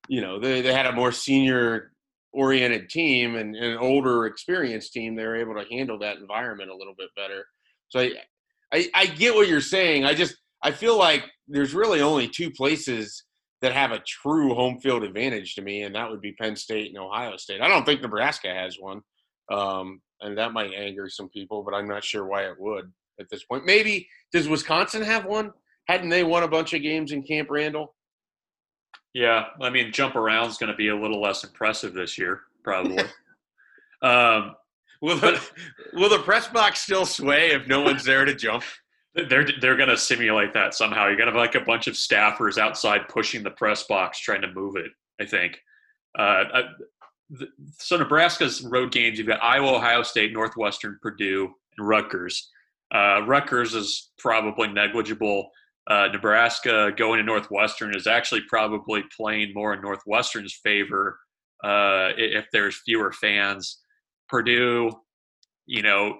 You 0.08 0.20
know, 0.20 0.38
they, 0.38 0.62
they 0.62 0.72
had 0.72 0.86
a 0.86 0.92
more 0.92 1.12
senior 1.12 1.92
oriented 2.32 2.88
team 2.88 3.36
and, 3.36 3.54
and 3.56 3.72
an 3.72 3.78
older 3.78 4.26
experienced 4.26 4.92
team. 4.92 5.14
They 5.14 5.26
were 5.26 5.36
able 5.36 5.54
to 5.54 5.64
handle 5.70 5.98
that 5.98 6.18
environment 6.18 6.70
a 6.70 6.76
little 6.76 6.94
bit 6.96 7.08
better. 7.16 7.44
So 7.88 8.00
I, 8.00 8.12
I 8.72 8.88
I 8.94 9.06
get 9.06 9.34
what 9.34 9.48
you're 9.48 9.60
saying. 9.60 10.04
I 10.04 10.14
just 10.14 10.36
I 10.62 10.70
feel 10.70 10.98
like 10.98 11.24
there's 11.46 11.74
really 11.74 12.00
only 12.00 12.28
two 12.28 12.50
places 12.50 13.24
that 13.60 13.72
have 13.72 13.90
a 13.90 14.00
true 14.00 14.54
home 14.54 14.78
field 14.78 15.02
advantage 15.02 15.54
to 15.54 15.62
me, 15.62 15.82
and 15.82 15.94
that 15.94 16.08
would 16.10 16.20
be 16.20 16.32
Penn 16.32 16.54
State 16.54 16.88
and 16.88 16.98
Ohio 16.98 17.36
State. 17.36 17.60
I 17.60 17.68
don't 17.68 17.84
think 17.84 18.00
Nebraska 18.00 18.48
has 18.48 18.76
one, 18.78 19.00
um, 19.50 20.00
and 20.20 20.38
that 20.38 20.52
might 20.52 20.72
anger 20.74 21.08
some 21.08 21.28
people, 21.28 21.64
but 21.64 21.74
I'm 21.74 21.88
not 21.88 22.04
sure 22.04 22.24
why 22.24 22.44
it 22.44 22.54
would 22.58 22.92
at 23.18 23.28
this 23.30 23.44
point. 23.44 23.66
Maybe 23.66 24.08
does 24.32 24.48
Wisconsin 24.48 25.02
have 25.02 25.24
one? 25.24 25.52
Hadn't 25.88 26.10
they 26.10 26.24
won 26.24 26.42
a 26.42 26.48
bunch 26.48 26.74
of 26.74 26.82
games 26.82 27.12
in 27.12 27.22
Camp 27.22 27.50
Randall? 27.50 27.94
yeah, 29.14 29.46
I 29.60 29.70
mean, 29.70 29.90
jump 29.90 30.14
around 30.14 30.48
is 30.48 30.58
going 30.58 30.70
to 30.70 30.76
be 30.76 30.88
a 30.88 30.96
little 30.96 31.20
less 31.20 31.42
impressive 31.42 31.94
this 31.94 32.18
year, 32.18 32.42
probably. 32.62 33.02
um, 34.02 34.54
Will 35.00 35.16
the, 35.16 35.40
will 35.92 36.08
the 36.08 36.18
press 36.18 36.48
box 36.48 36.80
still 36.80 37.06
sway 37.06 37.52
if 37.52 37.66
no 37.66 37.82
one's 37.82 38.04
there 38.04 38.24
to 38.24 38.34
jump? 38.34 38.64
They're 39.14 39.46
they're 39.60 39.76
going 39.76 39.88
to 39.88 39.96
simulate 39.96 40.52
that 40.54 40.74
somehow. 40.74 41.06
You're 41.06 41.16
going 41.16 41.32
to 41.32 41.32
have 41.32 41.40
like 41.40 41.54
a 41.54 41.64
bunch 41.64 41.86
of 41.86 41.94
staffers 41.94 42.58
outside 42.58 43.08
pushing 43.08 43.42
the 43.42 43.50
press 43.50 43.84
box, 43.84 44.20
trying 44.20 44.42
to 44.42 44.52
move 44.52 44.76
it. 44.76 44.90
I 45.20 45.26
think. 45.26 45.58
Uh, 46.16 46.44
I, 46.52 46.62
the, 47.30 47.46
so 47.78 47.96
Nebraska's 47.96 48.62
road 48.62 48.92
games, 48.92 49.18
you've 49.18 49.26
got 49.26 49.42
Iowa, 49.42 49.76
Ohio 49.76 50.02
State, 50.02 50.32
Northwestern, 50.32 50.98
Purdue, 51.02 51.52
and 51.76 51.88
Rutgers. 51.88 52.48
Uh, 52.94 53.22
Rutgers 53.26 53.74
is 53.74 54.10
probably 54.18 54.68
negligible. 54.68 55.50
Uh, 55.88 56.08
Nebraska 56.12 56.92
going 56.96 57.18
to 57.18 57.24
Northwestern 57.24 57.96
is 57.96 58.06
actually 58.06 58.42
probably 58.48 59.02
playing 59.16 59.54
more 59.54 59.72
in 59.72 59.80
Northwestern's 59.80 60.58
favor 60.62 61.18
uh, 61.64 62.10
if 62.16 62.46
there's 62.52 62.82
fewer 62.84 63.10
fans. 63.12 63.78
Purdue, 64.28 64.90
you 65.66 65.82
know, 65.82 66.18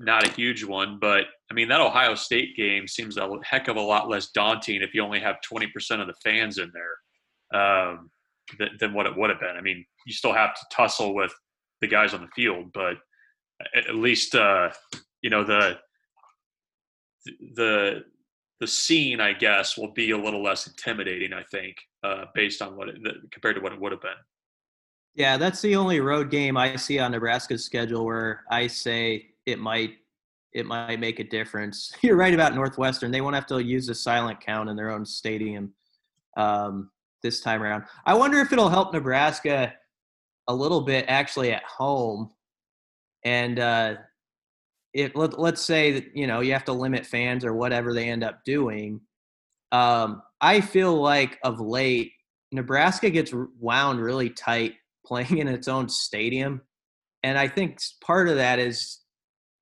not 0.00 0.26
a 0.26 0.32
huge 0.32 0.64
one, 0.64 0.98
but 1.00 1.24
I 1.50 1.54
mean 1.54 1.68
that 1.68 1.80
Ohio 1.80 2.14
State 2.14 2.56
game 2.56 2.86
seems 2.86 3.16
a 3.16 3.28
heck 3.42 3.68
of 3.68 3.76
a 3.76 3.80
lot 3.80 4.08
less 4.08 4.30
daunting 4.32 4.82
if 4.82 4.92
you 4.92 5.02
only 5.02 5.20
have 5.20 5.36
20% 5.50 5.66
of 6.00 6.06
the 6.06 6.14
fans 6.22 6.58
in 6.58 6.70
there 6.72 7.60
um, 7.60 8.10
than, 8.58 8.70
than 8.80 8.92
what 8.92 9.06
it 9.06 9.16
would 9.16 9.30
have 9.30 9.40
been. 9.40 9.56
I 9.56 9.62
mean, 9.62 9.84
you 10.06 10.12
still 10.12 10.32
have 10.34 10.54
to 10.54 10.60
tussle 10.70 11.14
with 11.14 11.32
the 11.80 11.86
guys 11.86 12.14
on 12.14 12.20
the 12.20 12.28
field, 12.34 12.70
but 12.74 12.96
at 13.74 13.94
least 13.94 14.34
uh, 14.34 14.70
you 15.22 15.30
know 15.30 15.44
the 15.44 15.78
the 17.54 18.04
the 18.60 18.66
scene, 18.66 19.20
I 19.20 19.32
guess, 19.32 19.76
will 19.76 19.92
be 19.92 20.12
a 20.12 20.18
little 20.18 20.42
less 20.42 20.66
intimidating. 20.66 21.32
I 21.32 21.42
think, 21.44 21.76
uh, 22.02 22.26
based 22.34 22.62
on 22.62 22.76
what 22.76 22.88
it, 22.88 22.96
compared 23.30 23.56
to 23.56 23.62
what 23.62 23.72
it 23.72 23.80
would 23.80 23.92
have 23.92 24.00
been. 24.00 24.10
Yeah, 25.14 25.38
that's 25.38 25.62
the 25.62 25.76
only 25.76 26.00
road 26.00 26.30
game 26.30 26.56
I 26.56 26.76
see 26.76 26.98
on 26.98 27.12
Nebraska's 27.12 27.64
schedule 27.64 28.04
where 28.04 28.44
I 28.50 28.66
say 28.66 29.28
it 29.46 29.58
might 29.58 29.92
it 30.52 30.64
might 30.64 31.00
make 31.00 31.20
a 31.20 31.24
difference. 31.24 31.94
You're 32.02 32.16
right 32.16 32.34
about 32.34 32.54
Northwestern; 32.54 33.10
they 33.10 33.20
won't 33.20 33.34
have 33.34 33.46
to 33.46 33.62
use 33.62 33.88
a 33.88 33.94
silent 33.94 34.40
count 34.40 34.68
in 34.68 34.76
their 34.76 34.90
own 34.90 35.04
stadium 35.04 35.72
um, 36.36 36.90
this 37.22 37.40
time 37.40 37.62
around. 37.62 37.84
I 38.04 38.14
wonder 38.14 38.38
if 38.40 38.52
it'll 38.52 38.68
help 38.68 38.92
Nebraska 38.92 39.74
a 40.48 40.54
little 40.54 40.82
bit 40.82 41.04
actually 41.08 41.52
at 41.52 41.64
home, 41.64 42.30
and 43.24 43.58
uh, 43.58 43.94
if 44.96 45.14
let, 45.14 45.38
let's 45.38 45.60
say 45.60 45.92
that 45.92 46.06
you 46.14 46.26
know 46.26 46.40
you 46.40 46.52
have 46.52 46.64
to 46.64 46.72
limit 46.72 47.06
fans 47.06 47.44
or 47.44 47.54
whatever 47.54 47.92
they 47.92 48.08
end 48.08 48.24
up 48.24 48.40
doing 48.44 49.00
um, 49.72 50.22
i 50.40 50.60
feel 50.60 50.94
like 50.94 51.38
of 51.44 51.60
late 51.60 52.12
nebraska 52.50 53.10
gets 53.10 53.32
wound 53.60 54.00
really 54.00 54.30
tight 54.30 54.74
playing 55.06 55.38
in 55.38 55.46
its 55.46 55.68
own 55.68 55.88
stadium 55.88 56.60
and 57.22 57.38
i 57.38 57.46
think 57.46 57.78
part 58.02 58.28
of 58.28 58.34
that 58.34 58.58
is 58.58 59.00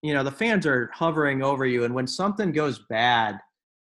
you 0.03 0.15
know 0.15 0.25
the 0.25 0.31
fans 0.31 0.65
are 0.67 0.91
hovering 0.95 1.43
over 1.43 1.67
you 1.67 1.85
and 1.85 1.95
when 1.95 2.07
something 2.07 2.51
goes 2.51 2.81
bad 2.89 3.37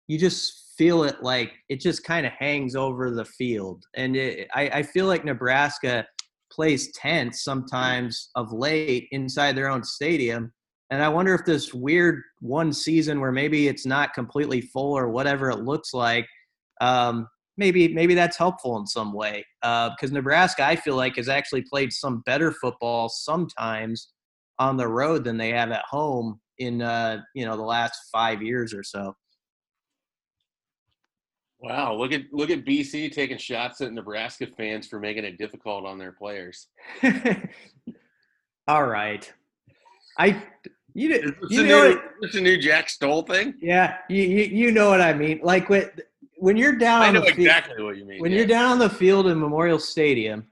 you 0.08 0.18
just 0.18 0.74
feel 0.76 1.04
it 1.04 1.22
like 1.22 1.54
it 1.70 1.80
just 1.80 2.04
kind 2.04 2.26
of 2.26 2.32
hangs 2.32 2.76
over 2.76 3.12
the 3.12 3.26
field 3.26 3.86
and 3.96 4.16
it, 4.16 4.48
I, 4.56 4.62
I 4.70 4.84
feel 4.84 5.06
like 5.06 5.24
nebraska 5.24 6.08
plays 6.52 6.92
tense 6.94 7.44
sometimes 7.44 8.30
of 8.36 8.52
late 8.52 9.08
inside 9.12 9.56
their 9.56 9.70
own 9.70 9.84
stadium 9.84 10.52
and 10.90 11.02
I 11.02 11.10
wonder 11.10 11.34
if 11.34 11.46
this 11.46 11.74
weird 11.74 12.22
one 12.40 12.74
season 12.74 13.20
where 13.20 13.32
maybe 13.32 13.68
it's 13.68 13.86
not 13.86 14.14
completely 14.14 14.62
full 14.62 14.98
or 14.98 15.10
whatever 15.10 15.50
it 15.50 15.60
looks 15.60 15.94
like, 15.94 16.28
um, 16.82 17.28
maybe 17.58 17.88
maybe 17.88 18.14
that's 18.14 18.38
helpful 18.38 18.78
in 18.78 18.86
some 18.86 19.14
way. 19.14 19.46
Because 19.62 20.12
uh, 20.12 20.14
Nebraska, 20.14 20.64
I 20.66 20.76
feel 20.76 20.96
like, 20.96 21.16
has 21.16 21.30
actually 21.30 21.64
played 21.64 21.92
some 21.94 22.22
better 22.26 22.52
football 22.52 23.10
sometimes 23.10 24.10
on 24.60 24.78
the 24.78 24.88
road 24.88 25.24
than 25.24 25.38
they 25.38 25.50
have 25.50 25.72
at 25.72 25.84
home 25.90 26.40
in 26.60 26.82
uh, 26.82 27.22
you 27.34 27.46
know 27.46 27.56
the 27.56 27.64
last 27.64 27.98
five 28.12 28.42
years 28.42 28.74
or 28.74 28.84
so. 28.84 29.16
Wow, 31.60 31.96
look 31.96 32.12
at 32.12 32.24
look 32.32 32.50
at 32.50 32.66
BC 32.66 33.12
taking 33.14 33.38
shots 33.38 33.80
at 33.82 33.94
Nebraska 33.94 34.48
fans 34.48 34.88
for 34.88 35.00
making 35.00 35.24
it 35.24 35.38
difficult 35.38 35.86
on 35.86 35.98
their 35.98 36.12
players. 36.12 36.68
All 38.68 38.86
right. 38.86 39.32
I 40.18 40.42
you, 40.94 41.34
you 41.50 41.64
a 41.64 41.68
know 41.68 41.90
new, 41.90 42.02
this 42.22 42.36
a 42.36 42.42
new 42.42 42.58
Jack 42.58 42.90
Stoll 42.90 43.24
thing? 43.24 43.56
Yeah, 43.62 43.98
you, 44.10 44.24
you, 44.24 44.44
you 44.44 44.72
know 44.72 44.90
what 44.90 45.02
I 45.02 45.14
mean. 45.14 45.40
Like 45.44 45.70
when 45.70 45.90
when 46.38 46.58
you're 46.58 46.76
down 46.76 47.02
I 47.02 47.08
on 47.08 47.14
know 47.16 47.22
the 47.22 47.28
field, 47.28 47.40
exactly 47.40 47.84
what 47.84 47.98
you 47.98 48.06
mean. 48.06 48.20
when 48.22 48.32
yeah. 48.32 48.40
you're 48.40 48.48
down 48.48 48.72
on 48.72 48.80
the 48.80 48.90
field 48.90 49.28
in 49.28 49.40
Memorial 49.40 49.80
Stadium, 49.80 50.46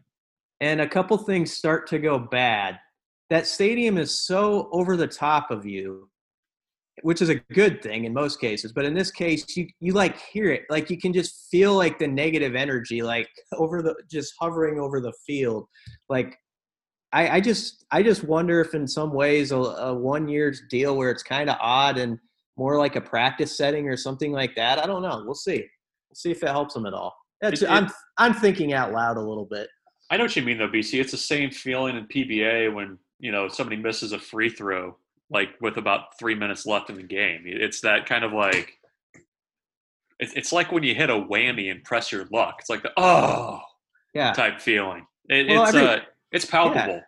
and 0.59 0.81
a 0.81 0.87
couple 0.87 1.17
things 1.17 1.53
start 1.53 1.87
to 1.87 1.99
go 1.99 2.17
bad, 2.17 2.79
that 3.29 3.45
stadium 3.45 3.97
is 3.97 4.25
so 4.25 4.69
over 4.71 4.97
the 4.97 5.07
top 5.07 5.51
of 5.51 5.65
you, 5.65 6.09
which 7.03 7.21
is 7.21 7.29
a 7.29 7.35
good 7.53 7.83
thing 7.83 8.05
in 8.05 8.13
most 8.13 8.41
cases. 8.41 8.73
But 8.73 8.85
in 8.85 8.95
this 8.95 9.11
case, 9.11 9.45
you 9.55 9.67
you 9.79 9.93
like 9.93 10.17
hear 10.19 10.51
it, 10.51 10.63
like 10.71 10.89
you 10.89 10.97
can 10.97 11.13
just 11.13 11.49
feel 11.51 11.75
like 11.75 11.99
the 11.99 12.07
negative 12.07 12.55
energy, 12.55 13.03
like 13.03 13.29
over 13.53 13.83
the 13.83 13.95
just 14.09 14.33
hovering 14.39 14.79
over 14.79 15.01
the 15.01 15.13
field, 15.27 15.67
like 16.09 16.35
I, 17.13 17.37
I 17.37 17.41
just 17.41 17.85
I 17.91 18.03
just 18.03 18.23
wonder 18.23 18.61
if 18.61 18.73
in 18.73 18.87
some 18.87 19.13
ways 19.13 19.51
a, 19.51 19.57
a 19.57 19.93
one 19.93 20.27
year 20.27 20.53
deal 20.69 20.95
where 20.95 21.11
it's 21.11 21.23
kind 21.23 21.49
of 21.49 21.57
odd 21.59 21.97
and 21.97 22.17
more 22.57 22.77
like 22.77 22.95
a 22.95 23.01
practice 23.01 23.55
setting 23.55 23.87
or 23.87 23.97
something 23.97 24.31
like 24.31 24.55
that. 24.55 24.79
I 24.79 24.85
don't 24.85 25.01
know. 25.01 25.23
We'll 25.25 25.35
see. 25.35 25.57
We'll 25.57 26.15
see 26.15 26.31
if 26.31 26.43
it 26.43 26.49
helps 26.49 26.73
them 26.73 26.85
at 26.85 26.93
all. 26.93 27.15
It, 27.41 27.63
I'm 27.67 27.89
I'm 28.17 28.33
thinking 28.33 28.73
out 28.73 28.91
loud 28.91 29.17
a 29.17 29.21
little 29.21 29.45
bit. 29.45 29.67
I 30.09 30.17
know 30.17 30.25
what 30.25 30.35
you 30.35 30.41
mean 30.41 30.57
though, 30.57 30.67
BC. 30.67 30.99
It's 30.99 31.11
the 31.11 31.17
same 31.17 31.51
feeling 31.51 31.97
in 31.97 32.05
PBA 32.05 32.73
when 32.73 32.97
you 33.19 33.31
know 33.31 33.47
somebody 33.47 33.77
misses 33.77 34.11
a 34.11 34.19
free 34.19 34.49
throw, 34.49 34.95
like 35.29 35.49
with 35.59 35.77
about 35.77 36.17
three 36.19 36.35
minutes 36.35 36.65
left 36.65 36.89
in 36.89 36.97
the 36.97 37.03
game. 37.03 37.43
It's 37.45 37.81
that 37.81 38.05
kind 38.05 38.23
of 38.23 38.31
like 38.31 38.73
it's 40.19 40.33
it's 40.33 40.53
like 40.53 40.71
when 40.71 40.83
you 40.83 40.93
hit 40.93 41.09
a 41.09 41.15
whammy 41.15 41.71
and 41.71 41.83
press 41.83 42.11
your 42.11 42.25
luck. 42.31 42.57
It's 42.59 42.69
like 42.69 42.83
the 42.83 42.91
oh 42.95 43.59
yeah 44.13 44.33
type 44.33 44.61
feeling. 44.61 45.05
It, 45.29 45.47
well, 45.47 45.63
it's 45.63 45.73
every, 45.73 45.87
uh, 45.87 45.99
it's 46.31 46.45
palpable. 46.45 46.93
Yeah. 46.95 47.01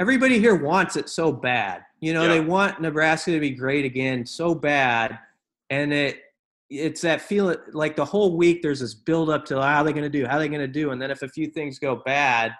Everybody 0.00 0.38
here 0.38 0.54
wants 0.54 0.96
it 0.96 1.08
so 1.08 1.32
bad. 1.32 1.82
You 2.00 2.12
know, 2.12 2.22
yeah. 2.22 2.28
they 2.28 2.40
want 2.40 2.80
Nebraska 2.80 3.32
to 3.32 3.40
be 3.40 3.50
great 3.50 3.84
again 3.84 4.24
so 4.24 4.54
bad, 4.54 5.18
and 5.70 5.92
it 5.92 6.20
it's 6.70 7.00
that 7.00 7.20
feeling 7.20 7.56
like 7.72 7.96
the 7.96 8.04
whole 8.04 8.36
week 8.36 8.60
there's 8.62 8.80
this 8.80 8.94
build 8.94 9.30
up 9.30 9.44
to 9.46 9.60
how 9.60 9.80
are 9.80 9.84
they 9.84 9.92
going 9.92 10.02
to 10.02 10.10
do, 10.10 10.26
how 10.26 10.36
are 10.36 10.40
they 10.40 10.48
going 10.48 10.60
to 10.60 10.66
do, 10.68 10.90
and 10.90 11.00
then 11.00 11.10
if 11.10 11.22
a 11.22 11.28
few 11.28 11.48
things 11.48 11.78
go 11.78 11.96
bad, 12.04 12.52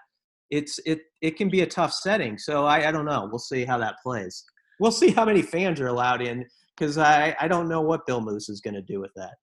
it's 0.51 0.81
it 0.87 1.01
it 1.21 1.37
can 1.37 1.49
be 1.49 1.61
a 1.61 1.67
tough 1.67 1.93
setting. 1.93 2.39
So 2.39 2.65
I 2.65 2.89
I 2.89 2.93
don't 2.93 3.05
know. 3.05 3.29
We'll 3.31 3.39
see 3.39 3.65
how 3.65 3.79
that 3.79 3.97
plays. 4.03 4.45
We'll 4.81 4.93
see 4.93 5.11
how 5.11 5.25
many 5.25 5.43
fans 5.43 5.81
are 5.81 5.89
allowed 5.89 6.23
in 6.23 6.45
because 6.77 6.99
I 6.99 7.37
I 7.39 7.49
don't 7.49 7.69
know 7.69 7.83
what 7.83 8.07
Bill 8.07 8.21
Moos 8.21 8.49
is 8.49 8.61
going 8.61 8.75
to 8.75 8.83
do 8.83 9.01
with 9.01 9.13
that. 9.17 9.35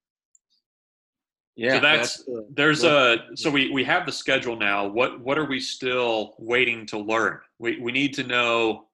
Yeah, 1.55 1.75
so 1.75 1.79
that's, 1.79 2.17
that's 2.17 2.27
uh, 2.27 2.41
there's 2.53 2.83
a 2.83 3.17
so 3.35 3.49
we 3.49 3.71
we 3.71 3.83
have 3.85 4.05
the 4.05 4.11
schedule 4.11 4.57
now. 4.57 4.87
What 4.87 5.21
what 5.21 5.37
are 5.37 5.45
we 5.45 5.59
still 5.59 6.35
waiting 6.37 6.85
to 6.87 6.97
learn? 6.97 7.39
We 7.59 7.79
we 7.79 7.93
need 7.93 8.13
to 8.15 8.23
know 8.23 8.87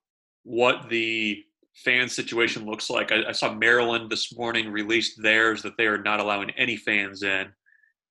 what 0.44 0.88
the 0.90 1.44
fan 1.74 2.08
situation 2.08 2.66
looks 2.66 2.90
like. 2.90 3.12
I, 3.12 3.30
I 3.30 3.32
saw 3.32 3.54
Maryland 3.54 4.12
this 4.12 4.36
morning 4.38 4.72
released 4.72 5.22
theirs 5.22 5.64
that 5.64 5.76
they 5.78 5.88
are 5.88 5.98
not 5.98 6.20
allowing 6.20 6.52
any 6.52 6.78
fans 6.78 7.24
in. 7.24 7.48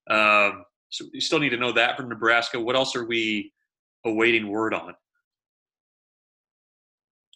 Um, 0.08 0.64
so 0.88 1.04
you 1.12 1.20
still 1.20 1.38
need 1.38 1.50
to 1.50 1.56
know 1.56 1.72
that 1.72 1.96
from 1.96 2.08
Nebraska. 2.08 2.58
What 2.58 2.74
else 2.74 2.96
are 2.96 3.04
we 3.04 3.52
awaiting 4.04 4.48
word 4.48 4.74
on? 4.74 4.94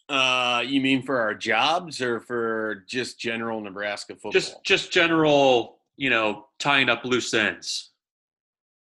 Uh, 0.07 0.61
you 0.61 0.81
mean 0.81 1.01
for 1.01 1.19
our 1.19 1.33
jobs 1.33 2.01
or 2.01 2.19
for 2.19 2.83
just 2.87 3.19
general 3.19 3.61
Nebraska 3.61 4.13
football? 4.13 4.31
Just 4.31 4.63
just 4.63 4.91
general 4.91 5.79
you 5.97 6.09
know, 6.09 6.47
tying 6.59 6.89
up 6.89 7.05
loose 7.05 7.33
ends? 7.33 7.91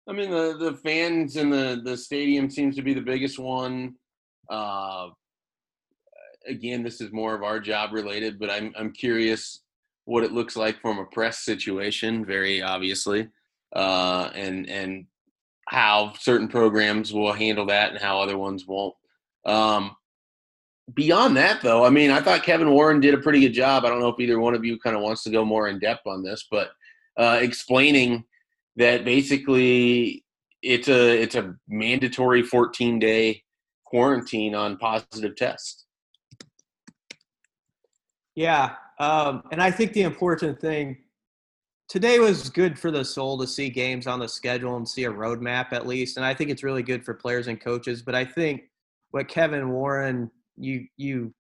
I 0.09 0.13
mean, 0.13 0.31
the 0.31 0.57
the 0.59 0.75
fans 0.77 1.37
in 1.37 1.51
the 1.51 1.81
the 1.85 1.97
stadium 1.97 2.51
seems 2.51 2.77
to 2.77 2.83
be 2.83 2.95
the 2.95 3.01
biggest 3.01 3.39
one. 3.39 3.95
Uh, 4.49 5.09
again, 6.47 6.83
this 6.83 7.01
is 7.01 7.13
more 7.13 7.35
of 7.35 7.43
our 7.43 7.61
job 7.61 7.93
related, 7.93 8.39
but 8.39 8.51
I'm 8.51 8.73
I'm 8.79 8.93
curious 8.93 9.61
what 10.07 10.25
it 10.25 10.33
looks 10.33 10.57
like 10.57 10.81
from 10.81 10.99
a 10.99 11.05
press 11.05 11.41
situation. 11.41 12.25
Very 12.25 12.63
obviously, 12.63 13.29
uh, 13.77 14.31
and 14.35 14.69
and 14.69 15.07
how 15.69 16.15
certain 16.19 16.49
programs 16.49 17.13
will 17.13 17.33
handle 17.33 17.67
that 17.67 17.91
and 17.91 18.01
how 18.01 18.21
other 18.21 18.39
ones 18.39 18.67
won't. 18.67 18.95
Um, 19.45 19.95
beyond 20.95 21.37
that, 21.37 21.61
though, 21.61 21.85
I 21.85 21.91
mean, 21.91 22.11
I 22.11 22.23
thought 22.23 22.43
Kevin 22.43 22.71
Warren 22.71 23.01
did 23.01 23.13
a 23.13 23.19
pretty 23.19 23.41
good 23.41 23.53
job. 23.53 23.85
I 23.85 23.91
don't 23.91 24.01
know 24.01 24.09
if 24.09 24.19
either 24.19 24.41
one 24.41 24.55
of 24.55 24.65
you 24.65 24.79
kind 24.79 24.97
of 24.97 25.03
wants 25.03 25.23
to 25.25 25.31
go 25.31 25.45
more 25.45 25.69
in 25.69 25.79
depth 25.79 26.07
on 26.07 26.23
this, 26.23 26.47
but 26.51 26.71
uh, 27.19 27.39
explaining 27.43 28.25
that 28.77 29.05
basically 29.05 30.25
it's 30.63 30.89
a 30.89 31.23
it's 31.23 31.35
a 31.35 31.55
mandatory 31.69 32.43
14 32.43 32.99
day 32.99 33.43
quarantine 33.85 34.55
on 34.55 34.77
positive 34.79 35.37
tests. 35.37 35.87
Yeah, 38.35 38.77
um, 39.01 39.43
and 39.51 39.61
I 39.61 39.71
think 39.71 39.93
the 39.93 40.03
important 40.03 40.61
thing 40.61 40.99
today 41.89 42.21
was 42.21 42.51
good 42.51 42.79
for 42.79 42.91
the 42.91 43.05
soul 43.05 43.39
to 43.39 43.47
see 43.47 43.69
games 43.69 44.07
on 44.07 44.21
the 44.21 44.29
schedule 44.29 44.77
and 44.77 44.89
see 44.89 45.05
a 45.05 45.11
roadmap 45.11 45.73
at 45.73 45.87
least, 45.87 46.17
and 46.17 46.25
I 46.25 46.35
think 46.35 46.51
it's 46.51 46.63
really 46.63 46.83
good 46.83 47.05
for 47.05 47.15
players 47.15 47.49
and 47.49 47.61
coaches. 47.61 48.03
But 48.03 48.15
I 48.15 48.25
think 48.25 48.63
what 49.11 49.27
Kevin 49.29 49.71
Warren 49.71 50.31
you 50.57 50.87
you 50.97 51.35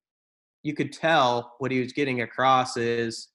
you 0.62 0.74
could 0.74 0.92
tell 0.92 1.54
what 1.58 1.70
he 1.70 1.80
was 1.80 1.92
getting 1.92 2.22
across 2.22 2.76
is 2.76 3.28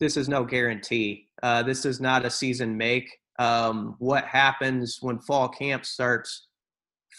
this 0.00 0.16
is 0.16 0.28
no 0.28 0.44
guarantee. 0.44 1.28
Uh, 1.42 1.62
this 1.62 1.84
is 1.84 2.00
not 2.00 2.24
a 2.24 2.30
season 2.30 2.76
make. 2.76 3.08
Um, 3.38 3.96
what 3.98 4.24
happens 4.24 4.98
when 5.00 5.18
fall 5.20 5.48
camp 5.48 5.84
starts 5.86 6.48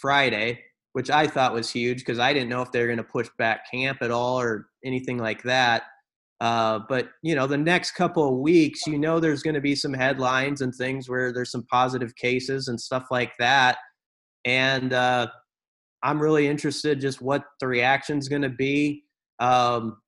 Friday, 0.00 0.60
which 0.92 1.10
I 1.10 1.26
thought 1.26 1.54
was 1.54 1.70
huge 1.70 1.98
because 1.98 2.18
I 2.18 2.32
didn't 2.32 2.48
know 2.48 2.62
if 2.62 2.72
they 2.72 2.80
were 2.80 2.86
going 2.86 2.98
to 2.98 3.04
push 3.04 3.28
back 3.38 3.70
camp 3.70 3.98
at 4.02 4.10
all 4.10 4.38
or 4.38 4.66
anything 4.84 5.18
like 5.18 5.42
that. 5.44 5.84
Uh, 6.40 6.80
but 6.88 7.10
you 7.22 7.36
know, 7.36 7.46
the 7.46 7.56
next 7.56 7.92
couple 7.92 8.28
of 8.28 8.40
weeks, 8.40 8.84
you 8.86 8.98
know, 8.98 9.20
there's 9.20 9.44
going 9.44 9.54
to 9.54 9.60
be 9.60 9.76
some 9.76 9.94
headlines 9.94 10.60
and 10.60 10.74
things 10.74 11.08
where 11.08 11.32
there's 11.32 11.52
some 11.52 11.64
positive 11.70 12.14
cases 12.16 12.66
and 12.66 12.80
stuff 12.80 13.06
like 13.12 13.32
that. 13.38 13.78
And 14.44 14.92
uh, 14.92 15.28
I'm 16.02 16.20
really 16.20 16.48
interested 16.48 17.00
just 17.00 17.22
what 17.22 17.44
the 17.60 17.68
reaction's 17.68 18.28
going 18.28 18.42
to 18.42 18.48
be. 18.48 19.04
Um, 19.38 20.01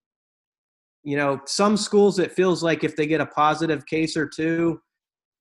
you 1.05 1.17
know, 1.17 1.41
some 1.47 1.77
schools 1.77 2.19
it 2.19 2.33
feels 2.33 2.63
like 2.63 2.83
if 2.83 2.97
they 2.97 3.07
get 3.07 3.21
a 3.21 3.27
positive 3.27 3.87
case 3.87 4.17
or 4.17 4.27
two, 4.27 4.81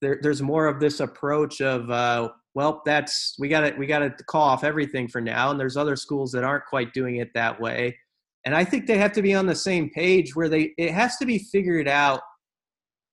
there, 0.02 0.20
there's 0.22 0.42
more 0.42 0.68
of 0.68 0.80
this 0.80 1.00
approach 1.00 1.62
of, 1.62 1.90
uh, 1.90 2.30
well, 2.54 2.82
that's 2.86 3.36
we 3.40 3.48
got 3.48 3.62
to 3.62 3.74
we 3.78 3.88
got 3.88 4.00
to 4.00 4.12
call 4.26 4.44
off 4.44 4.64
everything 4.64 5.08
for 5.08 5.22
now. 5.22 5.50
And 5.50 5.60
there's 5.60 5.78
other 5.78 5.96
schools 5.96 6.32
that 6.34 6.44
aren't 6.44 6.66
quite 6.66 6.94
doing 6.94 7.16
it 7.16 7.32
that 7.34 7.60
way. 7.60 7.98
And 8.46 8.54
I 8.54 8.66
think 8.66 8.86
they 8.86 8.98
have 8.98 9.14
to 9.14 9.22
be 9.22 9.34
on 9.34 9.46
the 9.46 9.56
same 9.56 9.90
page 9.90 10.36
where 10.36 10.50
they 10.50 10.74
it 10.78 10.92
has 10.92 11.18
to 11.18 11.26
be 11.26 11.40
figured 11.40 11.88
out 11.88 12.22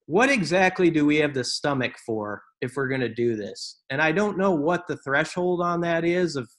what 0.07 0.29
exactly 0.29 0.91
do 0.91 1.07
we 1.07 1.17
have 1.19 1.33
the 1.33 1.45
stomach 1.45 1.95
for 2.05 2.43
if 2.61 2.75
we're 2.77 2.89
going 2.89 3.01
to 3.01 3.09
do 3.09 3.37
this. 3.37 3.81
And 3.91 4.03
I 4.03 4.11
don't 4.11 4.37
know 4.37 4.51
what 4.51 4.89
the 4.89 4.97
threshold 4.99 5.63
on 5.63 5.81
that 5.83 6.05
is 6.05 6.35
of 6.35 6.51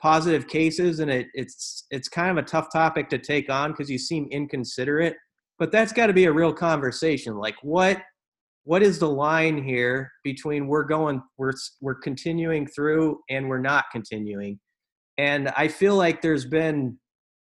positive 0.00 0.48
cases 0.48 1.00
and 1.00 1.10
it, 1.10 1.28
it's 1.34 1.86
it's 1.90 2.08
kind 2.08 2.30
of 2.30 2.42
a 2.42 2.46
tough 2.46 2.72
topic 2.72 3.08
to 3.10 3.18
take 3.18 3.50
on 3.50 3.70
because 3.70 3.90
you 3.90 3.98
seem 3.98 4.26
inconsiderate 4.30 5.16
but 5.60 5.70
that's 5.70 5.92
got 5.92 6.06
to 6.06 6.14
be 6.14 6.24
a 6.24 6.32
real 6.32 6.54
conversation. 6.54 7.36
Like 7.36 7.56
what 7.62 7.98
what 8.64 8.82
is 8.82 8.98
the 8.98 9.08
line 9.08 9.62
here 9.62 10.10
between 10.24 10.66
we're 10.66 10.84
going 10.84 11.22
we're 11.38 11.52
we're 11.80 11.94
continuing 11.94 12.66
through 12.66 13.20
and 13.28 13.48
we're 13.48 13.60
not 13.60 13.84
continuing? 13.92 14.58
And 15.18 15.50
i 15.50 15.68
feel 15.68 15.96
like 15.96 16.22
there's 16.22 16.46
been 16.46 16.98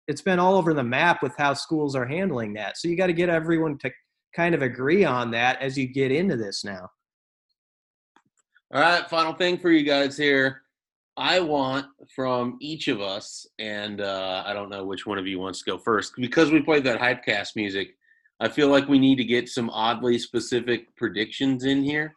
it's 0.07 0.21
been 0.21 0.39
all 0.39 0.55
over 0.55 0.73
the 0.73 0.83
map 0.83 1.23
with 1.23 1.33
how 1.37 1.53
schools 1.53 1.95
are 1.95 2.05
handling 2.05 2.53
that. 2.55 2.77
So 2.77 2.89
you 2.89 2.97
got 2.97 3.07
to 3.07 3.13
get 3.13 3.29
everyone 3.29 3.77
to 3.77 3.91
kind 4.35 4.53
of 4.53 4.61
agree 4.61 5.05
on 5.05 5.31
that 5.31 5.61
as 5.61 5.77
you 5.77 5.87
get 5.87 6.11
into 6.11 6.35
this 6.35 6.65
now. 6.65 6.89
All 8.73 8.81
right 8.81 9.09
final 9.09 9.33
thing 9.33 9.57
for 9.57 9.71
you 9.71 9.83
guys 9.83 10.17
here 10.17 10.63
I 11.17 11.39
want 11.39 11.87
from 12.15 12.57
each 12.61 12.87
of 12.87 13.01
us, 13.01 13.45
and 13.59 14.01
uh, 14.01 14.43
I 14.45 14.53
don't 14.53 14.69
know 14.69 14.85
which 14.85 15.05
one 15.05 15.17
of 15.17 15.27
you 15.27 15.39
wants 15.39 15.59
to 15.59 15.71
go 15.71 15.77
first, 15.77 16.13
because 16.15 16.51
we 16.51 16.61
played 16.61 16.83
that 16.85 16.99
Hypecast 16.99 17.55
music. 17.55 17.95
I 18.39 18.47
feel 18.47 18.69
like 18.69 18.87
we 18.87 18.97
need 18.97 19.17
to 19.17 19.25
get 19.25 19.49
some 19.49 19.69
oddly 19.69 20.17
specific 20.17 20.95
predictions 20.95 21.65
in 21.65 21.83
here. 21.83 22.15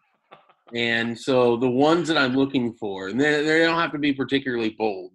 And 0.75 1.19
so 1.19 1.57
the 1.57 1.69
ones 1.69 2.09
that 2.09 2.17
I'm 2.17 2.35
looking 2.35 2.73
for, 2.75 3.09
and 3.09 3.21
they, 3.21 3.45
they 3.45 3.59
don't 3.65 3.79
have 3.79 3.93
to 3.93 3.99
be 3.99 4.13
particularly 4.13 4.71
bold, 4.71 5.13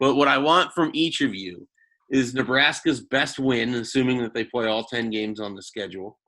but 0.00 0.14
what 0.14 0.28
I 0.28 0.38
want 0.38 0.72
from 0.72 0.90
each 0.94 1.20
of 1.20 1.34
you 1.34 1.68
is 2.10 2.32
Nebraska's 2.32 3.00
best 3.00 3.38
win, 3.38 3.74
assuming 3.74 4.18
that 4.22 4.32
they 4.32 4.44
play 4.44 4.66
all 4.66 4.84
10 4.84 5.10
games 5.10 5.40
on 5.40 5.54
the 5.54 5.62
schedule, 5.62 6.18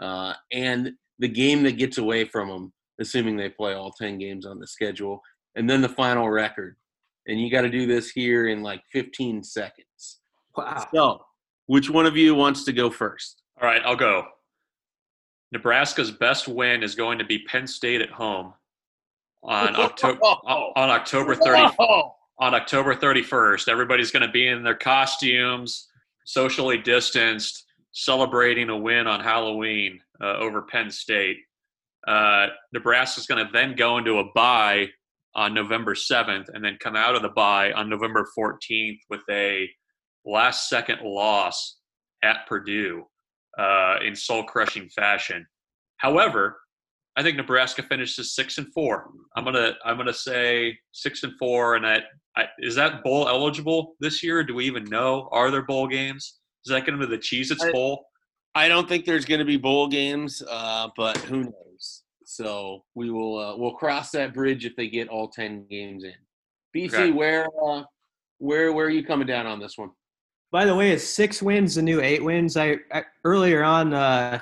uh, 0.00 0.32
and 0.52 0.92
the 1.18 1.28
game 1.28 1.62
that 1.64 1.78
gets 1.78 1.98
away 1.98 2.24
from 2.24 2.48
them, 2.48 2.72
assuming 2.98 3.36
they 3.36 3.50
play 3.50 3.74
all 3.74 3.92
10 3.92 4.18
games 4.18 4.46
on 4.46 4.58
the 4.58 4.66
schedule 4.66 5.20
and 5.56 5.68
then 5.68 5.80
the 5.80 5.88
final 5.88 6.28
record. 6.28 6.76
And 7.26 7.40
you 7.40 7.50
got 7.50 7.62
to 7.62 7.70
do 7.70 7.86
this 7.86 8.10
here 8.10 8.46
in 8.46 8.62
like 8.62 8.82
15 8.92 9.42
seconds. 9.42 10.20
wow 10.56 10.86
So, 10.94 11.24
which 11.66 11.90
one 11.90 12.06
of 12.06 12.16
you 12.16 12.34
wants 12.34 12.64
to 12.64 12.72
go 12.72 12.90
first? 12.90 13.42
All 13.60 13.66
right, 13.66 13.82
I'll 13.84 13.96
go. 13.96 14.26
Nebraska's 15.50 16.10
best 16.12 16.46
win 16.46 16.82
is 16.82 16.94
going 16.94 17.18
to 17.18 17.24
be 17.24 17.40
Penn 17.40 17.66
State 17.66 18.00
at 18.00 18.10
home 18.10 18.52
on 19.42 19.74
October 19.76 20.20
on 20.22 20.90
October 20.90 21.34
30 21.34 21.72
on 22.38 22.54
October 22.54 22.94
31st. 22.94 23.68
Everybody's 23.68 24.10
going 24.10 24.26
to 24.26 24.30
be 24.30 24.46
in 24.46 24.62
their 24.62 24.74
costumes, 24.74 25.88
socially 26.26 26.78
distanced, 26.78 27.64
celebrating 27.92 28.68
a 28.68 28.76
win 28.76 29.06
on 29.06 29.20
Halloween 29.20 30.00
uh, 30.20 30.34
over 30.34 30.62
Penn 30.62 30.90
State. 30.90 31.38
Uh, 32.06 32.48
Nebraska's 32.72 33.26
going 33.26 33.44
to 33.44 33.50
then 33.52 33.74
go 33.74 33.98
into 33.98 34.18
a 34.18 34.24
bye 34.34 34.88
on 35.36 35.54
November 35.54 35.94
7th 35.94 36.46
and 36.52 36.64
then 36.64 36.78
come 36.80 36.96
out 36.96 37.14
of 37.14 37.22
the 37.22 37.28
bye 37.28 37.70
on 37.72 37.88
November 37.88 38.26
14th 38.36 38.98
with 39.10 39.20
a 39.30 39.68
last 40.24 40.68
second 40.68 40.98
loss 41.02 41.76
at 42.24 42.46
Purdue 42.48 43.04
uh, 43.58 43.96
in 44.04 44.16
soul 44.16 44.42
crushing 44.42 44.88
fashion. 44.88 45.46
However, 45.98 46.56
I 47.16 47.22
think 47.22 47.36
Nebraska 47.36 47.82
finishes 47.82 48.34
six 48.34 48.58
and 48.58 48.66
four. 48.74 49.08
I'm 49.36 49.44
gonna 49.44 49.72
I'm 49.86 49.96
gonna 49.96 50.12
say 50.12 50.76
six 50.92 51.22
and 51.22 51.32
four, 51.38 51.76
and 51.76 51.84
that 51.84 52.04
I, 52.36 52.46
is 52.58 52.74
that 52.74 53.02
bowl 53.02 53.28
eligible 53.28 53.94
this 54.00 54.22
year? 54.22 54.44
Do 54.44 54.54
we 54.54 54.66
even 54.66 54.84
know? 54.84 55.28
Are 55.32 55.50
there 55.50 55.62
bowl 55.62 55.86
games? 55.86 56.40
Is 56.66 56.72
that 56.72 56.84
going 56.84 56.98
to 56.98 57.06
be 57.06 57.10
the 57.14 57.22
Cheez-Its 57.22 57.64
Bowl? 57.72 58.06
I 58.54 58.68
don't 58.68 58.88
think 58.88 59.04
there's 59.04 59.24
going 59.24 59.38
to 59.38 59.44
be 59.44 59.56
bowl 59.56 59.86
games, 59.86 60.42
uh, 60.50 60.88
but 60.96 61.16
who 61.18 61.44
knows? 61.44 61.52
So 62.36 62.84
we 62.94 63.10
will 63.10 63.38
uh, 63.38 63.56
we'll 63.56 63.72
cross 63.72 64.10
that 64.10 64.34
bridge 64.34 64.66
if 64.66 64.76
they 64.76 64.88
get 64.88 65.08
all 65.08 65.28
ten 65.28 65.64
games 65.70 66.04
in. 66.04 66.12
BC, 66.76 66.92
Okay. 66.92 67.10
where 67.10 67.46
uh, 67.64 67.82
where 68.38 68.72
where 68.74 68.86
are 68.86 68.90
you 68.90 69.04
coming 69.04 69.26
down 69.26 69.46
on 69.46 69.58
this 69.58 69.78
one? 69.78 69.90
By 70.52 70.66
the 70.66 70.74
way, 70.76 70.92
is 70.92 71.06
six 71.06 71.42
wins 71.42 71.74
the 71.76 71.82
new 71.82 72.00
eight 72.02 72.22
wins? 72.22 72.56
I, 72.58 72.76
I 72.92 73.04
earlier 73.24 73.64
on, 73.64 73.94
uh, 73.94 74.40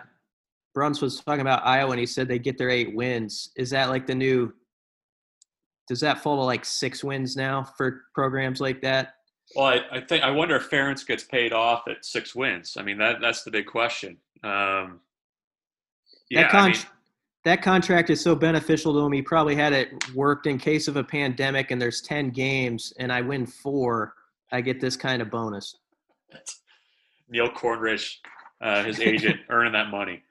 Bruntz 0.77 1.01
was 1.01 1.21
talking 1.21 1.41
about 1.41 1.65
Iowa, 1.65 1.93
and 1.93 2.01
he 2.01 2.07
said 2.07 2.27
they 2.27 2.41
get 2.41 2.59
their 2.59 2.69
eight 2.71 2.95
wins. 2.97 3.53
Is 3.57 3.71
that 3.71 3.91
like 3.91 4.07
the 4.09 4.15
new? 4.15 4.53
Does 5.87 6.01
that 6.01 6.19
fall 6.21 6.37
to 6.39 6.43
like 6.43 6.65
six 6.65 7.05
wins 7.05 7.37
now 7.37 7.63
for 7.63 8.03
programs 8.13 8.61
like 8.61 8.83
that? 8.83 9.15
Well, 9.55 9.67
I, 9.67 9.81
I 9.93 10.01
think 10.01 10.25
I 10.25 10.31
wonder 10.31 10.57
if 10.57 10.69
Ferentz 10.69 11.07
gets 11.07 11.23
paid 11.23 11.53
off 11.53 11.87
at 11.89 12.05
six 12.05 12.35
wins. 12.35 12.77
I 12.77 12.83
mean, 12.83 12.99
that 12.99 13.21
that's 13.21 13.45
the 13.45 13.53
big 13.53 13.67
question. 13.67 14.17
Um, 14.43 15.01
yeah, 16.29 16.43
that, 16.43 16.51
con- 16.51 16.71
I 16.71 16.73
mean, 16.73 16.83
that 17.45 17.61
contract 17.63 18.11
is 18.11 18.21
so 18.21 18.35
beneficial 18.35 18.93
to 18.95 19.01
him. 19.01 19.13
He 19.13 19.23
probably 19.23 19.55
had 19.55 19.73
it 19.73 19.91
worked 20.15 20.47
in 20.47 20.59
case 20.59 20.89
of 20.89 20.97
a 20.97 21.05
pandemic, 21.05 21.71
and 21.71 21.81
there's 21.81 22.01
ten 22.01 22.31
games, 22.31 22.93
and 22.99 23.13
I 23.13 23.21
win 23.21 23.47
four. 23.47 24.15
I 24.51 24.61
get 24.61 24.81
this 24.81 24.97
kind 24.97 25.21
of 25.21 25.31
bonus. 25.31 25.77
Neil 27.29 27.49
Cornrich, 27.49 28.17
uh, 28.61 28.83
his 28.85 29.01
agent, 29.01 29.41
earning 29.51 29.73
that 29.73 29.91
money. 29.91 30.23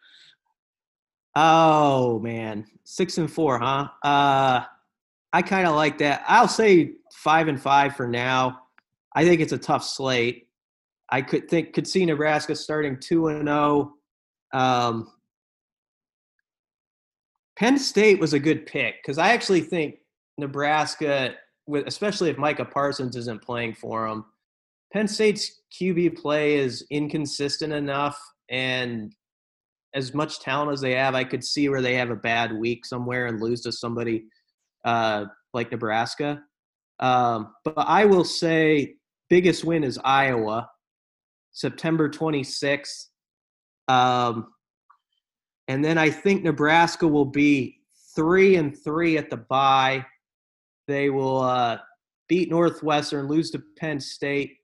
Oh 1.35 2.19
man, 2.19 2.65
six 2.83 3.17
and 3.17 3.31
four, 3.31 3.59
huh? 3.59 3.87
Uh, 4.03 4.63
I 5.31 5.41
kind 5.41 5.67
of 5.67 5.75
like 5.75 5.99
that. 5.99 6.23
I'll 6.27 6.47
say 6.47 6.93
five 7.11 7.47
and 7.47 7.61
five 7.61 7.95
for 7.95 8.07
now. 8.07 8.61
I 9.15 9.23
think 9.23 9.41
it's 9.41 9.53
a 9.53 9.57
tough 9.57 9.83
slate. 9.83 10.47
I 11.09 11.21
could 11.21 11.47
think 11.47 11.73
could 11.73 11.87
see 11.87 12.05
Nebraska 12.05 12.55
starting 12.55 12.99
two 12.99 13.27
and 13.27 13.47
zero. 13.47 13.93
Um, 14.51 15.11
Penn 17.57 17.77
State 17.77 18.19
was 18.19 18.33
a 18.33 18.39
good 18.39 18.65
pick 18.65 18.95
because 19.01 19.17
I 19.17 19.29
actually 19.29 19.61
think 19.61 19.95
Nebraska, 20.37 21.35
with 21.67 21.87
especially 21.87 22.29
if 22.29 22.37
Micah 22.37 22.65
Parsons 22.65 23.15
isn't 23.15 23.43
playing 23.43 23.75
for 23.75 24.07
them, 24.07 24.25
Penn 24.91 25.07
State's 25.07 25.61
QB 25.79 26.17
play 26.17 26.55
is 26.55 26.85
inconsistent 26.91 27.73
enough, 27.73 28.19
and 28.49 29.13
as 29.95 30.13
much 30.13 30.39
talent 30.39 30.71
as 30.71 30.81
they 30.81 30.95
have, 30.95 31.15
I 31.15 31.23
could 31.23 31.43
see 31.43 31.69
where 31.69 31.81
they 31.81 31.95
have 31.95 32.09
a 32.09 32.15
bad 32.15 32.53
week 32.53 32.85
somewhere 32.85 33.27
and 33.27 33.39
lose 33.39 33.61
to 33.61 33.71
somebody 33.71 34.25
uh, 34.85 35.25
like 35.53 35.71
Nebraska. 35.71 36.41
Um, 36.99 37.53
but 37.63 37.77
I 37.77 38.05
will 38.05 38.23
say, 38.23 38.95
biggest 39.29 39.63
win 39.63 39.83
is 39.83 39.99
Iowa, 40.03 40.67
September 41.51 42.09
26th. 42.09 43.07
Um, 43.87 44.52
and 45.67 45.83
then 45.83 45.97
I 45.97 46.09
think 46.09 46.43
Nebraska 46.43 47.07
will 47.07 47.25
be 47.25 47.79
three 48.15 48.55
and 48.55 48.77
three 48.77 49.17
at 49.17 49.29
the 49.29 49.37
bye. 49.37 50.05
They 50.87 51.09
will 51.09 51.41
uh, 51.41 51.77
beat 52.27 52.49
Northwestern, 52.49 53.27
lose 53.27 53.51
to 53.51 53.63
Penn 53.77 53.99
State. 53.99 54.57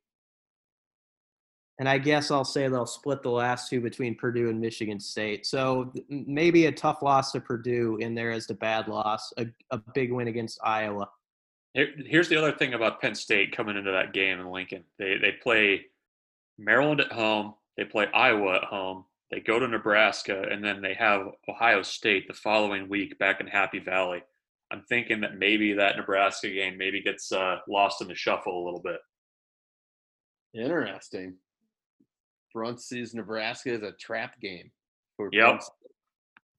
And 1.79 1.87
I 1.87 1.97
guess 1.97 2.29
I'll 2.29 2.43
say 2.43 2.67
they'll 2.67 2.85
split 2.85 3.23
the 3.23 3.31
last 3.31 3.69
two 3.69 3.79
between 3.79 4.13
Purdue 4.15 4.49
and 4.49 4.59
Michigan 4.59 4.99
State. 4.99 5.45
So 5.45 5.93
maybe 6.09 6.65
a 6.65 6.71
tough 6.73 7.01
loss 7.01 7.31
to 7.31 7.39
Purdue 7.39 7.97
in 8.01 8.13
there 8.13 8.31
as 8.31 8.47
the 8.47 8.53
bad 8.53 8.89
loss, 8.89 9.31
a, 9.37 9.47
a 9.71 9.77
big 9.93 10.11
win 10.11 10.27
against 10.27 10.59
Iowa. 10.61 11.09
Here's 11.73 12.27
the 12.27 12.35
other 12.35 12.51
thing 12.51 12.73
about 12.73 12.99
Penn 12.99 13.15
State 13.15 13.55
coming 13.55 13.77
into 13.77 13.91
that 13.91 14.11
game 14.11 14.41
in 14.41 14.51
Lincoln. 14.51 14.83
They 14.97 15.17
they 15.17 15.33
play 15.33 15.85
Maryland 16.57 16.99
at 16.99 17.11
home, 17.11 17.53
they 17.77 17.85
play 17.85 18.07
Iowa 18.13 18.55
at 18.55 18.63
home, 18.65 19.05
they 19.31 19.39
go 19.39 19.59
to 19.59 19.67
Nebraska, 19.67 20.43
and 20.49 20.63
then 20.63 20.81
they 20.81 20.95
have 20.95 21.27
Ohio 21.47 21.81
State 21.83 22.27
the 22.27 22.33
following 22.33 22.89
week 22.89 23.19
back 23.19 23.41
in 23.41 23.47
Happy 23.47 23.79
Valley. 23.79 24.23
I'm 24.71 24.83
thinking 24.89 25.21
that 25.21 25.37
maybe 25.37 25.73
that 25.73 25.97
Nebraska 25.97 26.49
game 26.49 26.77
maybe 26.77 27.01
gets 27.01 27.31
uh, 27.31 27.57
lost 27.67 28.01
in 28.01 28.07
the 28.07 28.15
shuffle 28.15 28.63
a 28.63 28.65
little 28.65 28.81
bit. 28.81 28.99
Interesting. 30.53 31.35
Bruntz 32.55 32.81
sees 32.81 33.13
Nebraska 33.13 33.73
as 33.73 33.83
a 33.83 33.91
trap 33.93 34.39
game 34.39 34.71
For 35.17 35.29
Yep. 35.31 35.61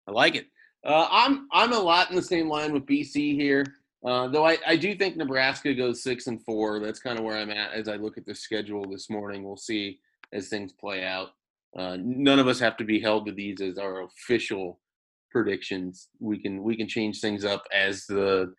I 0.09 0.13
like 0.13 0.35
it. 0.37 0.47
Uh, 0.85 1.07
I'm 1.11 1.49
I'm 1.53 1.73
a 1.73 1.79
lot 1.79 2.11
in 2.11 2.17
the 2.17 2.23
same 2.23 2.49
line 2.49 2.73
with 2.73 2.87
BC 2.87 3.35
here. 3.35 3.67
Uh, 4.05 4.29
though 4.29 4.47
I, 4.47 4.57
I 4.67 4.77
do 4.77 4.95
think 4.95 5.17
Nebraska 5.17 5.75
goes 5.75 6.03
six 6.03 6.27
and 6.27 6.43
four. 6.43 6.81
That's 6.81 7.01
kind 7.01 7.19
of 7.19 7.25
where 7.25 7.37
I'm 7.37 7.51
at 7.51 7.73
as 7.73 7.87
I 7.87 7.97
look 7.97 8.17
at 8.17 8.25
the 8.25 8.35
schedule 8.35 8.89
this 8.89 9.11
morning. 9.11 9.43
We'll 9.43 9.59
see 9.59 9.99
as 10.33 10.49
things 10.49 10.73
play 10.73 11.05
out. 11.05 11.31
Uh, 11.79 11.97
none 12.01 12.39
of 12.39 12.49
us 12.49 12.59
have 12.59 12.77
to 12.77 12.85
be 12.85 13.01
held 13.01 13.27
to 13.27 13.33
these 13.33 13.61
as 13.61 13.79
our 13.79 14.03
official 14.03 14.81
predictions. 15.31 16.09
We 16.19 16.41
can 16.41 16.63
we 16.63 16.77
can 16.77 16.89
change 16.89 17.21
things 17.21 17.45
up 17.45 17.63
as 17.73 18.05
the 18.07 18.53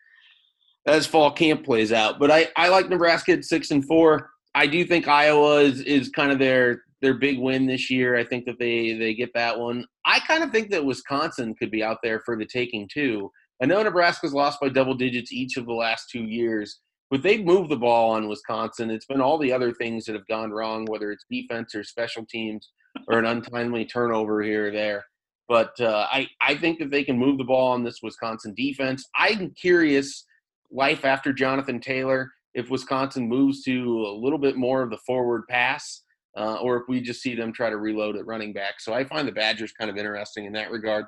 as 0.86 1.06
fall 1.06 1.30
camp 1.30 1.64
plays 1.64 1.92
out. 1.92 2.18
But 2.18 2.30
I, 2.30 2.48
I 2.56 2.68
like 2.68 2.88
Nebraska 2.88 3.32
at 3.32 3.44
six 3.44 3.70
and 3.70 3.86
four. 3.86 4.30
I 4.54 4.66
do 4.66 4.84
think 4.84 5.08
Iowa 5.08 5.60
is, 5.60 5.80
is 5.82 6.08
kind 6.08 6.32
of 6.32 6.38
their 6.38 6.82
their 7.00 7.14
big 7.14 7.38
win 7.38 7.66
this 7.66 7.90
year. 7.90 8.16
I 8.16 8.24
think 8.24 8.46
that 8.46 8.58
they 8.58 8.94
they 8.94 9.14
get 9.14 9.30
that 9.34 9.58
one. 9.58 9.84
I 10.06 10.20
kind 10.20 10.42
of 10.42 10.50
think 10.50 10.70
that 10.70 10.84
Wisconsin 10.84 11.54
could 11.54 11.70
be 11.70 11.82
out 11.82 11.98
there 12.02 12.20
for 12.20 12.36
the 12.36 12.46
taking 12.46 12.88
too. 12.92 13.30
I 13.62 13.66
know 13.66 13.82
Nebraska's 13.82 14.32
lost 14.32 14.60
by 14.60 14.70
double 14.70 14.94
digits 14.94 15.32
each 15.32 15.56
of 15.56 15.66
the 15.66 15.72
last 15.72 16.10
two 16.10 16.24
years, 16.24 16.80
but 17.10 17.22
they've 17.22 17.44
moved 17.44 17.70
the 17.70 17.76
ball 17.76 18.10
on 18.10 18.28
Wisconsin. 18.28 18.90
It's 18.90 19.06
been 19.06 19.20
all 19.20 19.38
the 19.38 19.52
other 19.52 19.72
things 19.72 20.04
that 20.06 20.14
have 20.14 20.26
gone 20.26 20.50
wrong, 20.50 20.86
whether 20.86 21.12
it's 21.12 21.26
defense 21.30 21.74
or 21.74 21.84
special 21.84 22.24
teams 22.28 22.70
or 23.08 23.18
an 23.18 23.26
untimely 23.26 23.84
turnover 23.84 24.42
here 24.42 24.68
or 24.68 24.70
there. 24.70 25.04
But 25.48 25.78
uh, 25.80 26.06
I, 26.10 26.28
I 26.40 26.54
think 26.56 26.78
that 26.78 26.90
they 26.90 27.04
can 27.04 27.18
move 27.18 27.38
the 27.38 27.44
ball 27.44 27.72
on 27.72 27.82
this 27.82 28.00
Wisconsin 28.02 28.54
defense. 28.54 29.04
I'm 29.16 29.50
curious, 29.50 30.24
life 30.70 31.04
after 31.04 31.32
Jonathan 31.32 31.80
Taylor, 31.80 32.30
if 32.54 32.70
Wisconsin 32.70 33.28
moves 33.28 33.62
to 33.64 34.06
a 34.06 34.14
little 34.14 34.38
bit 34.38 34.56
more 34.56 34.82
of 34.82 34.90
the 34.90 34.98
forward 34.98 35.42
pass, 35.48 36.02
uh, 36.36 36.56
or 36.56 36.76
if 36.76 36.84
we 36.88 37.00
just 37.00 37.22
see 37.22 37.34
them 37.34 37.52
try 37.52 37.68
to 37.68 37.76
reload 37.76 38.16
at 38.16 38.26
running 38.26 38.52
back. 38.52 38.80
So 38.80 38.94
I 38.94 39.04
find 39.04 39.28
the 39.28 39.32
Badgers 39.32 39.72
kind 39.72 39.90
of 39.90 39.96
interesting 39.96 40.46
in 40.46 40.52
that 40.54 40.70
regard. 40.70 41.06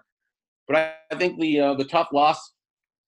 But 0.68 0.76
I, 0.76 0.92
I 1.12 1.16
think 1.16 1.40
the 1.40 1.60
uh, 1.60 1.74
the 1.74 1.84
tough 1.84 2.08
loss, 2.12 2.38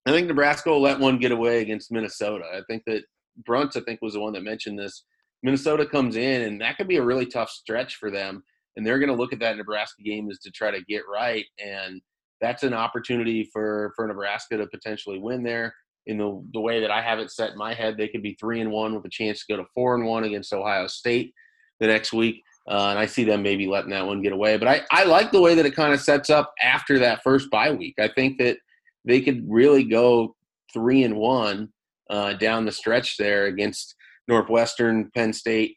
I 0.06 0.12
think 0.12 0.28
Nebraska 0.28 0.70
will 0.70 0.80
let 0.80 1.00
one 1.00 1.18
get 1.18 1.32
away 1.32 1.60
against 1.60 1.92
Minnesota. 1.92 2.44
I 2.52 2.60
think 2.68 2.82
that 2.86 3.02
Bruntz, 3.46 3.76
I 3.76 3.80
think, 3.80 4.00
was 4.02 4.14
the 4.14 4.20
one 4.20 4.32
that 4.34 4.42
mentioned 4.42 4.78
this. 4.78 5.04
Minnesota 5.42 5.84
comes 5.84 6.16
in, 6.16 6.42
and 6.42 6.60
that 6.60 6.76
could 6.76 6.88
be 6.88 6.96
a 6.96 7.04
really 7.04 7.26
tough 7.26 7.50
stretch 7.50 7.96
for 7.96 8.10
them. 8.10 8.42
And 8.76 8.86
they're 8.86 8.98
going 8.98 9.10
to 9.10 9.16
look 9.16 9.32
at 9.32 9.40
that 9.40 9.56
Nebraska 9.56 10.02
game 10.02 10.30
as 10.30 10.38
to 10.40 10.50
try 10.50 10.70
to 10.70 10.84
get 10.88 11.02
right. 11.10 11.44
And 11.58 12.00
that's 12.40 12.62
an 12.62 12.74
opportunity 12.74 13.48
for, 13.52 13.92
for 13.96 14.06
Nebraska 14.06 14.56
to 14.56 14.66
potentially 14.66 15.18
win 15.18 15.42
there. 15.42 15.74
In 16.06 16.18
the, 16.18 16.44
the 16.52 16.60
way 16.60 16.80
that 16.80 16.90
I 16.90 17.02
have 17.02 17.18
it 17.18 17.30
set 17.30 17.50
in 17.50 17.58
my 17.58 17.74
head, 17.74 17.96
they 17.96 18.06
could 18.06 18.22
be 18.22 18.36
three 18.38 18.60
and 18.60 18.70
one 18.70 18.94
with 18.94 19.04
a 19.04 19.10
chance 19.10 19.40
to 19.40 19.52
go 19.52 19.56
to 19.56 19.68
four 19.74 19.94
and 19.96 20.06
one 20.06 20.24
against 20.24 20.52
Ohio 20.52 20.86
State 20.86 21.32
the 21.80 21.86
next 21.86 22.12
week. 22.12 22.42
Uh, 22.68 22.88
and 22.90 22.98
I 22.98 23.06
see 23.06 23.24
them 23.24 23.42
maybe 23.42 23.66
letting 23.66 23.90
that 23.90 24.06
one 24.06 24.22
get 24.22 24.32
away. 24.32 24.56
But 24.56 24.68
I, 24.68 24.82
I 24.90 25.04
like 25.04 25.32
the 25.32 25.40
way 25.40 25.54
that 25.54 25.66
it 25.66 25.74
kind 25.74 25.92
of 25.92 26.00
sets 26.00 26.30
up 26.30 26.52
after 26.62 26.98
that 26.98 27.22
first 27.22 27.50
bye 27.50 27.70
week. 27.70 27.94
I 27.98 28.08
think 28.08 28.38
that 28.38 28.58
they 29.04 29.20
could 29.20 29.44
really 29.48 29.84
go 29.84 30.36
three 30.72 31.04
and 31.04 31.16
one 31.16 31.70
uh, 32.10 32.34
down 32.34 32.66
the 32.66 32.72
stretch 32.72 33.16
there 33.16 33.46
against 33.46 33.94
Northwestern, 34.28 35.10
Penn 35.14 35.32
State, 35.32 35.76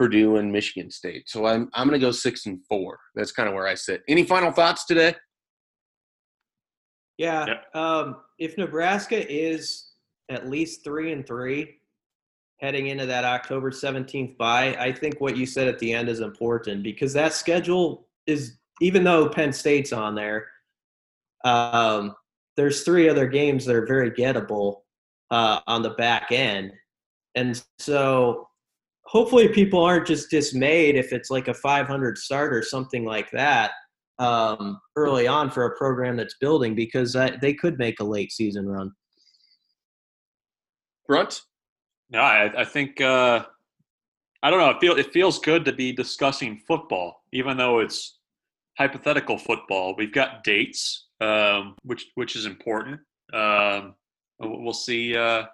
Purdue, 0.00 0.36
and 0.36 0.50
Michigan 0.50 0.90
State. 0.90 1.28
So 1.28 1.44
I'm 1.44 1.68
I'm 1.74 1.86
going 1.86 2.00
to 2.00 2.04
go 2.04 2.10
six 2.10 2.46
and 2.46 2.64
four. 2.64 2.98
That's 3.14 3.32
kind 3.32 3.46
of 3.46 3.54
where 3.54 3.66
I 3.66 3.74
sit. 3.74 4.02
Any 4.08 4.24
final 4.24 4.50
thoughts 4.50 4.86
today? 4.86 5.14
Yeah. 7.18 7.44
Yep. 7.44 7.76
Um, 7.76 8.16
if 8.38 8.56
Nebraska 8.56 9.30
is 9.30 9.90
at 10.30 10.48
least 10.48 10.84
three 10.84 11.12
and 11.12 11.26
three 11.26 11.76
heading 12.60 12.86
into 12.86 13.04
that 13.04 13.26
October 13.26 13.70
17th 13.70 14.38
bye, 14.38 14.74
I 14.78 14.90
think 14.90 15.20
what 15.20 15.36
you 15.36 15.44
said 15.44 15.68
at 15.68 15.78
the 15.78 15.92
end 15.92 16.08
is 16.08 16.20
important 16.20 16.82
because 16.82 17.12
that 17.12 17.34
schedule 17.34 18.06
is, 18.26 18.56
even 18.80 19.04
though 19.04 19.28
Penn 19.28 19.52
State's 19.52 19.92
on 19.92 20.14
there, 20.14 20.46
um, 21.44 22.14
there's 22.56 22.84
three 22.84 23.06
other 23.06 23.26
games 23.26 23.66
that 23.66 23.76
are 23.76 23.86
very 23.86 24.10
gettable 24.10 24.80
uh, 25.30 25.60
on 25.66 25.82
the 25.82 25.90
back 25.90 26.32
end. 26.32 26.72
And 27.34 27.62
so 27.78 28.48
hopefully 29.10 29.48
people 29.48 29.82
aren't 29.82 30.06
just 30.06 30.30
dismayed 30.30 30.94
if 30.94 31.12
it's 31.12 31.30
like 31.30 31.48
a 31.48 31.54
500 31.54 32.16
start 32.16 32.54
or 32.54 32.62
something 32.62 33.04
like 33.04 33.28
that 33.32 33.72
um, 34.20 34.80
early 34.94 35.26
on 35.26 35.50
for 35.50 35.64
a 35.64 35.76
program 35.76 36.16
that's 36.16 36.36
building 36.40 36.76
because 36.76 37.16
uh, 37.16 37.30
they 37.40 37.52
could 37.52 37.76
make 37.76 37.98
a 37.98 38.04
late 38.04 38.30
season 38.30 38.68
run. 38.68 38.92
Bruntz? 41.10 41.40
No, 42.10 42.20
I, 42.20 42.60
I 42.60 42.64
think 42.64 43.00
uh, 43.00 43.44
I 44.44 44.50
don't 44.50 44.60
know. 44.60 44.70
It 44.70 44.80
feel 44.80 44.96
it 44.96 45.12
feels 45.12 45.40
good 45.40 45.64
to 45.64 45.72
be 45.72 45.92
discussing 45.92 46.60
football, 46.68 47.24
even 47.32 47.56
though 47.56 47.80
it's 47.80 48.20
hypothetical 48.78 49.38
football. 49.38 49.96
We've 49.96 50.12
got 50.12 50.44
dates, 50.44 51.08
um, 51.20 51.74
which 51.82 52.06
which 52.14 52.36
is 52.36 52.46
important. 52.46 53.00
Um, 53.32 53.94
we'll 54.38 54.62
we'll 54.62 54.72
see 54.72 55.16
uh, 55.16 55.44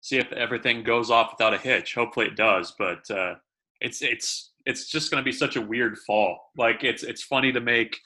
see 0.00 0.18
if 0.18 0.30
everything 0.32 0.82
goes 0.82 1.10
off 1.10 1.32
without 1.32 1.54
a 1.54 1.58
hitch. 1.58 1.94
Hopefully, 1.94 2.26
it 2.26 2.36
does. 2.36 2.74
But 2.78 3.10
uh, 3.10 3.34
it's 3.80 4.02
it's 4.02 4.52
it's 4.66 4.88
just 4.88 5.10
going 5.10 5.22
to 5.22 5.24
be 5.24 5.32
such 5.32 5.56
a 5.56 5.60
weird 5.60 5.98
fall. 5.98 6.50
Like 6.56 6.84
it's 6.84 7.02
it's 7.02 7.22
funny 7.22 7.52
to 7.52 7.60
make 7.60 7.98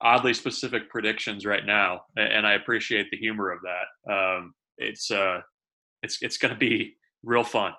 oddly 0.00 0.34
specific 0.34 0.90
predictions 0.90 1.46
right 1.46 1.64
now, 1.64 2.02
and 2.16 2.46
I 2.46 2.54
appreciate 2.54 3.10
the 3.10 3.16
humor 3.16 3.50
of 3.50 3.60
that. 3.62 4.12
Um, 4.12 4.54
it's 4.78 5.10
uh, 5.10 5.40
it's 6.02 6.18
it's 6.22 6.38
going 6.38 6.52
to 6.52 6.58
be 6.58 6.96
real 7.22 7.44
fun. 7.44 7.72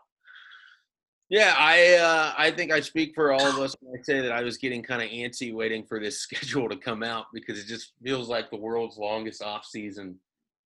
Yeah, 1.30 1.55
I 1.58 1.95
uh, 1.95 2.34
I 2.38 2.51
think 2.51 2.72
I 2.72 2.80
speak 2.80 3.14
for 3.14 3.34
all 3.34 3.45
of 3.45 3.60
us 3.60 3.76
when 3.82 3.99
I 3.99 4.01
say 4.01 4.22
that 4.22 4.32
I 4.32 4.43
was 4.43 4.58
getting 4.58 4.82
kind 4.82 5.01
of 5.01 5.10
antsy 5.10 5.53
waiting 5.53 5.86
for 5.86 5.99
this 5.99 6.20
schedule 6.22 6.70
to 6.70 6.78
come 6.78 7.03
out 7.03 7.26
because 7.34 7.60
it 7.60 7.68
just 7.68 7.93
feels 8.03 8.30
like 8.30 8.49
the 8.49 8.58
world's 8.58 8.97
longest 8.97 9.41
off 9.43 9.66
season, 9.66 10.18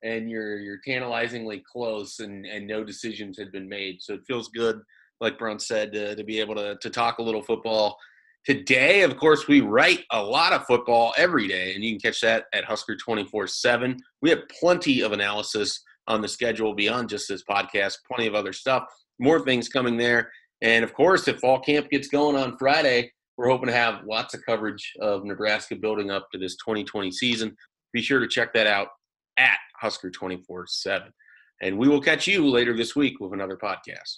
and 0.03 0.29
you're 0.29 0.57
you're 0.59 0.79
tantalizingly 0.85 1.63
close, 1.71 2.19
and 2.19 2.45
and 2.45 2.67
no 2.67 2.83
decisions 2.83 3.37
had 3.37 3.51
been 3.51 3.67
made. 3.67 4.01
So 4.01 4.13
it 4.15 4.25
feels 4.27 4.49
good, 4.49 4.81
like 5.19 5.37
Bruntz 5.37 5.63
said, 5.63 5.91
to, 5.93 6.15
to 6.15 6.23
be 6.23 6.39
able 6.39 6.55
to 6.55 6.77
to 6.81 6.89
talk 6.89 7.19
a 7.19 7.23
little 7.23 7.43
football 7.43 7.97
today. 8.45 9.01
Of 9.01 9.17
course, 9.17 9.47
we 9.47 9.61
write 9.61 10.03
a 10.11 10.21
lot 10.21 10.53
of 10.53 10.65
football 10.65 11.13
every 11.17 11.47
day, 11.47 11.75
and 11.75 11.83
you 11.83 11.91
can 11.91 11.99
catch 11.99 12.21
that 12.21 12.45
at 12.53 12.65
Husker 12.65 12.95
twenty 12.95 13.25
four 13.25 13.47
seven. 13.47 13.97
We 14.21 14.29
have 14.29 14.47
plenty 14.59 15.01
of 15.01 15.11
analysis 15.11 15.81
on 16.07 16.21
the 16.21 16.27
schedule 16.27 16.73
beyond 16.73 17.09
just 17.09 17.27
this 17.29 17.43
podcast. 17.43 17.97
Plenty 18.07 18.27
of 18.27 18.35
other 18.35 18.53
stuff. 18.53 18.83
More 19.19 19.39
things 19.39 19.69
coming 19.69 19.97
there. 19.97 20.31
And 20.61 20.83
of 20.83 20.93
course, 20.93 21.27
if 21.27 21.39
fall 21.39 21.59
camp 21.59 21.89
gets 21.89 22.07
going 22.07 22.35
on 22.35 22.57
Friday, 22.57 23.11
we're 23.37 23.49
hoping 23.49 23.67
to 23.67 23.73
have 23.73 24.03
lots 24.05 24.33
of 24.33 24.45
coverage 24.45 24.93
of 25.01 25.25
Nebraska 25.25 25.75
building 25.75 26.11
up 26.11 26.27
to 26.31 26.37
this 26.37 26.55
2020 26.57 27.11
season. 27.11 27.55
Be 27.93 28.01
sure 28.01 28.19
to 28.19 28.27
check 28.27 28.53
that 28.53 28.67
out 28.67 28.89
at 29.37 29.57
Husker 29.81 30.09
24 30.09 30.67
7. 30.67 31.11
And 31.61 31.77
we 31.77 31.87
will 31.87 32.01
catch 32.01 32.27
you 32.27 32.47
later 32.47 32.75
this 32.75 32.95
week 32.95 33.19
with 33.19 33.33
another 33.33 33.57
podcast. 33.57 34.17